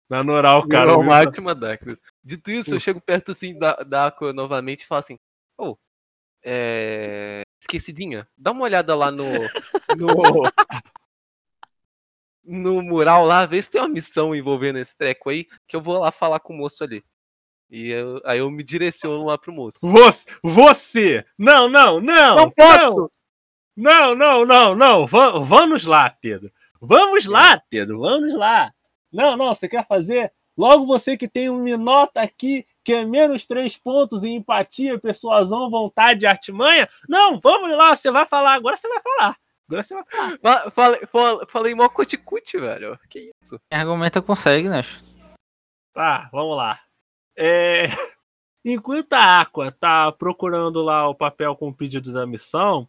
Na 0.08 0.24
moral, 0.24 0.66
cara. 0.66 0.86
Cara, 0.86 0.96
o 0.96 1.00
uma 1.02 1.20
ótima 1.20 1.54
Darkness. 1.54 2.00
Dito 2.24 2.50
isso, 2.50 2.74
eu 2.74 2.80
chego 2.80 3.02
perto 3.02 3.32
assim 3.32 3.56
da, 3.58 3.74
da 3.76 4.06
Aqua 4.06 4.32
novamente 4.32 4.82
e 4.82 4.86
falo 4.86 5.00
assim: 5.00 5.18
Ô, 5.58 5.76
é. 6.42 7.42
Esquecidinha, 7.62 8.26
dá 8.36 8.52
uma 8.52 8.64
olhada 8.64 8.94
lá 8.94 9.10
no. 9.10 9.24
No, 9.94 10.06
no 12.42 12.82
mural 12.82 13.26
lá, 13.26 13.44
vê 13.44 13.60
se 13.60 13.68
tem 13.68 13.80
uma 13.80 13.88
missão 13.88 14.34
envolvendo 14.34 14.78
esse 14.78 14.96
treco 14.96 15.28
aí, 15.28 15.46
que 15.68 15.76
eu 15.76 15.82
vou 15.82 15.98
lá 15.98 16.10
falar 16.10 16.40
com 16.40 16.54
o 16.54 16.56
moço 16.56 16.82
ali. 16.82 17.04
E 17.70 17.90
eu- 17.90 18.20
aí 18.24 18.38
eu 18.38 18.50
me 18.50 18.64
direciono 18.64 19.26
lá 19.26 19.36
pro 19.36 19.52
moço. 19.52 19.78
Você, 19.82 20.26
você! 20.42 21.24
Não, 21.38 21.68
não, 21.68 22.00
não! 22.00 22.36
Não 22.36 22.50
posso! 22.50 23.10
Não, 23.80 24.14
não, 24.14 24.44
não, 24.44 24.74
não! 24.74 25.06
Va- 25.06 25.38
vamos 25.38 25.84
lá, 25.86 26.10
Pedro! 26.10 26.52
Vamos 26.80 27.26
lá, 27.26 27.60
Pedro! 27.70 28.00
Vamos 28.00 28.34
lá! 28.34 28.72
Não, 29.12 29.36
não, 29.36 29.54
você 29.54 29.66
quer 29.68 29.86
fazer? 29.86 30.32
Logo 30.56 30.84
você 30.86 31.16
que 31.16 31.26
tem 31.26 31.48
uma 31.48 31.76
nota 31.78 32.20
aqui 32.20 32.66
que 32.84 32.92
é 32.92 33.04
menos 33.04 33.46
três 33.46 33.78
pontos 33.78 34.22
em 34.24 34.36
empatia, 34.36 34.98
persuasão, 34.98 35.70
vontade 35.70 36.24
e 36.24 36.28
artimanha. 36.28 36.88
Não, 37.08 37.40
vamos 37.40 37.74
lá, 37.76 37.94
você 37.96 38.10
vai 38.10 38.26
falar. 38.26 38.54
Agora 38.54 38.76
você 38.76 38.86
vai 38.88 39.00
falar. 39.00 39.36
Agora 39.66 39.82
você 39.82 39.94
vai 39.94 40.04
falar. 40.04 40.38
Fa- 40.42 40.70
Falei, 40.70 41.00
falei, 41.06 41.46
falei 41.48 41.74
mó 41.74 41.88
cuticute, 41.88 42.58
velho. 42.58 42.98
Que 43.08 43.30
isso? 43.42 43.58
Quem 43.70 43.80
argumenta 43.80 44.20
consegue, 44.20 44.68
né? 44.68 44.82
Tá, 45.94 46.28
vamos 46.32 46.56
lá. 46.56 46.78
É, 47.36 47.84
Enquanto 48.64 49.14
a 49.14 49.40
Aqua 49.40 49.72
tá 49.72 50.12
procurando 50.12 50.82
lá 50.82 51.08
o 51.08 51.14
papel 51.14 51.56
com 51.56 51.68
o 51.68 51.74
pedido 51.74 52.12
da 52.12 52.26
missão, 52.26 52.86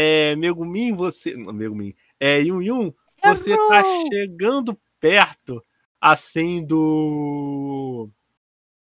é, 0.00 0.34
Megumin, 0.34 0.94
você. 0.94 1.36
não, 1.36 1.52
Megumin. 1.52 1.94
É, 2.18 2.40
Yun 2.40 2.62
Yun, 2.62 2.92
você 3.22 3.54
tá 3.68 3.82
chegando 4.10 4.74
perto, 4.98 5.62
assim, 6.00 6.64
do. 6.64 8.08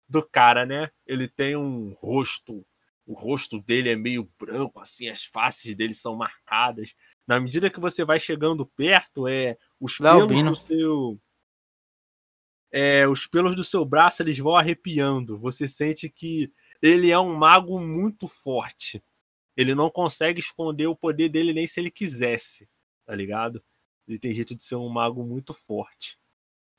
Do 0.06 0.22
cara, 0.28 0.66
né? 0.66 0.90
Ele 1.06 1.26
tem 1.26 1.56
um 1.56 1.96
rosto. 2.00 2.66
O 3.06 3.14
rosto 3.14 3.60
dele 3.60 3.88
é 3.88 3.96
meio 3.96 4.30
branco, 4.38 4.78
assim, 4.78 5.08
as 5.08 5.24
faces 5.24 5.74
dele 5.74 5.94
são 5.94 6.14
marcadas. 6.14 6.94
Na 7.26 7.40
medida 7.40 7.70
que 7.70 7.80
você 7.80 8.04
vai 8.04 8.18
chegando 8.18 8.66
perto, 8.66 9.26
é. 9.26 9.56
Os 9.80 9.96
pelos 9.96 10.22
Albino. 10.22 10.50
do 10.50 10.56
seu. 10.56 11.20
É, 12.72 13.08
os 13.08 13.26
pelos 13.26 13.56
do 13.56 13.64
seu 13.64 13.84
braço 13.84 14.22
eles 14.22 14.38
vão 14.38 14.54
arrepiando. 14.54 15.38
Você 15.38 15.66
sente 15.66 16.10
que 16.10 16.52
ele 16.82 17.10
é 17.10 17.18
um 17.18 17.34
mago 17.34 17.80
muito 17.80 18.28
forte. 18.28 19.02
Ele 19.60 19.74
não 19.74 19.90
consegue 19.90 20.40
esconder 20.40 20.86
o 20.86 20.96
poder 20.96 21.28
dele 21.28 21.52
nem 21.52 21.66
se 21.66 21.78
ele 21.80 21.90
quisesse, 21.90 22.68
tá 23.04 23.14
ligado? 23.14 23.62
Ele 24.08 24.18
tem 24.18 24.32
jeito 24.32 24.54
de 24.54 24.64
ser 24.64 24.76
um 24.76 24.88
mago 24.88 25.22
muito 25.24 25.52
forte. 25.52 26.18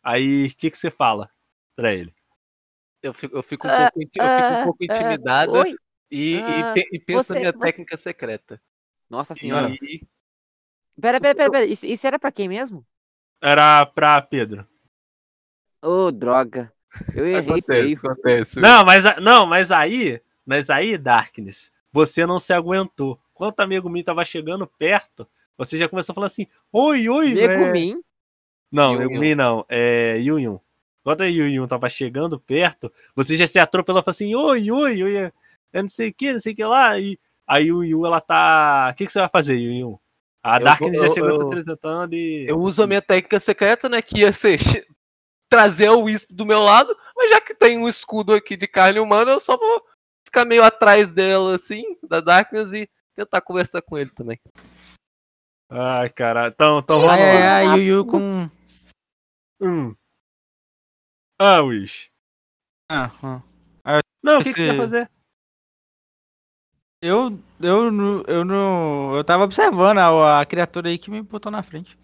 Aí, 0.03 0.47
o 0.47 0.55
que, 0.55 0.71
que 0.71 0.77
você 0.77 0.89
fala 0.89 1.29
pra 1.75 1.93
ele? 1.93 2.13
Eu 3.03 3.13
fico, 3.13 3.35
eu 3.37 3.43
fico, 3.43 3.67
um, 3.67 3.69
Ah, 3.71 3.91
pouco, 3.91 3.99
eu 4.01 4.07
fico 4.11 4.23
um 4.23 4.27
ah, 4.27 4.63
pouco 4.63 4.77
ah, 4.81 4.85
intimidada 4.85 5.69
e, 6.09 6.35
e 6.35 6.87
e 6.93 6.99
penso 6.99 7.25
você- 7.25 7.33
na 7.35 7.39
minha 7.39 7.51
você- 7.51 7.59
técnica 7.59 7.97
secreta. 7.97 8.61
Nossa 9.09 9.35
senhora. 9.35 9.69
E 9.81 10.01
Pera, 10.99 11.19
pera, 11.21 11.35
pera, 11.35 11.51
pera. 11.51 11.65
Isso, 11.65 11.85
isso 11.85 12.05
era 12.07 12.17
pra 12.19 12.31
quem 12.31 12.47
mesmo? 12.49 12.85
Era 13.41 13.85
pra 13.85 14.21
Pedro. 14.21 14.67
Ô, 15.81 16.11
droga. 16.11 16.71
Eu 17.15 17.25
errei 17.25 17.39
acontece, 17.39 17.65
feio. 17.65 17.97
acontece. 17.97 18.59
Não, 18.59 18.83
mas, 18.85 19.03
não, 19.21 19.45
mas 19.45 19.71
aí, 19.71 20.21
mas 20.45 20.69
aí, 20.69 20.97
Darkness, 20.97 21.71
você 21.91 22.25
não 22.25 22.39
se 22.39 22.53
aguentou. 22.53 23.19
Quando 23.33 23.57
o 23.57 23.61
amigo 23.61 23.89
meu 23.89 24.03
tava 24.03 24.23
chegando 24.25 24.65
perto, 24.67 25.27
você 25.57 25.77
já 25.77 25.87
começou 25.89 26.13
a 26.13 26.15
falar 26.15 26.27
assim: 26.27 26.47
Oi, 26.71 27.09
oi, 27.09 27.39
é... 27.39 27.47
Megumin. 27.47 28.01
Não, 28.71 28.93
Yun 28.93 28.99
Megumin 28.99 29.35
não, 29.35 29.65
é 29.67 30.17
Yun 30.19 30.39
Yun. 30.39 30.59
Quando 31.03 31.21
a 31.21 31.25
Yun 31.27 31.47
Yun 31.47 31.67
tava 31.67 31.89
chegando 31.89 32.39
perto, 32.39 32.91
você 33.15 33.35
já 33.35 33.45
se 33.47 33.59
atropelou 33.59 34.01
e 34.01 34.03
falou 34.03 34.11
assim: 34.13 34.35
Oi, 34.35 34.71
oi, 34.71 35.03
oi, 35.03 35.17
é- 35.17 35.33
é 35.73 35.81
não 35.81 35.89
sei 35.89 36.09
o 36.09 36.13
que, 36.13 36.31
não 36.33 36.39
sei 36.39 36.53
o 36.53 36.55
que 36.55 36.63
lá. 36.63 36.97
E 36.99 37.17
a 37.47 37.57
Yun 37.57 37.83
Yun, 37.83 38.05
ela 38.05 38.21
tá. 38.21 38.89
O 38.91 38.95
que, 38.95 39.05
que 39.05 39.11
você 39.11 39.19
vai 39.19 39.29
fazer, 39.29 39.55
Yun 39.57 39.73
Yun? 39.89 39.97
A 40.43 40.57
Eu 40.57 40.63
Darkness 40.63 40.99
já 40.99 41.05
eu- 41.05 41.09
chegou 41.13 41.31
se 41.35 41.41
eu- 41.41 41.47
apresentando 41.47 42.13
e. 42.13 42.45
Eu 42.47 42.59
uso 42.59 42.81
a 42.81 42.87
minha 42.87 43.01
técnica 43.01 43.39
secreta, 43.39 43.89
né? 43.89 44.01
Que 44.01 44.19
ia 44.19 44.31
ser 44.31 44.57
trazer 45.49 45.89
o 45.89 46.03
Wisp 46.03 46.31
do 46.33 46.45
meu 46.45 46.61
lado, 46.61 46.95
mas 47.15 47.29
já 47.31 47.41
que 47.41 47.53
tem 47.53 47.77
um 47.77 47.89
escudo 47.89 48.33
aqui 48.33 48.55
de 48.55 48.67
carne 48.67 48.99
humana, 48.99 49.31
eu 49.31 49.39
só 49.39 49.57
vou 49.57 49.83
ficar 50.31 50.45
meio 50.45 50.63
atrás 50.63 51.09
dela, 51.11 51.55
assim, 51.57 51.83
da 52.07 52.21
Darkness, 52.21 52.71
e 52.71 52.89
tentar 53.13 53.41
conversar 53.41 53.81
com 53.81 53.97
ele 53.97 54.09
também. 54.11 54.39
Ai, 55.69 56.09
cara. 56.09 56.47
Então, 56.47 56.79
então 56.79 57.01
vamos 57.01 57.13
Ai, 57.15 57.21
ai, 57.21 57.65
lá. 57.65 57.73
ai, 57.73 57.79
Yu 57.81 57.97
Yu 57.97 58.05
com. 58.05 58.49
Hum. 59.61 59.95
Ah, 61.39 61.61
Wish. 61.61 62.09
Ah, 62.89 63.11
ah. 63.85 63.99
Não, 64.23 64.39
o 64.39 64.43
que, 64.43 64.53
que 64.53 64.59
você 64.59 64.69
quer 64.71 64.77
fazer? 64.77 65.09
Eu, 67.03 67.37
eu, 67.59 67.91
não- 67.91 68.23
eu 68.27 68.45
não. 68.45 69.15
Eu 69.15 69.23
tava 69.23 69.43
observando 69.43 69.97
a, 69.97 70.39
a 70.41 70.45
criatura 70.45 70.89
aí 70.89 70.97
que 70.97 71.09
me 71.11 71.21
botou 71.21 71.51
na 71.51 71.63
frente. 71.63 71.97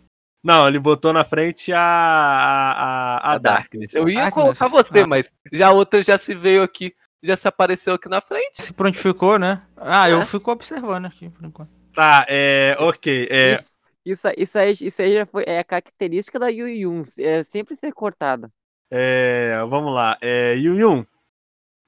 Não, 0.44 0.68
ele 0.68 0.80
botou 0.80 1.14
na 1.14 1.24
frente 1.24 1.72
a, 1.74 1.80
a, 1.80 3.18
a, 3.18 3.34
a 3.34 3.38
Darkness. 3.38 3.94
Eu 3.94 4.08
ia 4.10 4.24
Darkness. 4.24 4.34
colocar 4.58 4.68
você, 4.68 5.00
Ah. 5.02 5.08
mas 5.08 5.30
já 5.52 5.68
a 5.68 5.72
outra 5.72 6.02
já 6.02 6.18
se 6.18 6.34
veio 6.34 6.64
aqui, 6.64 6.96
já 7.24 7.36
se 7.36 7.48
apareceu 7.48 7.94
aqui 7.96 8.08
na 8.08 8.22
frente. 8.22 8.62
Se 8.62 8.74
prontificou, 8.74 9.38
né? 9.40 9.66
Ah, 9.76 10.10
É. 10.10 10.14
eu 10.14 10.26
fico 10.26 10.52
observando 10.52 11.06
aqui 11.06 11.30
por 11.30 11.46
enquanto. 11.46 11.70
Tá, 11.94 12.26
é. 12.30 12.76
Ok. 12.80 13.28
É, 13.30 13.54
Isso, 13.56 13.78
isso, 14.06 14.28
isso 14.38 14.58
aí, 14.60 14.72
isso 14.80 15.02
aí 15.02 15.14
já 15.16 15.26
foi 15.26 15.44
é 15.48 15.60
a 15.60 15.64
característica 15.64 16.38
da 16.40 16.48
Yu 16.48 16.68
Yun, 16.68 17.02
é 17.20 17.44
sempre 17.44 17.76
ser 17.76 17.92
cortada. 17.94 18.52
é, 18.92 19.58
vamos 19.68 19.94
lá. 19.94 20.18
É, 20.22 20.56
Yun 20.56 20.76
Yun, 20.76 21.06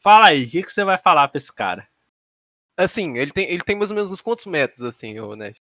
fala 0.01 0.27
aí, 0.27 0.43
o 0.45 0.49
que, 0.49 0.63
que 0.63 0.71
você 0.71 0.83
vai 0.83 0.97
falar 0.97 1.27
pra 1.27 1.37
esse 1.37 1.53
cara? 1.53 1.87
Assim, 2.77 3.17
ele 3.17 3.31
tem, 3.31 3.49
ele 3.49 3.61
tem 3.61 3.75
mais 3.75 3.91
ou 3.91 3.95
menos 3.95 4.11
uns 4.11 4.21
quantos 4.21 4.45
metros, 4.45 4.81
assim, 4.83 5.19
o 5.19 5.35
Nash? 5.35 5.57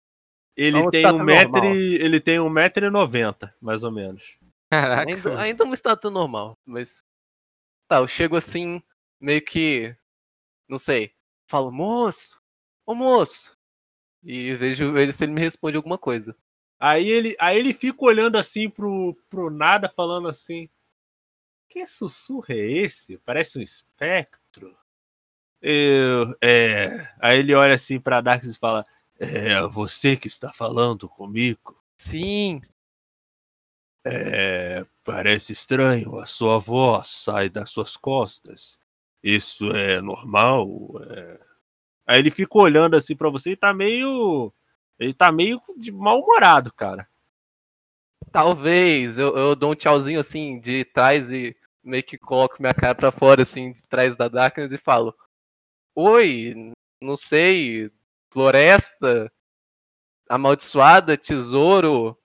Ele 0.56 0.88
tem 0.90 1.06
um 1.06 1.22
metro 1.22 1.64
e, 1.64 1.96
ele 1.96 2.20
tem 2.20 2.38
um 2.40 2.48
metro 2.48 2.86
e 2.86 2.90
noventa, 2.90 3.54
mais 3.60 3.84
ou 3.84 3.90
menos. 3.90 4.38
Caraca. 4.70 5.10
Ainda, 5.10 5.40
ainda 5.40 5.64
uma 5.64 5.74
estátua 5.74 6.10
normal, 6.10 6.56
mas. 6.64 7.02
Tá, 7.88 7.96
eu 7.98 8.08
chego 8.08 8.36
assim, 8.36 8.82
meio 9.20 9.44
que. 9.44 9.96
Não 10.68 10.78
sei. 10.78 11.12
Falo, 11.48 11.70
moço! 11.72 12.40
Ô 12.86 12.94
moço! 12.94 13.56
E 14.22 14.54
vejo, 14.56 14.92
vejo 14.92 15.12
se 15.12 15.24
ele 15.24 15.32
me 15.32 15.40
responde 15.40 15.76
alguma 15.76 15.98
coisa. 15.98 16.36
Aí 16.78 17.08
ele, 17.08 17.36
aí 17.40 17.58
ele 17.58 17.72
fica 17.72 18.04
olhando 18.04 18.36
assim 18.36 18.68
pro, 18.68 19.16
pro 19.30 19.50
nada, 19.50 19.88
falando 19.88 20.28
assim: 20.28 20.68
Que 21.68 21.86
sussurro 21.86 22.46
é 22.50 22.56
esse? 22.56 23.18
Parece 23.18 23.58
um 23.58 23.62
espectro. 23.62 24.76
Eu, 25.60 26.34
é... 26.42 26.88
Aí 27.20 27.38
ele 27.38 27.54
olha 27.54 27.74
assim 27.74 28.00
pra 28.00 28.20
Darkness 28.20 28.56
e 28.56 28.58
fala: 28.58 28.84
É 29.18 29.60
você 29.68 30.16
que 30.16 30.28
está 30.28 30.52
falando 30.52 31.08
comigo? 31.08 31.80
Sim, 31.98 32.60
É, 34.04 34.84
parece 35.04 35.52
estranho, 35.52 36.18
a 36.18 36.26
sua 36.26 36.58
voz 36.58 37.08
sai 37.08 37.48
das 37.48 37.70
suas 37.70 37.96
costas. 37.96 38.78
Isso 39.22 39.70
é 39.72 40.00
normal? 40.00 40.68
É... 41.10 41.40
Aí 42.06 42.18
ele 42.20 42.30
fica 42.30 42.58
olhando 42.58 42.96
assim 42.96 43.16
pra 43.16 43.30
você 43.30 43.52
e 43.52 43.56
tá 43.56 43.74
meio. 43.74 44.52
Ele 44.98 45.12
tá 45.12 45.30
meio 45.32 45.60
de 45.76 45.92
mal-humorado, 45.92 46.72
cara. 46.72 47.08
talvez. 48.32 49.18
Eu, 49.18 49.36
eu 49.36 49.56
dou 49.56 49.72
um 49.72 49.74
tchauzinho 49.74 50.20
assim 50.20 50.60
de 50.60 50.84
trás 50.84 51.30
e 51.30 51.56
meio 51.82 52.02
que 52.02 52.18
coloco 52.18 52.56
minha 52.60 52.74
cara 52.74 52.94
pra 52.94 53.12
fora, 53.12 53.42
assim, 53.42 53.72
de 53.72 53.82
trás 53.84 54.16
da 54.16 54.28
Darkness 54.28 54.72
e 54.72 54.78
falo: 54.78 55.14
Oi, 55.94 56.72
não 57.00 57.16
sei, 57.16 57.90
floresta, 58.32 59.32
amaldiçoada, 60.28 61.16
tesouro. 61.16 62.18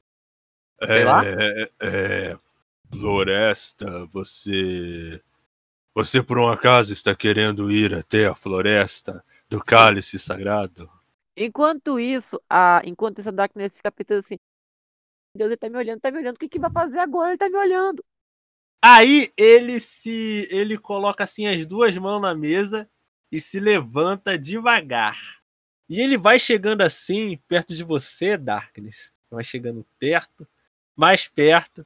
Sei 0.83 1.03
lá. 1.03 1.21
É, 1.25 1.69
é, 1.81 2.39
floresta, 2.91 4.05
você. 4.07 5.21
Você 5.93 6.23
por 6.23 6.39
um 6.39 6.47
acaso 6.47 6.93
está 6.93 7.13
querendo 7.13 7.69
ir 7.69 7.93
até 7.93 8.27
a 8.27 8.35
floresta 8.35 9.23
do 9.49 9.61
cálice 9.61 10.17
sagrado? 10.17 10.89
Enquanto 11.35 11.99
isso, 11.99 12.41
a, 12.49 12.81
enquanto 12.85 13.19
essa 13.19 13.31
Darkness 13.31 13.75
fica 13.75 13.91
pensando 13.91 14.19
assim, 14.19 14.37
Deus, 15.35 15.49
ele 15.49 15.57
tá 15.57 15.69
me 15.69 15.77
olhando, 15.77 15.99
tá 15.99 16.11
me 16.11 16.17
olhando, 16.17 16.35
o 16.35 16.39
que 16.39 16.49
que 16.49 16.59
vai 16.59 16.71
fazer 16.71 16.99
agora? 16.99 17.31
Ele 17.31 17.37
tá 17.37 17.49
me 17.49 17.57
olhando. 17.57 18.03
Aí 18.83 19.31
ele 19.37 19.79
se. 19.79 20.47
ele 20.49 20.77
coloca 20.77 21.23
assim 21.23 21.45
as 21.45 21.65
duas 21.65 21.95
mãos 21.97 22.19
na 22.19 22.33
mesa 22.33 22.89
e 23.31 23.39
se 23.39 23.59
levanta 23.59 24.37
devagar. 24.37 25.17
E 25.87 26.01
ele 26.01 26.17
vai 26.17 26.39
chegando 26.39 26.81
assim, 26.81 27.37
perto 27.47 27.75
de 27.75 27.83
você, 27.83 28.37
Darkness. 28.37 29.13
Vai 29.29 29.43
chegando 29.43 29.85
perto, 29.99 30.47
mais 30.95 31.27
perto. 31.27 31.85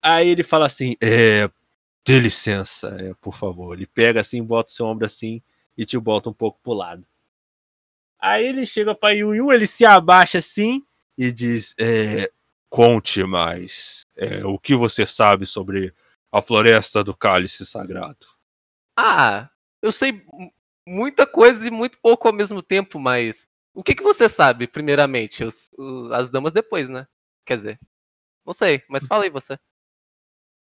Aí 0.00 0.28
ele 0.28 0.42
fala 0.42 0.66
assim: 0.66 0.96
É, 1.02 1.50
dê 2.04 2.18
licença, 2.20 2.88
é, 3.00 3.14
por 3.14 3.34
favor. 3.36 3.74
Ele 3.74 3.86
pega 3.86 4.20
assim, 4.20 4.42
bota 4.42 4.70
seu 4.70 4.86
ombro 4.86 5.04
assim 5.06 5.42
e 5.76 5.84
te 5.84 5.98
bota 5.98 6.30
um 6.30 6.34
pouco 6.34 6.58
pro 6.62 6.72
lado. 6.72 7.06
Aí 8.20 8.46
ele 8.46 8.64
chega 8.64 8.94
pra 8.94 9.10
Yuyu, 9.10 9.52
ele 9.52 9.66
se 9.66 9.84
abaixa 9.84 10.38
assim 10.38 10.82
e 11.16 11.32
diz: 11.32 11.74
é, 11.78 12.30
Conte 12.70 13.22
mais. 13.24 14.02
É, 14.16 14.44
o 14.44 14.58
que 14.58 14.74
você 14.74 15.04
sabe 15.06 15.44
sobre 15.46 15.92
a 16.32 16.40
floresta 16.40 17.04
do 17.04 17.16
cálice 17.16 17.66
sagrado? 17.66 18.26
Ah, 18.96 19.50
eu 19.82 19.92
sei 19.92 20.12
mu- 20.12 20.52
muita 20.86 21.26
coisa 21.26 21.66
e 21.66 21.70
muito 21.70 21.98
pouco 22.00 22.26
ao 22.28 22.34
mesmo 22.34 22.62
tempo, 22.62 22.98
mas 22.98 23.46
o 23.74 23.82
que, 23.82 23.94
que 23.94 24.02
você 24.02 24.28
sabe, 24.28 24.66
primeiramente? 24.66 25.44
Os- 25.44 25.68
o- 25.76 26.12
as 26.12 26.30
damas 26.30 26.52
depois, 26.52 26.88
né? 26.88 27.06
Quer 27.46 27.56
dizer, 27.58 27.80
não 28.46 28.52
sei, 28.52 28.82
mas 28.88 29.06
fala 29.06 29.24
aí 29.24 29.30
você. 29.30 29.58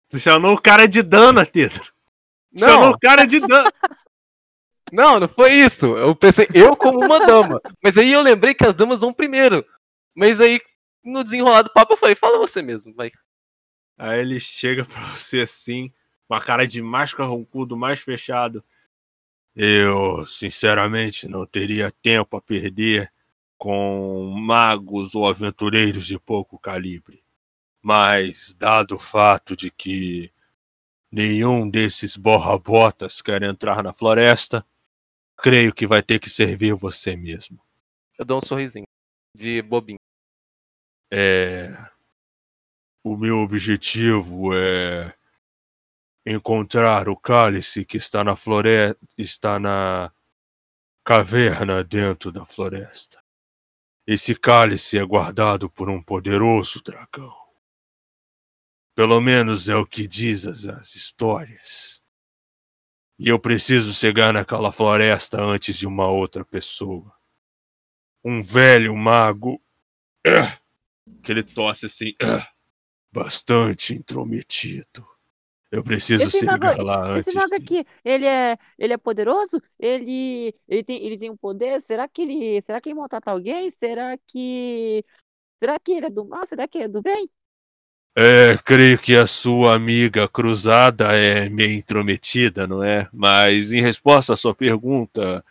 Tu 0.08 0.18
chamou 0.18 0.54
o 0.54 0.60
cara 0.60 0.86
de 0.86 1.02
Dana, 1.02 1.44
Pedro. 1.44 1.84
Tu 2.54 2.60
Chamou 2.64 2.86
Não, 2.86 2.90
o 2.92 2.98
cara 2.98 3.26
de 3.26 3.40
Dana. 3.40 3.72
não, 4.92 5.20
não 5.20 5.28
foi 5.28 5.52
isso. 5.52 5.86
Eu 5.96 6.16
pensei, 6.16 6.48
eu 6.54 6.74
como 6.74 7.04
uma 7.04 7.24
dama. 7.26 7.60
Mas 7.82 7.96
aí 7.96 8.12
eu 8.12 8.22
lembrei 8.22 8.54
que 8.54 8.64
as 8.64 8.74
damas 8.74 9.00
vão 9.00 9.12
primeiro. 9.12 9.64
Mas 10.14 10.40
aí, 10.40 10.60
no 11.04 11.22
desenrolar 11.22 11.62
do 11.62 11.72
papo, 11.72 11.92
eu 11.92 11.96
falei, 11.96 12.14
fala 12.14 12.38
você 12.38 12.62
mesmo, 12.62 12.94
vai. 12.94 13.10
Aí 13.98 14.20
ele 14.20 14.40
chega 14.40 14.84
pra 14.84 15.00
você 15.00 15.40
assim, 15.40 15.92
com 16.26 16.34
a 16.34 16.40
cara 16.40 16.66
de 16.66 16.80
mais 16.82 17.12
carrancudo, 17.12 17.76
mais 17.76 18.00
fechado. 18.00 18.64
Eu, 19.54 20.24
sinceramente, 20.24 21.28
não 21.28 21.44
teria 21.44 21.90
tempo 21.90 22.36
a 22.36 22.40
perder 22.40 23.12
com 23.58 24.30
magos 24.38 25.14
ou 25.14 25.28
aventureiros 25.28 26.06
de 26.06 26.18
pouco 26.18 26.58
calibre. 26.58 27.22
Mas, 27.88 28.52
dado 28.52 28.96
o 28.96 28.98
fato 28.98 29.56
de 29.56 29.70
que 29.70 30.30
nenhum 31.10 31.70
desses 31.70 32.18
borra-botas 32.18 33.22
quer 33.22 33.42
entrar 33.42 33.82
na 33.82 33.94
floresta, 33.94 34.62
creio 35.34 35.74
que 35.74 35.86
vai 35.86 36.02
ter 36.02 36.18
que 36.18 36.28
servir 36.28 36.74
você 36.74 37.16
mesmo. 37.16 37.58
Eu 38.18 38.26
dou 38.26 38.36
um 38.36 38.46
sorrisinho 38.46 38.84
de 39.34 39.62
bobinho. 39.62 39.98
É. 41.10 41.72
O 43.02 43.16
meu 43.16 43.38
objetivo 43.38 44.54
é 44.54 45.14
encontrar 46.26 47.08
o 47.08 47.16
cálice 47.16 47.86
que 47.86 47.96
está 47.96 48.22
na 48.22 48.36
floresta, 48.36 49.00
está 49.16 49.58
na 49.58 50.12
caverna 51.02 51.82
dentro 51.82 52.30
da 52.30 52.44
floresta. 52.44 53.18
Esse 54.06 54.34
cálice 54.34 54.98
é 54.98 55.04
guardado 55.06 55.70
por 55.70 55.88
um 55.88 56.02
poderoso 56.02 56.82
dragão. 56.82 57.37
Pelo 58.98 59.20
menos 59.20 59.68
é 59.68 59.76
o 59.76 59.86
que 59.86 60.08
diz 60.08 60.44
as, 60.44 60.66
as 60.66 60.96
histórias. 60.96 62.02
E 63.16 63.28
eu 63.28 63.38
preciso 63.38 63.94
chegar 63.94 64.32
naquela 64.32 64.72
floresta 64.72 65.40
antes 65.40 65.78
de 65.78 65.86
uma 65.86 66.08
outra 66.08 66.44
pessoa. 66.44 67.14
Um 68.24 68.42
velho 68.42 68.96
mago 68.96 69.62
ah, 70.26 70.58
que 71.22 71.30
ele 71.30 71.44
tosse 71.44 71.86
assim, 71.86 72.12
ah, 72.20 72.44
bastante 73.12 73.94
intrometido. 73.94 75.06
Eu 75.70 75.84
preciso 75.84 76.24
Esse 76.24 76.40
chegar 76.40 76.58
mago- 76.58 76.82
lá 76.82 77.08
antes. 77.08 77.28
Esse 77.28 77.36
mago 77.36 77.54
de- 77.54 77.62
aqui, 77.62 77.86
ele 78.04 78.26
é, 78.26 78.58
ele 78.76 78.94
é 78.94 78.98
poderoso? 78.98 79.62
Ele, 79.78 80.52
ele 80.66 80.82
tem, 80.82 81.06
ele 81.06 81.16
tem 81.16 81.30
um 81.30 81.36
poder? 81.36 81.80
Será 81.80 82.08
que 82.08 82.22
ele, 82.22 82.60
será 82.62 82.80
que 82.80 82.88
ele 82.88 82.98
maltrata 82.98 83.30
alguém? 83.30 83.70
Será 83.70 84.18
que, 84.26 85.04
será 85.56 85.78
que 85.78 85.92
ele 85.92 86.06
é 86.06 86.10
do 86.10 86.24
mal? 86.24 86.44
Será 86.44 86.66
que 86.66 86.78
ele 86.78 86.86
é 86.86 86.88
do 86.88 87.00
bem? 87.00 87.30
É, 88.20 88.58
creio 88.64 88.98
que 88.98 89.16
a 89.16 89.28
sua 89.28 89.76
amiga 89.76 90.26
cruzada 90.26 91.12
é 91.16 91.48
meio 91.48 91.78
intrometida, 91.78 92.66
não 92.66 92.82
é? 92.82 93.08
Mas 93.12 93.70
em 93.70 93.80
resposta 93.80 94.32
à 94.32 94.36
sua 94.36 94.52
pergunta, 94.52 95.44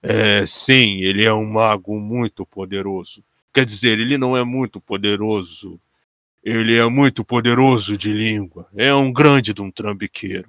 é, 0.00 0.46
sim, 0.46 1.00
ele 1.00 1.24
é 1.24 1.34
um 1.34 1.44
mago 1.44 1.98
muito 1.98 2.46
poderoso. 2.46 3.24
Quer 3.52 3.64
dizer, 3.64 3.98
ele 3.98 4.16
não 4.16 4.36
é 4.36 4.44
muito 4.44 4.80
poderoso. 4.80 5.80
Ele 6.44 6.76
é 6.76 6.88
muito 6.88 7.24
poderoso 7.24 7.96
de 7.96 8.12
língua. 8.12 8.68
É 8.76 8.94
um 8.94 9.12
grande 9.12 9.52
de 9.52 9.60
um 9.60 9.70
trambiqueiro. 9.70 10.48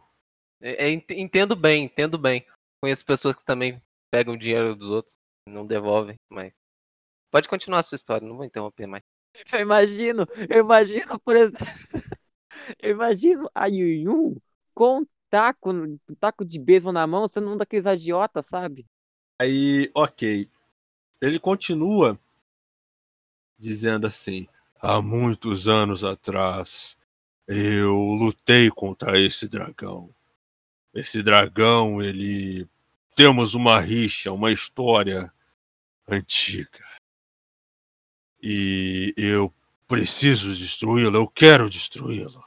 É, 0.61 0.86
é, 0.86 0.91
ent- 0.91 1.09
entendo 1.09 1.55
bem, 1.55 1.86
entendo 1.86 2.19
bem. 2.19 2.45
Conheço 2.84 3.03
pessoas 3.03 3.36
que 3.36 3.43
também 3.43 3.82
pegam 4.11 4.38
dinheiro 4.38 4.76
dos 4.76 4.89
outros 4.89 5.17
não 5.49 5.65
devolvem, 5.65 6.17
mas. 6.30 6.53
Pode 7.32 7.49
continuar 7.49 7.80
a 7.80 7.84
sua 7.84 7.95
história, 7.95 8.28
não 8.28 8.38
vou 8.38 8.45
interromper 8.45 8.86
mais. 8.86 9.03
Eu 9.51 9.59
imagino, 9.59 10.27
eu 10.49 10.59
imagino, 10.59 11.19
por 11.19 11.36
exemplo, 11.36 11.65
eu 12.79 12.91
imagino 12.91 13.49
a 13.53 13.67
Yuyun 13.67 14.36
com 14.73 14.99
um 14.99 15.07
taco, 15.29 15.71
um 15.71 15.97
taco 16.19 16.45
de 16.45 16.59
beisebol 16.59 16.93
na 16.93 17.07
mão, 17.07 17.27
sendo 17.27 17.49
um 17.49 17.57
daqueles 17.57 17.86
agiotas, 17.86 18.45
sabe? 18.45 18.86
Aí, 19.39 19.89
ok. 19.95 20.49
Ele 21.21 21.39
continua 21.39 22.19
dizendo 23.57 24.05
assim: 24.05 24.47
há 24.79 25.01
muitos 25.01 25.67
anos 25.67 26.03
atrás 26.03 26.97
eu 27.47 27.95
lutei 27.95 28.69
contra 28.69 29.19
esse 29.19 29.47
dragão. 29.47 30.13
Esse 30.93 31.23
dragão, 31.23 32.01
ele. 32.01 32.67
Temos 33.15 33.53
uma 33.53 33.79
rixa, 33.79 34.31
uma 34.31 34.51
história 34.51 35.31
antiga. 36.07 36.84
E 38.45 39.13
eu 39.15 39.53
preciso 39.87 40.53
destruí-lo, 40.53 41.15
eu 41.17 41.27
quero 41.27 41.69
destruí-lo. 41.69 42.43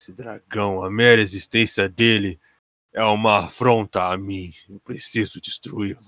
Esse 0.00 0.12
dragão, 0.12 0.82
a 0.82 0.90
mera 0.90 1.20
existência 1.20 1.88
dele 1.88 2.40
é 2.92 3.04
uma 3.04 3.38
afronta 3.38 4.10
a 4.10 4.18
mim. 4.18 4.52
Eu 4.68 4.80
preciso 4.80 5.40
destruí-lo. 5.40 6.00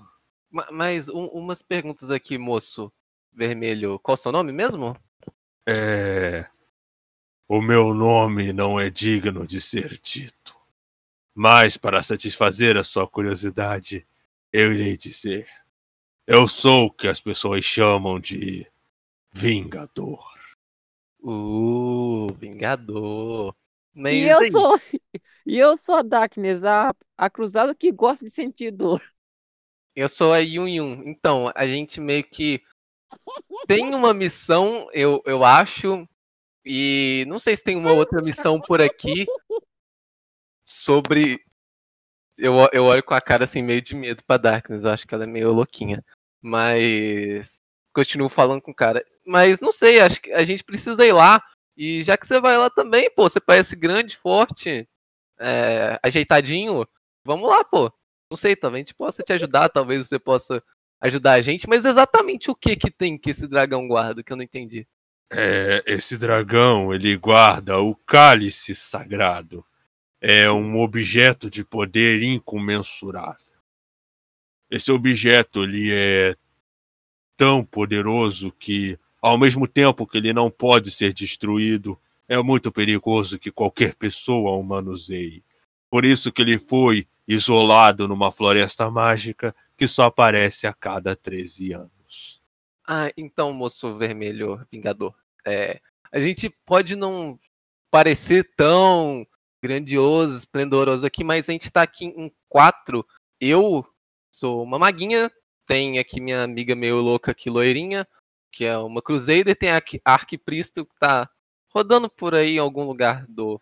Ma- 0.51 0.67
Mas 0.71 1.07
um- 1.07 1.27
umas 1.27 1.61
perguntas 1.61 2.11
aqui, 2.11 2.37
moço 2.37 2.91
vermelho. 3.31 3.97
Qual 3.99 4.15
o 4.15 4.17
seu 4.17 4.31
nome 4.31 4.51
mesmo? 4.51 4.93
É. 5.65 6.45
O 7.47 7.61
meu 7.61 7.93
nome 7.93 8.51
não 8.51 8.77
é 8.77 8.89
digno 8.89 9.47
de 9.47 9.61
ser 9.61 9.97
dito. 9.99 10.57
Mas, 11.33 11.77
para 11.77 12.01
satisfazer 12.03 12.75
a 12.75 12.83
sua 12.83 13.07
curiosidade, 13.07 14.05
eu 14.51 14.73
irei 14.73 14.97
dizer: 14.97 15.47
Eu 16.27 16.47
sou 16.47 16.85
o 16.85 16.91
que 16.91 17.07
as 17.07 17.21
pessoas 17.21 17.63
chamam 17.63 18.19
de 18.19 18.67
Vingador. 19.33 20.23
Uh, 21.23 22.27
Vingador. 22.39 23.55
Mas 23.93 24.15
E 24.15 24.21
eu 24.29 24.39
aí? 24.39 24.51
sou, 24.51 24.79
e 25.45 25.57
eu 25.57 25.77
sou 25.77 25.95
a 25.95 26.01
Darkness, 26.01 26.63
a, 26.63 26.93
a 27.17 27.29
cruzada 27.29 27.75
que 27.75 27.91
gosta 27.91 28.25
de 28.25 28.31
sentir 28.31 28.71
dor. 28.71 29.01
Eu 29.95 30.09
sou 30.09 30.33
a 30.33 30.39
Yun 30.39 30.67
Yun. 30.67 31.03
Então, 31.05 31.51
a 31.55 31.65
gente 31.67 32.01
meio 32.01 32.23
que 32.23 32.61
tem 33.67 33.93
uma 33.93 34.13
missão, 34.13 34.87
eu, 34.93 35.21
eu 35.25 35.43
acho, 35.43 36.07
e 36.65 37.25
não 37.27 37.39
sei 37.39 37.57
se 37.57 37.63
tem 37.63 37.75
uma 37.77 37.93
outra 37.93 38.21
missão 38.21 38.59
por 38.61 38.81
aqui 38.81 39.25
sobre. 40.65 41.39
Eu, 42.37 42.53
eu 42.73 42.85
olho 42.85 43.03
com 43.03 43.13
a 43.13 43.21
cara 43.21 43.45
assim, 43.45 43.61
meio 43.61 43.81
de 43.81 43.95
medo 43.95 44.23
pra 44.25 44.37
Darkness, 44.37 44.83
eu 44.83 44.91
acho 44.91 45.07
que 45.07 45.15
ela 45.15 45.23
é 45.23 45.27
meio 45.27 45.53
louquinha. 45.53 46.03
Mas. 46.45 47.63
Continuo 47.91 48.29
falando 48.29 48.61
com 48.61 48.69
o 48.69 48.75
cara. 48.75 49.03
Mas 49.25 49.59
não 49.59 49.71
sei, 49.71 49.99
acho 49.99 50.21
que 50.21 50.31
a 50.31 50.43
gente 50.43 50.63
precisa 50.63 51.03
ir 51.03 51.11
lá. 51.11 51.41
E 51.75 52.03
já 52.03 52.15
que 52.15 52.27
você 52.27 52.39
vai 52.39 52.55
lá 52.55 52.69
também, 52.69 53.09
pô, 53.09 53.27
você 53.27 53.39
parece 53.39 53.75
grande, 53.75 54.15
forte, 54.15 54.87
é, 55.39 55.99
ajeitadinho. 56.03 56.87
Vamos 57.25 57.49
lá, 57.49 57.63
pô. 57.63 57.91
Não 58.29 58.37
sei, 58.37 58.55
talvez 58.55 58.81
a 58.81 58.85
gente 58.85 58.93
possa 58.93 59.23
te 59.23 59.33
ajudar, 59.33 59.69
talvez 59.69 60.07
você 60.07 60.19
possa 60.19 60.63
ajudar 61.01 61.33
a 61.33 61.41
gente, 61.41 61.67
mas 61.67 61.83
exatamente 61.83 62.51
o 62.51 62.55
que 62.55 62.75
que 62.75 62.91
tem 62.91 63.17
que 63.17 63.31
esse 63.31 63.47
dragão 63.47 63.87
guarda 63.87 64.23
que 64.23 64.31
eu 64.31 64.37
não 64.37 64.43
entendi. 64.43 64.87
É, 65.31 65.83
esse 65.87 66.17
dragão, 66.17 66.93
ele 66.93 67.17
guarda 67.17 67.79
o 67.79 67.95
cálice 67.95 68.75
sagrado. 68.75 69.65
É 70.21 70.49
um 70.51 70.79
objeto 70.79 71.49
de 71.49 71.65
poder 71.65 72.21
incomensurável. 72.21 73.54
Esse 74.75 74.91
objeto, 74.91 75.63
ele 75.63 75.89
é 75.89 76.35
tão 77.37 77.63
poderoso 77.63 78.51
que, 78.51 78.99
ao 79.21 79.37
mesmo 79.37 79.69
tempo 79.69 80.05
que 80.05 80.17
ele 80.17 80.33
não 80.33 80.51
pode 80.51 80.91
ser 80.91 81.13
destruído, 81.13 81.97
é 82.27 82.37
muito 82.43 82.69
perigoso 82.73 83.39
que 83.39 83.49
qualquer 83.49 83.95
pessoa 83.95 84.51
o 84.51 84.61
manuseie. 84.61 85.45
Por 85.89 86.03
isso 86.03 86.29
que 86.29 86.41
ele 86.41 86.59
foi 86.59 87.07
isolado 87.25 88.05
numa 88.05 88.33
floresta 88.33 88.91
mágica 88.91 89.55
que 89.77 89.87
só 89.87 90.07
aparece 90.07 90.67
a 90.67 90.73
cada 90.73 91.15
13 91.15 91.71
anos. 91.71 92.41
Ah, 92.85 93.09
então, 93.15 93.53
moço 93.53 93.97
vermelho 93.97 94.59
vingador, 94.69 95.15
é, 95.47 95.79
a 96.11 96.19
gente 96.19 96.49
pode 96.65 96.97
não 96.97 97.39
parecer 97.89 98.51
tão 98.57 99.25
grandioso, 99.63 100.37
esplendoroso 100.37 101.05
aqui, 101.05 101.23
mas 101.23 101.47
a 101.47 101.53
gente 101.53 101.71
tá 101.71 101.81
aqui 101.81 102.07
em 102.07 102.29
quatro 102.49 103.07
eu 103.39 103.85
sou 104.35 104.61
uma 104.63 104.77
maguinha, 104.77 105.31
tem 105.65 105.97
aqui 105.99 106.19
minha 106.19 106.43
amiga 106.43 106.75
meio 106.75 106.97
louca 106.97 107.31
aqui, 107.31 107.49
loirinha, 107.49 108.07
que 108.51 108.65
é 108.65 108.77
uma 108.77 109.01
Crusader, 109.01 109.55
tem 109.55 109.69
a 109.71 109.75
Arqui- 109.75 110.01
a 110.03 110.13
Arquipristo 110.13 110.85
que 110.85 110.95
tá 110.99 111.29
rodando 111.73 112.09
por 112.09 112.35
aí 112.35 112.55
em 112.55 112.59
algum 112.59 112.83
lugar 112.85 113.25
do 113.27 113.61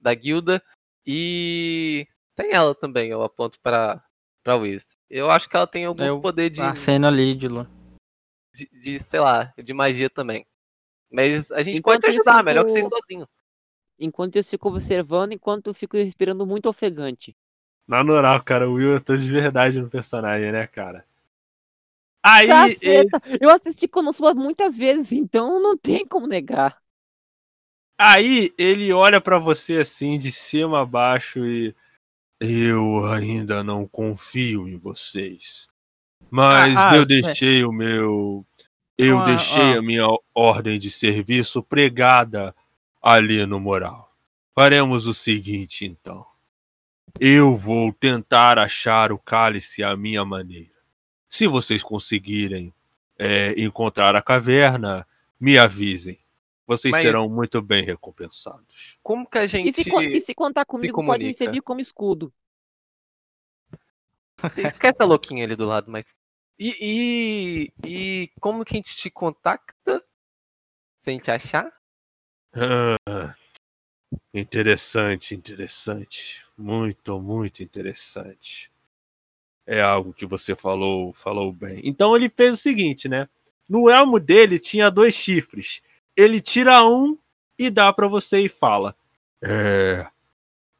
da 0.00 0.14
guilda. 0.14 0.62
E 1.06 2.06
tem 2.36 2.52
ela 2.52 2.74
também, 2.74 3.10
eu 3.10 3.22
aponto 3.22 3.58
pra, 3.60 4.04
pra 4.42 4.56
Wiz. 4.56 4.96
Eu 5.10 5.30
acho 5.30 5.48
que 5.48 5.56
ela 5.56 5.66
tem 5.66 5.84
algum 5.84 6.04
Eu 6.04 6.20
poder 6.20 6.50
de, 6.50 6.60
Aceno 6.60 7.06
ali 7.06 7.34
de 7.34 7.48
lua. 7.48 7.68
de, 8.54 8.68
de, 8.72 9.00
sei 9.00 9.20
lá, 9.20 9.52
de 9.62 9.72
magia 9.72 10.08
também. 10.08 10.46
Mas 11.10 11.50
a 11.50 11.62
gente 11.62 11.78
Enquanto 11.78 12.02
pode 12.02 12.12
te 12.12 12.16
eu 12.16 12.22
ajudar, 12.22 12.42
melhor 12.44 12.64
que 12.64 12.70
você 12.70 12.80
ir 12.80 12.84
fico- 12.84 12.96
sozinho. 12.96 13.28
Enquanto 13.98 14.36
eu 14.36 14.42
fico 14.44 14.68
observando, 14.68 15.32
enquanto 15.32 15.68
eu 15.68 15.74
fico 15.74 15.96
respirando 15.96 16.46
muito 16.46 16.68
ofegante. 16.68 17.36
Na 17.88 18.04
moral, 18.04 18.42
cara, 18.42 18.68
o 18.68 18.74
Will 18.74 19.00
tá 19.00 19.16
de 19.16 19.30
verdade 19.30 19.80
no 19.80 19.88
personagem, 19.88 20.52
né, 20.52 20.66
cara? 20.66 21.06
Aí, 22.22 22.76
ele, 22.82 23.10
Caceta! 23.10 23.20
Eu 23.40 23.50
assisti 23.50 23.86
Konosuba 23.88 24.34
muitas 24.34 24.76
vezes, 24.78 25.12
então 25.12 25.60
não 25.60 25.76
tem 25.76 26.06
como 26.06 26.26
negar. 26.26 26.82
aí 27.98 28.50
ele 28.58 28.92
olha 28.92 29.20
pra 29.20 29.38
você 29.38 29.78
assim, 29.78 30.18
de 30.18 30.30
cima 30.32 30.80
a 30.82 30.86
baixo 30.86 31.44
e. 31.46 31.74
Eu 32.40 33.06
ainda 33.06 33.64
não 33.64 33.86
confio 33.88 34.68
em 34.68 34.76
vocês. 34.76 35.68
Mas 36.30 36.76
Ah, 36.76 36.90
ah, 36.90 36.96
eu 36.96 37.02
é. 37.02 37.06
deixei 37.06 37.64
o 37.64 37.72
meu. 37.72 38.46
Eu 38.98 39.20
Ah, 39.20 39.24
deixei 39.26 39.74
ah. 39.74 39.78
a 39.78 39.82
minha 39.82 40.06
ordem 40.34 40.78
de 40.78 40.90
serviço 40.90 41.62
pregada 41.62 42.54
ali 43.02 43.46
no 43.46 43.60
moral. 43.60 44.10
Faremos 44.54 45.06
o 45.06 45.14
seguinte, 45.14 45.86
então. 45.86 46.26
Eu 47.20 47.56
vou 47.56 47.92
tentar 47.92 48.58
achar 48.58 49.12
o 49.12 49.18
cálice 49.18 49.82
à 49.84 49.96
minha 49.96 50.24
maneira. 50.24 50.74
Se 51.28 51.46
vocês 51.46 51.82
conseguirem 51.82 52.72
é, 53.18 53.52
encontrar 53.60 54.16
a 54.16 54.22
caverna, 54.22 55.06
me 55.38 55.56
avisem. 55.58 56.18
Vocês 56.66 56.92
Mas- 56.92 57.02
serão 57.02 57.28
muito 57.28 57.60
bem 57.62 57.84
recompensados. 57.84 58.98
Como 59.02 59.28
que 59.28 59.38
a 59.38 59.44
E 59.44 59.48
gente. 59.48 59.72
se, 59.72 59.90
co- 59.90 60.02
e 60.02 60.20
se 60.20 60.34
contar 60.34 60.64
comigo, 60.64 61.04
pode 61.04 61.24
me 61.24 61.34
servir 61.34 61.60
como 61.62 61.80
escudo. 61.80 62.32
Esquece 64.56 65.02
a 65.02 65.04
louquinha 65.04 65.44
ali 65.44 65.54
do 65.56 65.66
lado, 65.66 65.90
mas. 65.90 66.04
E, 66.58 67.72
e, 67.84 67.88
e 67.88 68.30
como 68.40 68.64
que 68.64 68.74
a 68.74 68.76
gente 68.76 68.96
te 68.96 69.10
contacta? 69.10 70.02
Se 70.98 71.10
a 71.10 71.12
gente 71.12 71.30
achar? 71.30 71.72
Ah, 72.54 73.32
interessante, 74.32 75.34
interessante. 75.34 76.43
Muito, 76.56 77.20
muito 77.20 77.62
interessante. 77.62 78.70
É 79.66 79.80
algo 79.80 80.12
que 80.12 80.26
você 80.26 80.54
falou, 80.54 81.12
falou 81.12 81.52
bem. 81.52 81.80
Então 81.84 82.14
ele 82.14 82.28
fez 82.28 82.54
o 82.54 82.56
seguinte, 82.62 83.08
né? 83.08 83.28
No 83.68 83.88
elmo 83.90 84.20
dele 84.20 84.58
tinha 84.58 84.90
dois 84.90 85.14
chifres. 85.14 85.80
Ele 86.16 86.40
tira 86.40 86.84
um 86.86 87.18
e 87.58 87.70
dá 87.70 87.92
pra 87.92 88.06
você 88.06 88.40
e 88.40 88.48
fala: 88.48 88.94
É, 89.42 90.06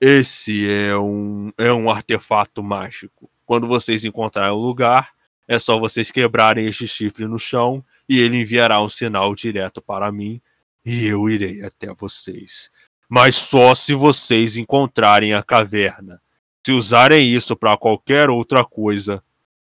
esse 0.00 0.70
é 0.70 0.96
um 0.98 1.50
é 1.58 1.72
um 1.72 1.90
artefato 1.90 2.62
mágico. 2.62 3.30
Quando 3.46 3.66
vocês 3.66 4.04
encontrarem 4.04 4.52
o 4.52 4.60
lugar, 4.60 5.12
é 5.48 5.58
só 5.58 5.78
vocês 5.78 6.10
quebrarem 6.10 6.66
este 6.66 6.86
chifre 6.86 7.26
no 7.26 7.38
chão 7.38 7.84
e 8.08 8.20
ele 8.20 8.40
enviará 8.40 8.80
um 8.82 8.88
sinal 8.88 9.34
direto 9.34 9.82
para 9.82 10.12
mim 10.12 10.40
e 10.84 11.06
eu 11.06 11.28
irei 11.28 11.62
até 11.62 11.92
vocês. 11.94 12.70
Mas 13.14 13.36
só 13.36 13.76
se 13.76 13.94
vocês 13.94 14.56
encontrarem 14.56 15.34
a 15.34 15.40
caverna. 15.40 16.20
Se 16.66 16.72
usarem 16.72 17.28
isso 17.28 17.54
para 17.54 17.76
qualquer 17.76 18.28
outra 18.28 18.64
coisa, 18.64 19.22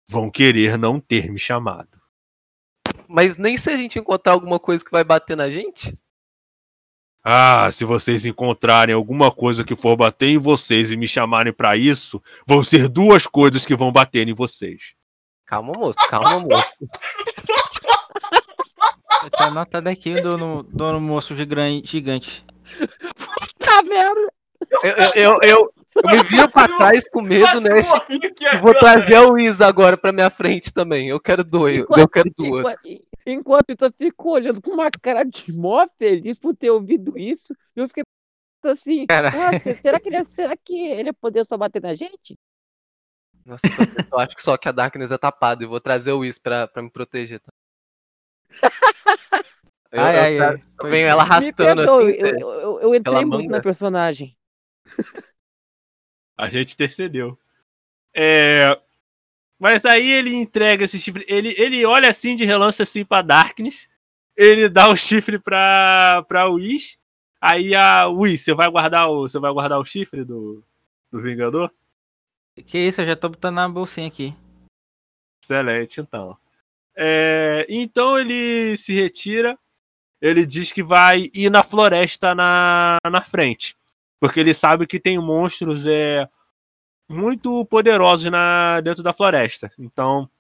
vão 0.09 0.31
querer 0.31 0.79
não 0.79 1.01
ter 1.01 1.29
me 1.29 1.41
chamado. 1.41 2.01
Mas 3.09 3.37
nem 3.37 3.59
se 3.59 3.69
a 3.69 3.77
gente 3.77 3.99
encontrar 3.99 4.35
alguma 4.35 4.61
coisa 4.61 4.85
que 4.85 4.93
vai 4.93 5.03
bater 5.03 5.37
na 5.37 5.51
gente? 5.51 5.99
Ah, 7.25 7.69
se 7.73 7.85
vocês 7.85 8.25
encontrarem 8.27 8.95
alguma 8.95 9.33
coisa 9.33 9.65
que 9.65 9.75
for 9.75 9.97
bater 9.97 10.29
em 10.29 10.39
vocês 10.39 10.93
e 10.93 10.97
me 10.97 11.09
chamarem 11.09 11.53
para 11.53 11.77
isso, 11.77 12.23
vão 12.47 12.63
ser 12.63 12.89
duas 12.89 13.27
coisas 13.27 13.67
que 13.67 13.75
vão 13.75 13.91
bater 13.91 14.29
em 14.29 14.35
vocês. 14.35 14.95
Calma, 15.47 15.73
moço, 15.77 15.99
calma, 16.09 16.39
moço. 16.39 16.77
Tá 19.33 19.47
anotado 19.47 19.89
aqui 19.89 20.21
do, 20.21 20.39
no- 20.39 20.63
do 20.63 21.01
moço 21.01 21.35
gigante. 21.35 22.45
Tá 23.59 23.83
vendo? 23.83 24.31
Eu, 24.83 24.91
eu, 24.91 25.13
eu, 25.15 25.39
eu, 25.43 25.75
eu 25.97 26.11
me 26.11 26.23
viro 26.23 26.49
pra 26.49 26.69
trás 26.69 27.09
com 27.09 27.21
medo, 27.21 27.61
né? 27.61 27.81
E 28.53 28.57
vou 28.59 28.73
trazer 28.75 29.19
o 29.19 29.37
Isa 29.39 29.67
agora 29.67 29.97
pra 29.97 30.13
minha 30.13 30.31
frente 30.31 30.73
também. 30.73 31.09
Eu 31.09 31.19
quero 31.21 31.43
dois. 31.43 31.79
Enquanto- 31.79 31.99
Eu 32.01 32.09
quero 32.09 32.31
duas. 32.37 32.69
Enquanto, 33.27 33.71
enquanto 33.71 33.83
eu 33.83 33.93
fico 33.93 34.31
olhando 34.31 34.61
com 34.63 34.71
uma 34.71 34.89
cara 34.91 35.25
de 35.25 35.53
mó 35.53 35.87
feliz 35.99 36.39
por 36.39 36.55
ter 36.55 36.71
ouvido 36.71 37.19
isso, 37.19 37.55
eu 37.75 37.89
fiquei 37.89 38.05
pensando 38.63 38.75
assim, 38.79 39.07
Cara. 39.07 39.31
"Nossa, 39.33 39.81
será 39.83 39.99
que 40.01 40.09
ele 40.09 40.17
é, 40.17 40.25
será 40.25 40.57
que 40.57 40.75
ele 40.91 41.09
é 41.09 41.13
poderoso 41.13 41.49
pra 41.49 41.59
bater 41.59 41.83
na 41.83 41.95
gente? 41.95 42.39
Nossa, 43.45 43.67
eu 44.13 44.19
acho 44.21 44.37
que 44.37 44.43
só 44.43 44.57
que 44.57 44.69
a 44.69 44.73
Darkness 44.73 45.11
é 45.11 45.19
tapada. 45.19 45.65
E 45.65 45.67
vou 45.67 45.81
trazer 45.81 46.13
o 46.13 46.25
Is 46.25 46.39
pra, 46.39 46.69
pra 46.69 46.81
me 46.83 46.89
proteger. 46.91 47.41
Tá? 47.41 47.53
Ai, 49.93 50.39
eu 50.39 50.43
ai, 50.45 50.63
eu 50.83 50.91
venho 50.91 51.07
ela 51.07 51.23
Me 51.25 51.31
arrastando 51.31 51.55
perdoe, 51.55 52.11
assim. 52.13 52.21
eu, 52.21 52.27
é, 52.27 52.31
eu, 52.43 52.51
eu- 52.61 52.81
eu 52.81 52.95
entrei 52.95 53.25
muito 53.25 53.43
manga. 53.45 53.57
na 53.57 53.61
personagem. 53.63 54.37
A 56.37 56.49
gente 56.49 56.73
intercedeu. 56.75 57.39
É... 58.15 58.79
Mas 59.59 59.85
aí 59.85 60.11
ele 60.11 60.35
entrega 60.35 60.85
esse 60.85 60.99
chifre. 60.99 61.25
Ele, 61.29 61.55
ele 61.59 61.85
olha 61.85 62.09
assim 62.09 62.35
de 62.35 62.45
relance 62.45 62.83
assim 62.83 63.05
pra 63.05 63.23
Darkness. 63.23 63.89
Ele 64.37 64.69
dá 64.69 64.89
o 64.89 64.97
chifre 64.97 65.39
pra, 65.39 66.25
pra 66.27 66.49
Whis. 66.49 66.99
Aí 67.41 67.75
a 67.75 68.07
Whis, 68.09 68.41
você 68.41 68.55
vai 68.55 68.69
guardar 68.71 69.09
o. 69.11 69.21
Você 69.29 69.39
vai 69.39 69.53
guardar 69.53 69.79
o 69.79 69.85
chifre 69.85 70.25
do, 70.25 70.65
do 71.13 71.21
Vingador? 71.21 71.71
Que 72.67 72.79
isso, 72.79 73.01
eu 73.03 73.07
já 73.07 73.15
tô 73.17 73.29
botando 73.29 73.55
na 73.57 73.69
bolsinha 73.69 74.09
aqui. 74.09 74.35
Excelente, 75.45 76.01
então. 76.01 76.37
É, 76.97 77.65
então 77.69 78.19
ele 78.19 78.77
se 78.77 78.93
retira. 78.95 79.59
Ele 80.23 80.47
diz 80.47 80.71
que 80.71 80.83
vai 80.85 81.25
ir 81.35 81.51
na 81.51 81.65
floresta 81.65 82.33
na, 82.35 82.97
na 83.11 83.21
frente. 83.21 83.75
Porque 84.21 84.39
ele 84.39 84.55
sabe 84.55 84.87
que 84.87 85.01
tem 85.01 85.19
monstros 85.19 85.85
é, 85.85 86.29
muito 87.11 87.67
poderosos 87.67 88.31
na, 88.31 88.81
dentro 88.81 89.03
da 89.03 89.13
floresta. 89.13 89.73
Então 89.77 90.31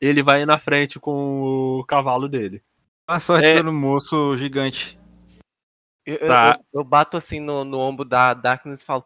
ele 0.00 0.22
vai 0.22 0.42
ir 0.42 0.46
na 0.46 0.58
frente 0.60 1.00
com 1.00 1.42
o 1.80 1.84
cavalo 1.84 2.28
dele. 2.28 2.62
A 3.08 3.18
sorte 3.18 3.46
É. 3.46 3.62
do 3.62 3.72
moço 3.72 4.36
gigante. 4.36 4.96
eu, 6.06 6.24
Tá. 6.24 6.60
eu- 6.72 6.80
eu 6.80 6.84
bato 6.84 7.16
assim 7.16 7.40
no, 7.40 7.64
no 7.64 7.78
ombro 7.78 8.04
da 8.04 8.32
Darkness 8.32 8.80
e 8.82 8.84
falo: 8.84 9.04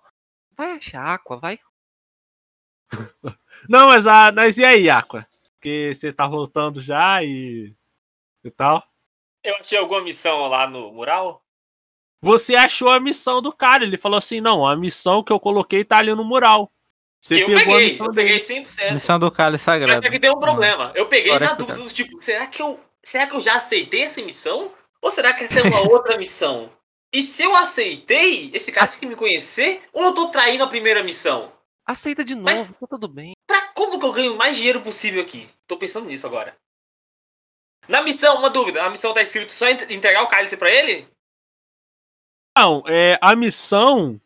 Vai 0.57 0.73
achar 0.73 1.15
Aqua, 1.15 1.39
vai. 1.39 1.59
Não, 3.69 3.89
mas, 3.89 4.07
a, 4.07 4.31
mas 4.33 4.59
e 4.59 4.65
aí, 4.65 4.89
Aqua? 4.91 5.27
Porque 5.55 5.93
você 5.95 6.13
tá 6.13 6.27
voltando 6.27 6.81
já 6.81 7.23
e, 7.25 7.75
e 8.45 8.51
tal. 8.51 8.83
Eu 9.45 9.57
achei 9.57 9.79
alguma 9.79 10.01
missão 10.03 10.47
lá 10.49 10.67
no 10.69 10.93
mural? 10.93 11.43
Você 12.23 12.57
achou 12.57 12.91
a 12.91 12.99
missão 13.01 13.41
do 13.41 13.53
cara. 13.55 13.85
Ele 13.85 13.97
falou 13.97 14.19
assim: 14.19 14.41
não, 14.41 14.67
a 14.67 14.77
missão 14.77 15.23
que 15.23 15.33
eu 15.33 15.39
coloquei 15.41 15.85
tá 15.85 15.99
ali 15.99 16.15
no 16.15 16.25
mural. 16.25 16.71
Você 17.21 17.43
eu 17.43 17.47
peguei, 17.47 18.01
eu 18.01 18.13
peguei 18.13 18.39
100%. 18.39 18.95
Missão 18.95 19.19
do 19.19 19.31
cálice 19.31 19.65
Mas 19.67 19.81
sagrado. 19.81 20.07
é 20.07 20.11
que 20.11 20.21
tem 20.21 20.31
um 20.31 20.39
problema. 20.39 20.93
Eu 20.95 21.07
peguei 21.07 21.33
Agora 21.33 21.47
na 21.47 21.53
é 21.53 21.55
que 21.57 21.63
dúvida 21.63 21.79
tá. 21.79 21.85
do 21.85 21.93
tipo, 21.93 22.21
será 22.21 22.47
que 22.47 22.63
eu. 22.63 22.81
Será 23.05 23.27
que 23.27 23.35
eu 23.35 23.41
já 23.41 23.55
aceitei 23.55 24.03
essa 24.03 24.21
missão? 24.23 24.73
Ou 25.01 25.11
será 25.11 25.33
que 25.33 25.45
essa 25.45 25.61
é 25.61 25.63
uma 25.63 25.81
outra 25.91 26.17
missão? 26.19 26.71
E 27.13 27.23
se 27.23 27.43
eu 27.43 27.57
aceitei, 27.57 28.51
esse 28.53 28.71
cara 28.71 28.87
tem 28.87 28.99
que 29.01 29.07
me 29.07 29.17
conhecer? 29.17 29.83
Ou 29.93 30.05
eu 30.05 30.15
tô 30.15 30.29
traindo 30.29 30.63
a 30.65 30.69
primeira 30.69 31.03
missão? 31.03 31.51
Aceita 31.87 32.23
de 32.25 32.35
novo, 32.35 32.45
Mas- 32.45 32.69
tá 32.69 32.87
tudo 32.89 33.09
bem. 33.09 33.33
Pra 33.47 33.63
como 33.69 33.99
que 33.99 34.05
eu 34.05 34.13
ganho 34.13 34.37
mais 34.37 34.57
dinheiro 34.57 34.83
possível 34.83 35.23
aqui? 35.23 35.49
Tô 35.67 35.77
pensando 35.79 36.07
nisso 36.07 36.27
agora. 36.27 36.55
Na 37.89 38.03
missão, 38.03 38.37
uma 38.39 38.51
dúvida. 38.51 38.85
A 38.85 38.91
missão 38.91 39.13
tá 39.15 39.23
escrito 39.23 39.51
só 39.53 39.67
entre- 39.69 39.93
entregar 39.95 40.23
o 40.23 40.29
cálice 40.29 40.57
pra 40.57 40.71
ele? 40.71 41.09
Não, 42.57 42.83
é, 42.87 43.19
a 43.21 43.35
missão 43.37 44.21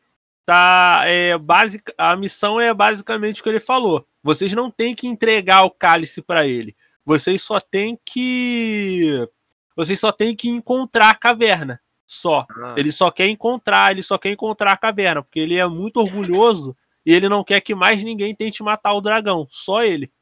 tá 0.45 1.03
é 1.07 1.37
basic, 1.39 1.93
a 1.97 2.17
missão 2.17 2.59
é 2.61 2.73
basicamente 2.75 3.41
o 3.41 3.45
que 3.45 3.49
ele 3.51 3.61
falou. 3.61 4.07
Vocês 4.23 4.53
não 4.55 4.71
têm 4.71 4.95
que 4.95 5.07
entregar 5.07 5.65
o 5.65 5.71
cálice 5.71 6.23
pra 6.23 6.47
ele. 6.47 6.75
Vocês 7.05 7.43
só 7.43 7.61
têm 7.61 7.99
que 8.05 9.29
vocês 9.77 9.99
só 9.99 10.11
têm 10.13 10.35
que 10.35 10.49
encontrar 10.49 11.11
a 11.11 11.15
caverna. 11.15 11.81
Só. 12.07 12.47
Ah, 12.63 12.75
Ele 12.77 12.93
só 12.93 13.11
quer 13.11 13.27
encontrar, 13.29 13.91
ele 13.93 14.03
só 14.03 14.19
quer 14.19 14.31
encontrar 14.31 14.73
a 14.73 14.77
caverna, 14.77 15.23
porque 15.23 15.41
ele 15.41 15.57
é 15.57 15.67
muito 15.67 15.97
orgulhoso 15.99 16.77
e 17.07 17.13
ele 17.15 17.27
não 17.29 17.43
quer 17.43 17.61
que 17.63 17.75
mais 17.75 18.03
ninguém 18.03 18.35
tente 18.35 18.63
matar 18.63 18.93
o 18.93 19.01
dragão, 19.01 19.47
só 19.49 19.83
ele. 19.83 20.13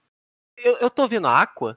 eu, 0.56 0.76
eu 0.76 0.88
tô 0.90 1.08
vendo 1.08 1.26
a 1.26 1.40
Aqua. 1.42 1.76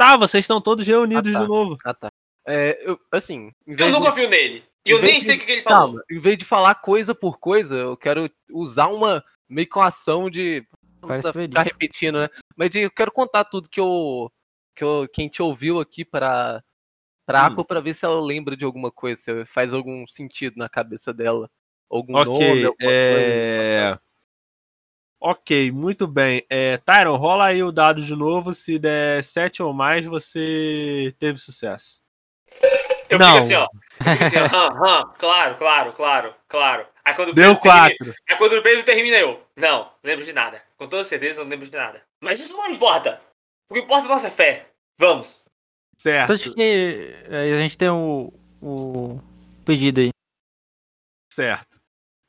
Tá, 0.00 0.16
vocês 0.16 0.44
estão 0.44 0.62
todos 0.62 0.86
reunidos 0.86 1.30
Ah, 1.30 1.38
tá. 1.38 1.42
de 1.42 1.48
novo. 1.48 1.78
Ah, 1.84 1.92
tá. 1.94 2.08
É, 2.48 2.80
eu, 2.88 2.98
assim, 3.12 3.52
em 3.66 3.76
Eu 3.78 3.90
nunca 3.90 4.08
de, 4.10 4.16
fui 4.16 4.26
nele. 4.28 4.64
E 4.86 4.90
eu 4.92 5.02
nem 5.02 5.18
de- 5.18 5.24
sei 5.26 5.36
o 5.36 5.38
que, 5.38 5.44
que 5.44 5.52
ele 5.52 5.62
falou. 5.62 5.78
calma, 5.96 6.04
em 6.10 6.18
vez 6.18 6.38
de 6.38 6.44
falar 6.46 6.74
coisa 6.76 7.14
por 7.14 7.38
coisa, 7.38 7.76
eu 7.76 7.96
quero 7.98 8.30
usar 8.50 8.86
uma 8.86 9.22
meio 9.46 9.68
com 9.68 9.82
ação 9.82 10.30
de 10.30 10.66
Não 11.02 11.08
Parece 11.08 11.30
precisa 11.30 11.48
ficar 11.48 11.62
repetindo, 11.64 12.18
né? 12.18 12.28
Mas 12.56 12.74
eu 12.74 12.90
quero 12.90 13.12
contar 13.12 13.44
tudo 13.44 13.68
que 13.68 13.78
eu. 13.80 14.32
Que, 14.74 14.82
eu, 14.84 15.06
que 15.12 15.20
a 15.20 15.24
gente 15.24 15.42
ouviu 15.42 15.78
aqui 15.80 16.02
pra, 16.02 16.62
pra 17.26 17.42
Hum. 17.42 17.46
Aqua 17.52 17.64
pra 17.66 17.80
ver 17.80 17.92
se 17.92 18.04
ela 18.06 18.20
lembra 18.22 18.56
de 18.56 18.64
alguma 18.64 18.90
coisa, 18.90 19.20
se 19.20 19.44
faz 19.44 19.74
algum 19.74 20.06
sentido 20.08 20.54
na 20.56 20.68
cabeça 20.70 21.12
dela. 21.12 21.46
Algum 21.90 22.12
nome, 22.14 22.30
Ok, 22.30 22.64
alguma 22.64 22.76
coisa. 22.78 24.00
Ok, 25.20 25.70
muito 25.70 26.06
bem. 26.06 26.44
É, 26.48 26.78
Tyron, 26.78 27.16
rola 27.16 27.46
aí 27.46 27.62
o 27.62 27.70
dado 27.70 28.02
de 28.02 28.16
novo. 28.16 28.54
Se 28.54 28.78
der 28.78 29.22
7 29.22 29.62
ou 29.62 29.72
mais, 29.74 30.06
você 30.06 31.14
teve 31.18 31.38
sucesso. 31.38 32.00
Eu 33.08 33.18
Não. 33.18 33.26
fico 33.26 33.38
assim, 33.38 33.54
ó. 33.54 33.66
Eu 34.00 34.12
fico 34.12 34.24
assim, 34.24 34.36
ó. 34.38 34.44
hã, 34.56 34.68
hã, 34.72 35.04
claro, 35.18 35.54
claro, 35.56 35.92
claro, 35.92 36.34
claro. 36.48 36.86
Aí 37.04 37.12
quando 37.14 37.30
o 37.30 37.34
Deu 37.34 37.54
Pedro 37.56 37.60
termina- 37.62 37.96
4. 37.98 38.14
Aí 38.30 38.36
quando 38.38 38.52
o 38.54 38.62
Pedro 38.62 38.84
termina, 38.84 39.16
eu. 39.18 39.42
Não, 39.56 39.78
não 39.84 39.90
lembro 40.04 40.24
de 40.24 40.32
nada. 40.32 40.62
Com 40.78 40.88
toda 40.88 41.04
certeza, 41.04 41.42
não 41.42 41.50
lembro 41.50 41.66
de 41.66 41.76
nada. 41.76 42.02
Mas 42.22 42.40
isso 42.40 42.56
não 42.56 42.70
importa. 42.70 43.20
O 43.68 43.74
que 43.74 43.80
importa 43.80 44.04
é 44.04 44.06
a 44.10 44.14
nossa 44.14 44.30
fé. 44.30 44.68
Vamos. 44.98 45.44
Certo, 45.98 46.32
Então, 46.32 46.36
acho 46.36 46.54
que 46.54 47.14
aí 47.28 47.52
a 47.52 47.58
gente 47.58 47.76
tem 47.76 47.90
o, 47.90 48.32
o 48.62 49.20
pedido 49.66 50.00
aí. 50.00 50.10
certo. 51.30 51.79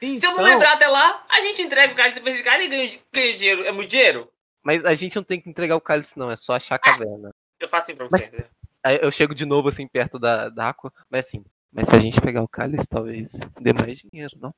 Se 0.02 0.26
eu 0.26 0.32
não 0.32 0.40
Então, 0.40 0.44
lembrar 0.46 0.74
até 0.74 0.88
lá, 0.88 1.26
a 1.30 1.42
gente 1.42 1.62
entrega 1.62 1.94
o 1.94 1.96
cálice 1.96 2.20
pra 2.20 2.32
esse 2.32 2.44
cara 2.44 2.64
e 2.64 2.68
ganha, 2.68 3.00
ganha 3.14 3.38
dinheiro. 3.38 3.64
É 3.66 3.72
muito 3.72 3.90
dinheiro? 3.90 4.32
Mas 4.64 4.84
a 4.86 4.94
gente 4.96 5.16
não 5.16 5.24
tem 5.24 5.40
que 5.40 5.50
entregar 5.50 5.76
o 5.76 5.82
cálice, 5.82 6.18
não, 6.18 6.30
é 6.32 6.36
só 6.36 6.54
achar 6.54 6.76
a 6.76 6.80
caverna. 6.80 7.34
Eu 7.60 7.68
faço 7.70 7.92
assim 7.92 7.96
pra 7.96 8.08
Mas- 8.12 8.28
você. 8.30 8.46
Aí 8.84 9.00
eu 9.02 9.12
chego 9.12 9.36
de 9.36 9.46
novo 9.46 9.70
assim 9.70 9.88
perto 9.88 10.18
da, 10.18 10.50
da 10.50 10.70
Aqua, 10.70 10.92
mas 11.10 11.28
assim. 11.28 11.44
Mas 11.72 11.88
se 11.88 11.96
a 11.96 12.00
gente 12.00 12.20
pegar 12.20 12.42
o 12.42 12.48
cálice, 12.48 12.88
talvez 12.88 13.32
dê 13.60 13.72
mais 13.74 14.00
dinheiro, 14.00 14.36
não? 14.42 14.54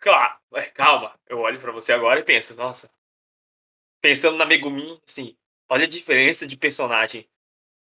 Claro. 0.00 0.34
Calma. 0.74 1.14
Eu 1.28 1.38
olho 1.38 1.60
pra 1.60 1.70
você 1.72 1.92
agora 1.92 2.18
e 2.20 2.24
penso, 2.24 2.54
nossa. 2.56 2.90
Pensando 4.02 4.36
na 4.36 4.44
Megumin, 4.44 4.98
assim, 5.06 5.36
olha 5.68 5.84
a 5.84 5.88
diferença 5.88 6.46
de 6.46 6.56
personagem. 6.56 7.28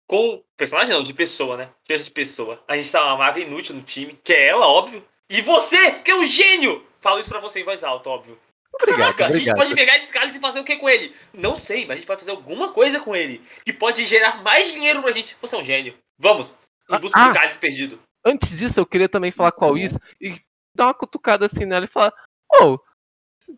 Com. 0.07 0.43
Personagem 0.55 0.93
não, 0.93 1.03
de 1.03 1.13
pessoa, 1.13 1.57
né? 1.57 1.69
Diferença 1.83 2.05
de 2.05 2.11
pessoa. 2.11 2.63
A 2.67 2.75
gente 2.77 2.91
tá 2.91 3.03
uma 3.05 3.17
maga 3.17 3.39
inútil 3.39 3.75
no 3.75 3.81
time, 3.83 4.19
que 4.23 4.33
é 4.33 4.47
ela, 4.47 4.67
óbvio. 4.67 5.05
E 5.29 5.41
você, 5.41 5.99
que 5.99 6.11
é 6.11 6.15
um 6.15 6.25
gênio! 6.25 6.85
Falo 7.03 7.19
isso 7.19 7.29
pra 7.29 7.39
você 7.41 7.59
em 7.59 7.65
voz 7.65 7.83
alta, 7.83 8.09
óbvio. 8.09 8.39
Obrigado, 8.75 9.13
Caraca, 9.15 9.25
a 9.25 9.27
gente 9.27 9.35
obrigado. 9.51 9.57
pode 9.57 9.75
pegar 9.75 9.97
esse 9.97 10.11
cálice 10.11 10.37
e 10.37 10.41
fazer 10.41 10.59
o 10.59 10.63
que 10.63 10.77
com 10.77 10.89
ele? 10.89 11.13
Não 11.33 11.55
sei, 11.55 11.81
mas 11.81 11.91
a 11.91 11.95
gente 11.97 12.07
pode 12.07 12.21
fazer 12.21 12.31
alguma 12.31 12.71
coisa 12.71 12.99
com 13.01 13.13
ele. 13.15 13.39
Que 13.65 13.73
pode 13.73 14.07
gerar 14.07 14.41
mais 14.41 14.71
dinheiro 14.71 15.01
pra 15.01 15.11
gente. 15.11 15.35
Você 15.41 15.55
é 15.55 15.59
um 15.59 15.63
gênio. 15.63 15.95
Vamos. 16.17 16.55
Em 16.89 16.97
busca 16.97 17.19
Ah, 17.19 17.27
do 17.27 17.33
cálice 17.33 17.59
perdido. 17.59 17.99
Antes 18.25 18.57
disso, 18.57 18.79
eu 18.79 18.85
queria 18.85 19.09
também 19.09 19.31
falar 19.31 19.51
com 19.51 19.65
a 19.65 19.67
Luísa 19.69 20.01
e 20.19 20.39
dar 20.75 20.85
uma 20.87 20.93
cutucada 20.93 21.45
assim 21.45 21.65
nela 21.65 21.85
e 21.85 21.89
falar: 21.89 22.13
Ô, 22.61 22.79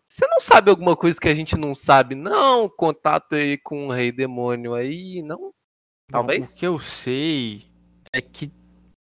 você 0.04 0.26
não 0.26 0.40
sabe 0.40 0.68
alguma 0.68 0.96
coisa 0.96 1.18
que 1.18 1.28
a 1.28 1.34
gente 1.34 1.56
não 1.56 1.72
sabe, 1.72 2.14
não? 2.16 2.68
Contato 2.68 3.36
aí 3.36 3.56
com 3.56 3.86
o 3.86 3.92
Rei 3.92 4.10
Demônio 4.10 4.74
aí, 4.74 5.22
não? 5.22 5.50
Talvez? 6.10 6.54
O 6.56 6.58
que 6.58 6.66
eu 6.66 6.78
sei 6.80 7.64
é 8.12 8.20
que 8.20 8.50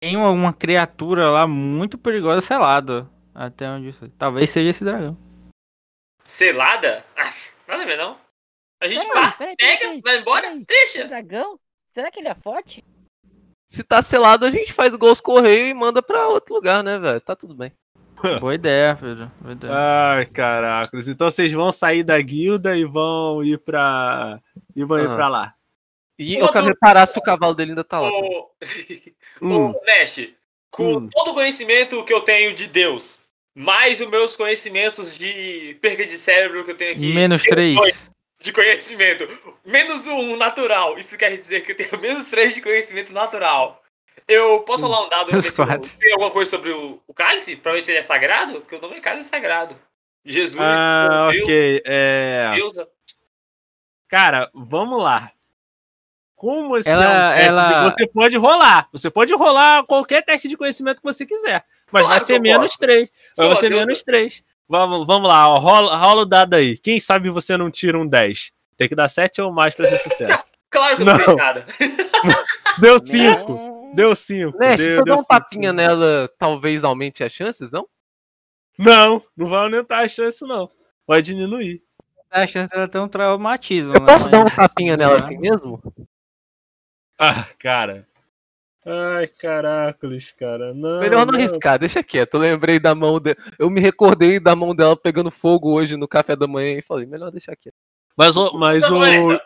tem 0.00 0.16
uma 0.16 0.52
criatura 0.52 1.30
lá 1.30 1.46
muito 1.46 1.98
perigosa 1.98 2.40
selada. 2.40 3.10
Até 3.40 3.66
onde 3.70 3.86
eu 3.86 3.92
sei. 3.94 4.10
Talvez 4.18 4.50
seja 4.50 4.68
esse 4.68 4.84
dragão. 4.84 5.16
Selada? 6.24 7.04
Ah, 7.16 7.32
nada 7.66 7.82
a 7.82 7.86
ver, 7.86 7.96
não. 7.96 8.18
A 8.82 8.86
gente 8.86 9.06
passa, 9.12 9.46
pega, 9.58 9.98
vai 10.02 10.18
embora. 10.18 10.52
O 10.54 10.64
deixa. 10.64 11.06
dragão? 11.08 11.58
Será 11.86 12.10
que 12.10 12.20
ele 12.20 12.28
é 12.28 12.34
forte? 12.34 12.84
Se 13.66 13.82
tá 13.82 14.02
selado, 14.02 14.44
a 14.44 14.50
gente 14.50 14.72
faz 14.74 14.92
igual 14.92 15.12
os 15.12 15.20
Correio 15.22 15.68
e 15.68 15.74
manda 15.74 16.02
pra 16.02 16.28
outro 16.28 16.54
lugar, 16.54 16.82
né, 16.84 16.98
velho? 16.98 17.20
Tá 17.20 17.34
tudo 17.34 17.54
bem. 17.54 17.72
Boa 18.40 18.54
ideia, 18.54 18.94
Pedro. 19.00 19.32
Boa 19.40 19.52
ideia. 19.52 19.72
Ai, 19.74 20.26
caracas. 20.26 21.08
Então 21.08 21.30
vocês 21.30 21.50
vão 21.52 21.72
sair 21.72 22.02
da 22.02 22.20
guilda 22.20 22.76
e 22.76 22.84
vão 22.84 23.42
ir 23.42 23.58
pra. 23.58 24.38
E 24.76 24.84
vão 24.84 24.98
ir 24.98 25.08
Ah. 25.08 25.14
pra 25.14 25.28
lá. 25.28 25.54
E 26.18 26.36
Uma 26.36 26.46
eu 26.48 26.52
quero 26.52 26.66
reparar 26.66 27.06
se 27.06 27.18
o 27.18 27.22
cavalo 27.22 27.54
dele 27.54 27.70
ainda 27.70 27.84
tá 27.84 27.98
lá. 28.00 28.08
Ô, 28.12 28.50
Hum, 29.40 29.70
ô, 29.70 29.80
Nash, 29.86 30.28
com 30.70 30.98
Hum. 30.98 31.08
todo 31.10 31.30
o 31.30 31.34
conhecimento 31.34 32.04
que 32.04 32.12
eu 32.12 32.20
tenho 32.20 32.54
de 32.54 32.66
Deus, 32.66 33.18
mais 33.54 34.00
os 34.00 34.08
meus 34.08 34.36
conhecimentos 34.36 35.16
de 35.16 35.76
perca 35.80 36.06
de 36.06 36.16
cérebro 36.16 36.64
que 36.64 36.70
eu 36.72 36.76
tenho 36.76 36.92
aqui. 36.92 37.12
Menos 37.12 37.42
três. 37.42 37.78
De 38.38 38.52
conhecimento. 38.52 39.28
Menos 39.66 40.06
um 40.06 40.36
natural. 40.36 40.96
Isso 40.96 41.16
quer 41.18 41.36
dizer 41.36 41.62
que 41.62 41.72
eu 41.72 41.76
tenho 41.76 42.00
menos 42.00 42.28
três 42.30 42.54
de 42.54 42.62
conhecimento 42.62 43.12
natural. 43.12 43.82
Eu 44.26 44.60
posso 44.60 44.82
rolar 44.86 45.06
um 45.06 45.08
dado 45.08 45.32
ver 45.32 45.42
se 45.42 45.50
sei 45.52 46.12
alguma 46.12 46.30
coisa 46.30 46.50
sobre 46.50 46.70
o, 46.72 47.02
o 47.06 47.12
cálice? 47.12 47.56
Pra 47.56 47.72
ver 47.72 47.82
se 47.82 47.90
ele 47.90 47.98
é 47.98 48.02
sagrado? 48.02 48.60
Porque 48.60 48.76
o 48.76 48.80
nome 48.80 48.96
é 48.96 49.00
cálice 49.00 49.28
sagrado. 49.28 49.76
Jesus, 50.24 50.60
Ah, 50.60 51.28
Deus, 51.32 51.42
ok. 51.44 51.82
É... 51.84 52.50
deusa. 52.54 52.88
Cara, 54.08 54.50
vamos 54.54 55.02
lá. 55.02 55.30
Como 56.34 56.76
esse 56.78 56.88
Ela- 56.88 57.34
é 57.38 57.44
um 57.44 57.46
ela- 57.48 57.90
Você 57.90 58.06
pode 58.06 58.36
rolar. 58.36 58.88
Você 58.92 59.10
pode 59.10 59.34
rolar 59.34 59.84
qualquer 59.84 60.24
teste 60.24 60.48
de 60.48 60.56
conhecimento 60.56 60.98
que 60.98 61.04
você 61.04 61.26
quiser. 61.26 61.64
Mas 61.92 62.02
Claro 62.02 62.08
vai 62.08 62.20
ser 62.20 62.40
menos 62.40 62.66
posso. 62.66 62.78
3. 62.78 63.08
Sou 63.34 63.46
Vai 63.48 63.56
ser 63.56 63.68
deusa. 63.70 63.86
menos 63.86 64.02
3. 64.02 64.44
Vamos, 64.68 65.06
vamos 65.06 65.28
lá, 65.28 65.48
ó, 65.48 65.58
rola, 65.58 65.96
rola 65.96 66.22
o 66.22 66.24
dado 66.26 66.54
aí. 66.54 66.78
Quem 66.78 67.00
sabe 67.00 67.28
você 67.28 67.56
não 67.56 67.70
tira 67.70 67.98
um 67.98 68.06
10? 68.06 68.52
Tem 68.76 68.88
que 68.88 68.94
dar 68.94 69.08
7 69.08 69.42
ou 69.42 69.52
mais 69.52 69.74
pra 69.74 69.86
ser 69.86 69.98
sucesso. 69.98 70.50
Claro 70.72 70.94
que 70.94 71.02
eu 71.02 71.06
não, 71.06 71.16
sei 71.16 71.26
Não. 71.26 71.34
de 71.34 71.42
nada. 71.42 71.66
Deu 72.80 72.98
5. 73.00 73.52
Não. 73.52 73.92
Deu 73.92 74.14
5. 74.14 74.56
Né, 74.56 74.70
se 74.70 74.76
deu, 74.76 74.86
eu 74.90 74.96
deu 74.98 75.04
der 75.04 75.12
um 75.14 75.16
cinco, 75.16 75.28
tapinha 75.28 75.70
sim. 75.70 75.76
nela, 75.76 76.30
talvez 76.38 76.84
aumente 76.84 77.24
as 77.24 77.32
chances, 77.32 77.72
não? 77.72 77.88
Não, 78.78 79.20
não 79.36 79.48
vai 79.48 79.64
aumentar 79.64 79.98
a 79.98 80.06
chance, 80.06 80.46
não. 80.46 80.70
Vai 81.08 81.20
diminuir. 81.20 81.82
A 82.30 82.46
chance 82.46 82.70
dela 82.70 82.86
ter 82.86 83.00
um 83.00 83.08
traumatismo. 83.08 83.94
Eu 83.96 84.00
né? 84.00 84.06
posso 84.06 84.30
dar 84.30 84.38
um 84.38 84.44
Mas- 84.44 84.54
tapinha 84.54 84.96
nela 84.96 85.16
assim 85.16 85.36
mesmo? 85.38 85.82
Ah, 87.18 87.44
cara. 87.58 88.06
Ai, 88.84 89.26
caracoles, 89.26 90.32
cara. 90.32 90.72
Não, 90.72 91.00
Melhor 91.00 91.26
não 91.26 91.34
arriscar, 91.34 91.78
deixa 91.78 92.02
quieto. 92.02 92.34
Eu 92.34 92.40
lembrei 92.40 92.80
da 92.80 92.94
mão 92.94 93.20
dela. 93.20 93.36
Eu 93.58 93.68
me 93.68 93.80
recordei 93.80 94.40
da 94.40 94.56
mão 94.56 94.74
dela 94.74 94.96
pegando 94.96 95.30
fogo 95.30 95.72
hoje 95.72 95.96
no 95.96 96.08
café 96.08 96.34
da 96.34 96.46
manhã 96.46 96.78
e 96.78 96.82
falei, 96.82 97.04
melhor 97.06 97.30
deixar 97.30 97.54
quieto. 97.56 97.74
Mas, 98.16 98.36
o, 98.36 98.56
mas 98.56 98.80
Não, 98.82 98.98
o. 99.00 99.04
essa. 99.04 99.42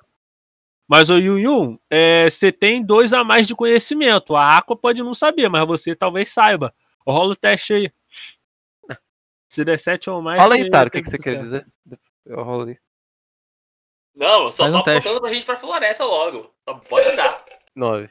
Mas 0.86 1.08
o 1.10 1.18
Yun 1.18 1.38
Yun, 1.38 1.78
é, 1.90 2.28
você 2.28 2.52
tem 2.52 2.84
dois 2.84 3.12
a 3.14 3.24
mais 3.24 3.48
de 3.48 3.54
conhecimento. 3.56 4.36
A 4.36 4.58
Aqua 4.58 4.76
pode 4.76 5.02
não 5.02 5.14
saber, 5.14 5.48
mas 5.48 5.66
você 5.66 5.96
talvez 5.96 6.28
saiba. 6.28 6.74
Rola 7.06 7.32
o 7.32 7.36
teste 7.36 7.72
aí. 7.72 7.92
Se 9.48 9.64
der 9.64 9.78
7 9.78 10.10
ou 10.10 10.20
mais. 10.20 10.40
Fala 10.42 10.54
aí, 10.56 10.68
Taro, 10.68 10.88
o 10.88 10.90
que, 10.90 11.00
que 11.02 11.10
você 11.10 11.18
quer 11.18 11.38
dizer? 11.40 11.66
Eu 12.26 12.42
rolo 12.42 12.62
ali. 12.62 12.78
Não, 14.14 14.44
eu 14.44 14.52
só 14.52 14.64
Faz 14.64 14.72
tô 14.72 14.78
um 14.78 14.82
teste. 14.82 14.98
apontando 15.00 15.20
pra 15.20 15.32
gente 15.32 15.46
pra 15.46 15.56
floresta 15.56 16.04
logo. 16.04 16.54
Só 16.68 16.74
pode 16.74 17.08
andar. 17.08 17.44
Nove. 17.74 18.08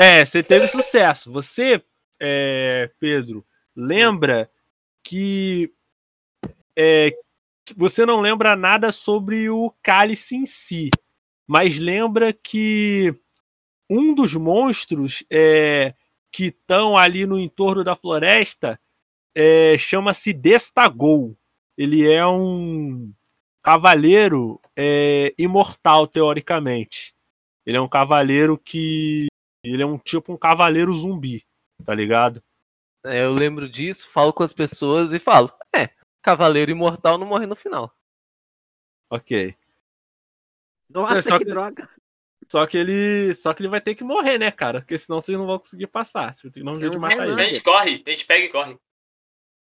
É, 0.00 0.24
você 0.24 0.44
teve 0.44 0.68
sucesso. 0.68 1.32
Você, 1.32 1.82
é, 2.20 2.88
Pedro, 3.00 3.44
lembra 3.74 4.48
que, 5.02 5.74
é, 6.78 7.10
você 7.76 8.06
não 8.06 8.20
lembra 8.20 8.54
nada 8.54 8.92
sobre 8.92 9.50
o 9.50 9.74
cálice 9.82 10.36
em 10.36 10.46
si, 10.46 10.90
mas 11.48 11.78
lembra 11.78 12.32
que 12.32 13.12
um 13.90 14.14
dos 14.14 14.36
monstros 14.36 15.24
é, 15.28 15.92
que 16.30 16.44
estão 16.44 16.96
ali 16.96 17.26
no 17.26 17.36
entorno 17.36 17.82
da 17.82 17.96
floresta 17.96 18.80
é, 19.34 19.76
chama-se 19.76 20.32
Destagol. 20.32 21.36
Ele 21.76 22.08
é 22.08 22.24
um 22.24 23.12
cavaleiro 23.64 24.60
é, 24.76 25.34
imortal, 25.36 26.06
teoricamente. 26.06 27.12
Ele 27.66 27.76
é 27.76 27.80
um 27.80 27.88
cavaleiro 27.88 28.56
que 28.56 29.26
ele 29.62 29.82
é 29.82 29.86
um 29.86 29.98
tipo 29.98 30.32
um 30.32 30.36
cavaleiro 30.36 30.92
zumbi, 30.92 31.46
tá 31.84 31.94
ligado? 31.94 32.42
É, 33.04 33.24
eu 33.24 33.32
lembro 33.32 33.68
disso, 33.68 34.08
falo 34.10 34.32
com 34.32 34.42
as 34.42 34.52
pessoas 34.52 35.12
e 35.12 35.18
falo, 35.18 35.52
é, 35.74 35.90
cavaleiro 36.22 36.70
imortal 36.70 37.16
não 37.18 37.26
morre 37.26 37.46
no 37.46 37.56
final. 37.56 37.94
Ok. 39.10 39.56
Nossa, 40.90 41.18
É, 41.18 41.22
só 41.22 41.38
que, 41.38 41.44
que- 41.44 41.50
droga. 41.50 41.88
Só 42.50 42.66
que 42.66 42.78
ele, 42.78 43.34
só 43.34 43.52
que 43.52 43.60
ele 43.62 43.68
vai 43.68 43.80
ter 43.80 43.94
que 43.94 44.02
morrer, 44.02 44.38
né, 44.38 44.50
cara? 44.50 44.78
Porque 44.80 44.96
senão 44.96 45.20
vocês 45.20 45.36
não 45.36 45.46
vão 45.46 45.58
conseguir 45.58 45.86
passar. 45.86 46.32
Você 46.32 46.50
tem 46.50 46.62
que 46.62 46.64
dar 46.64 46.72
um 46.72 46.80
jeito 46.80 46.92
de 46.92 46.98
Não 46.98 47.02
matar 47.08 47.26
não. 47.26 47.36
A 47.36 47.42
ele. 47.42 47.54
gente 47.54 47.62
corre, 47.62 48.02
a 48.06 48.10
gente 48.10 48.24
pega 48.24 48.44
e 48.46 48.48
corre. 48.48 48.78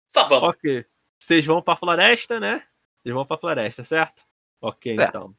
Só 0.10 0.28
vamos. 0.28 0.50
Ok. 0.50 0.84
Vocês 1.22 1.46
vão 1.46 1.62
pra 1.62 1.76
floresta, 1.76 2.40
né? 2.40 2.60
Vocês 3.04 3.14
vão 3.14 3.26
pra 3.28 3.38
floresta, 3.38 3.84
certo? 3.84 4.26
Ok, 4.60 4.96
Certo. 4.96 5.10
então. 5.10 5.38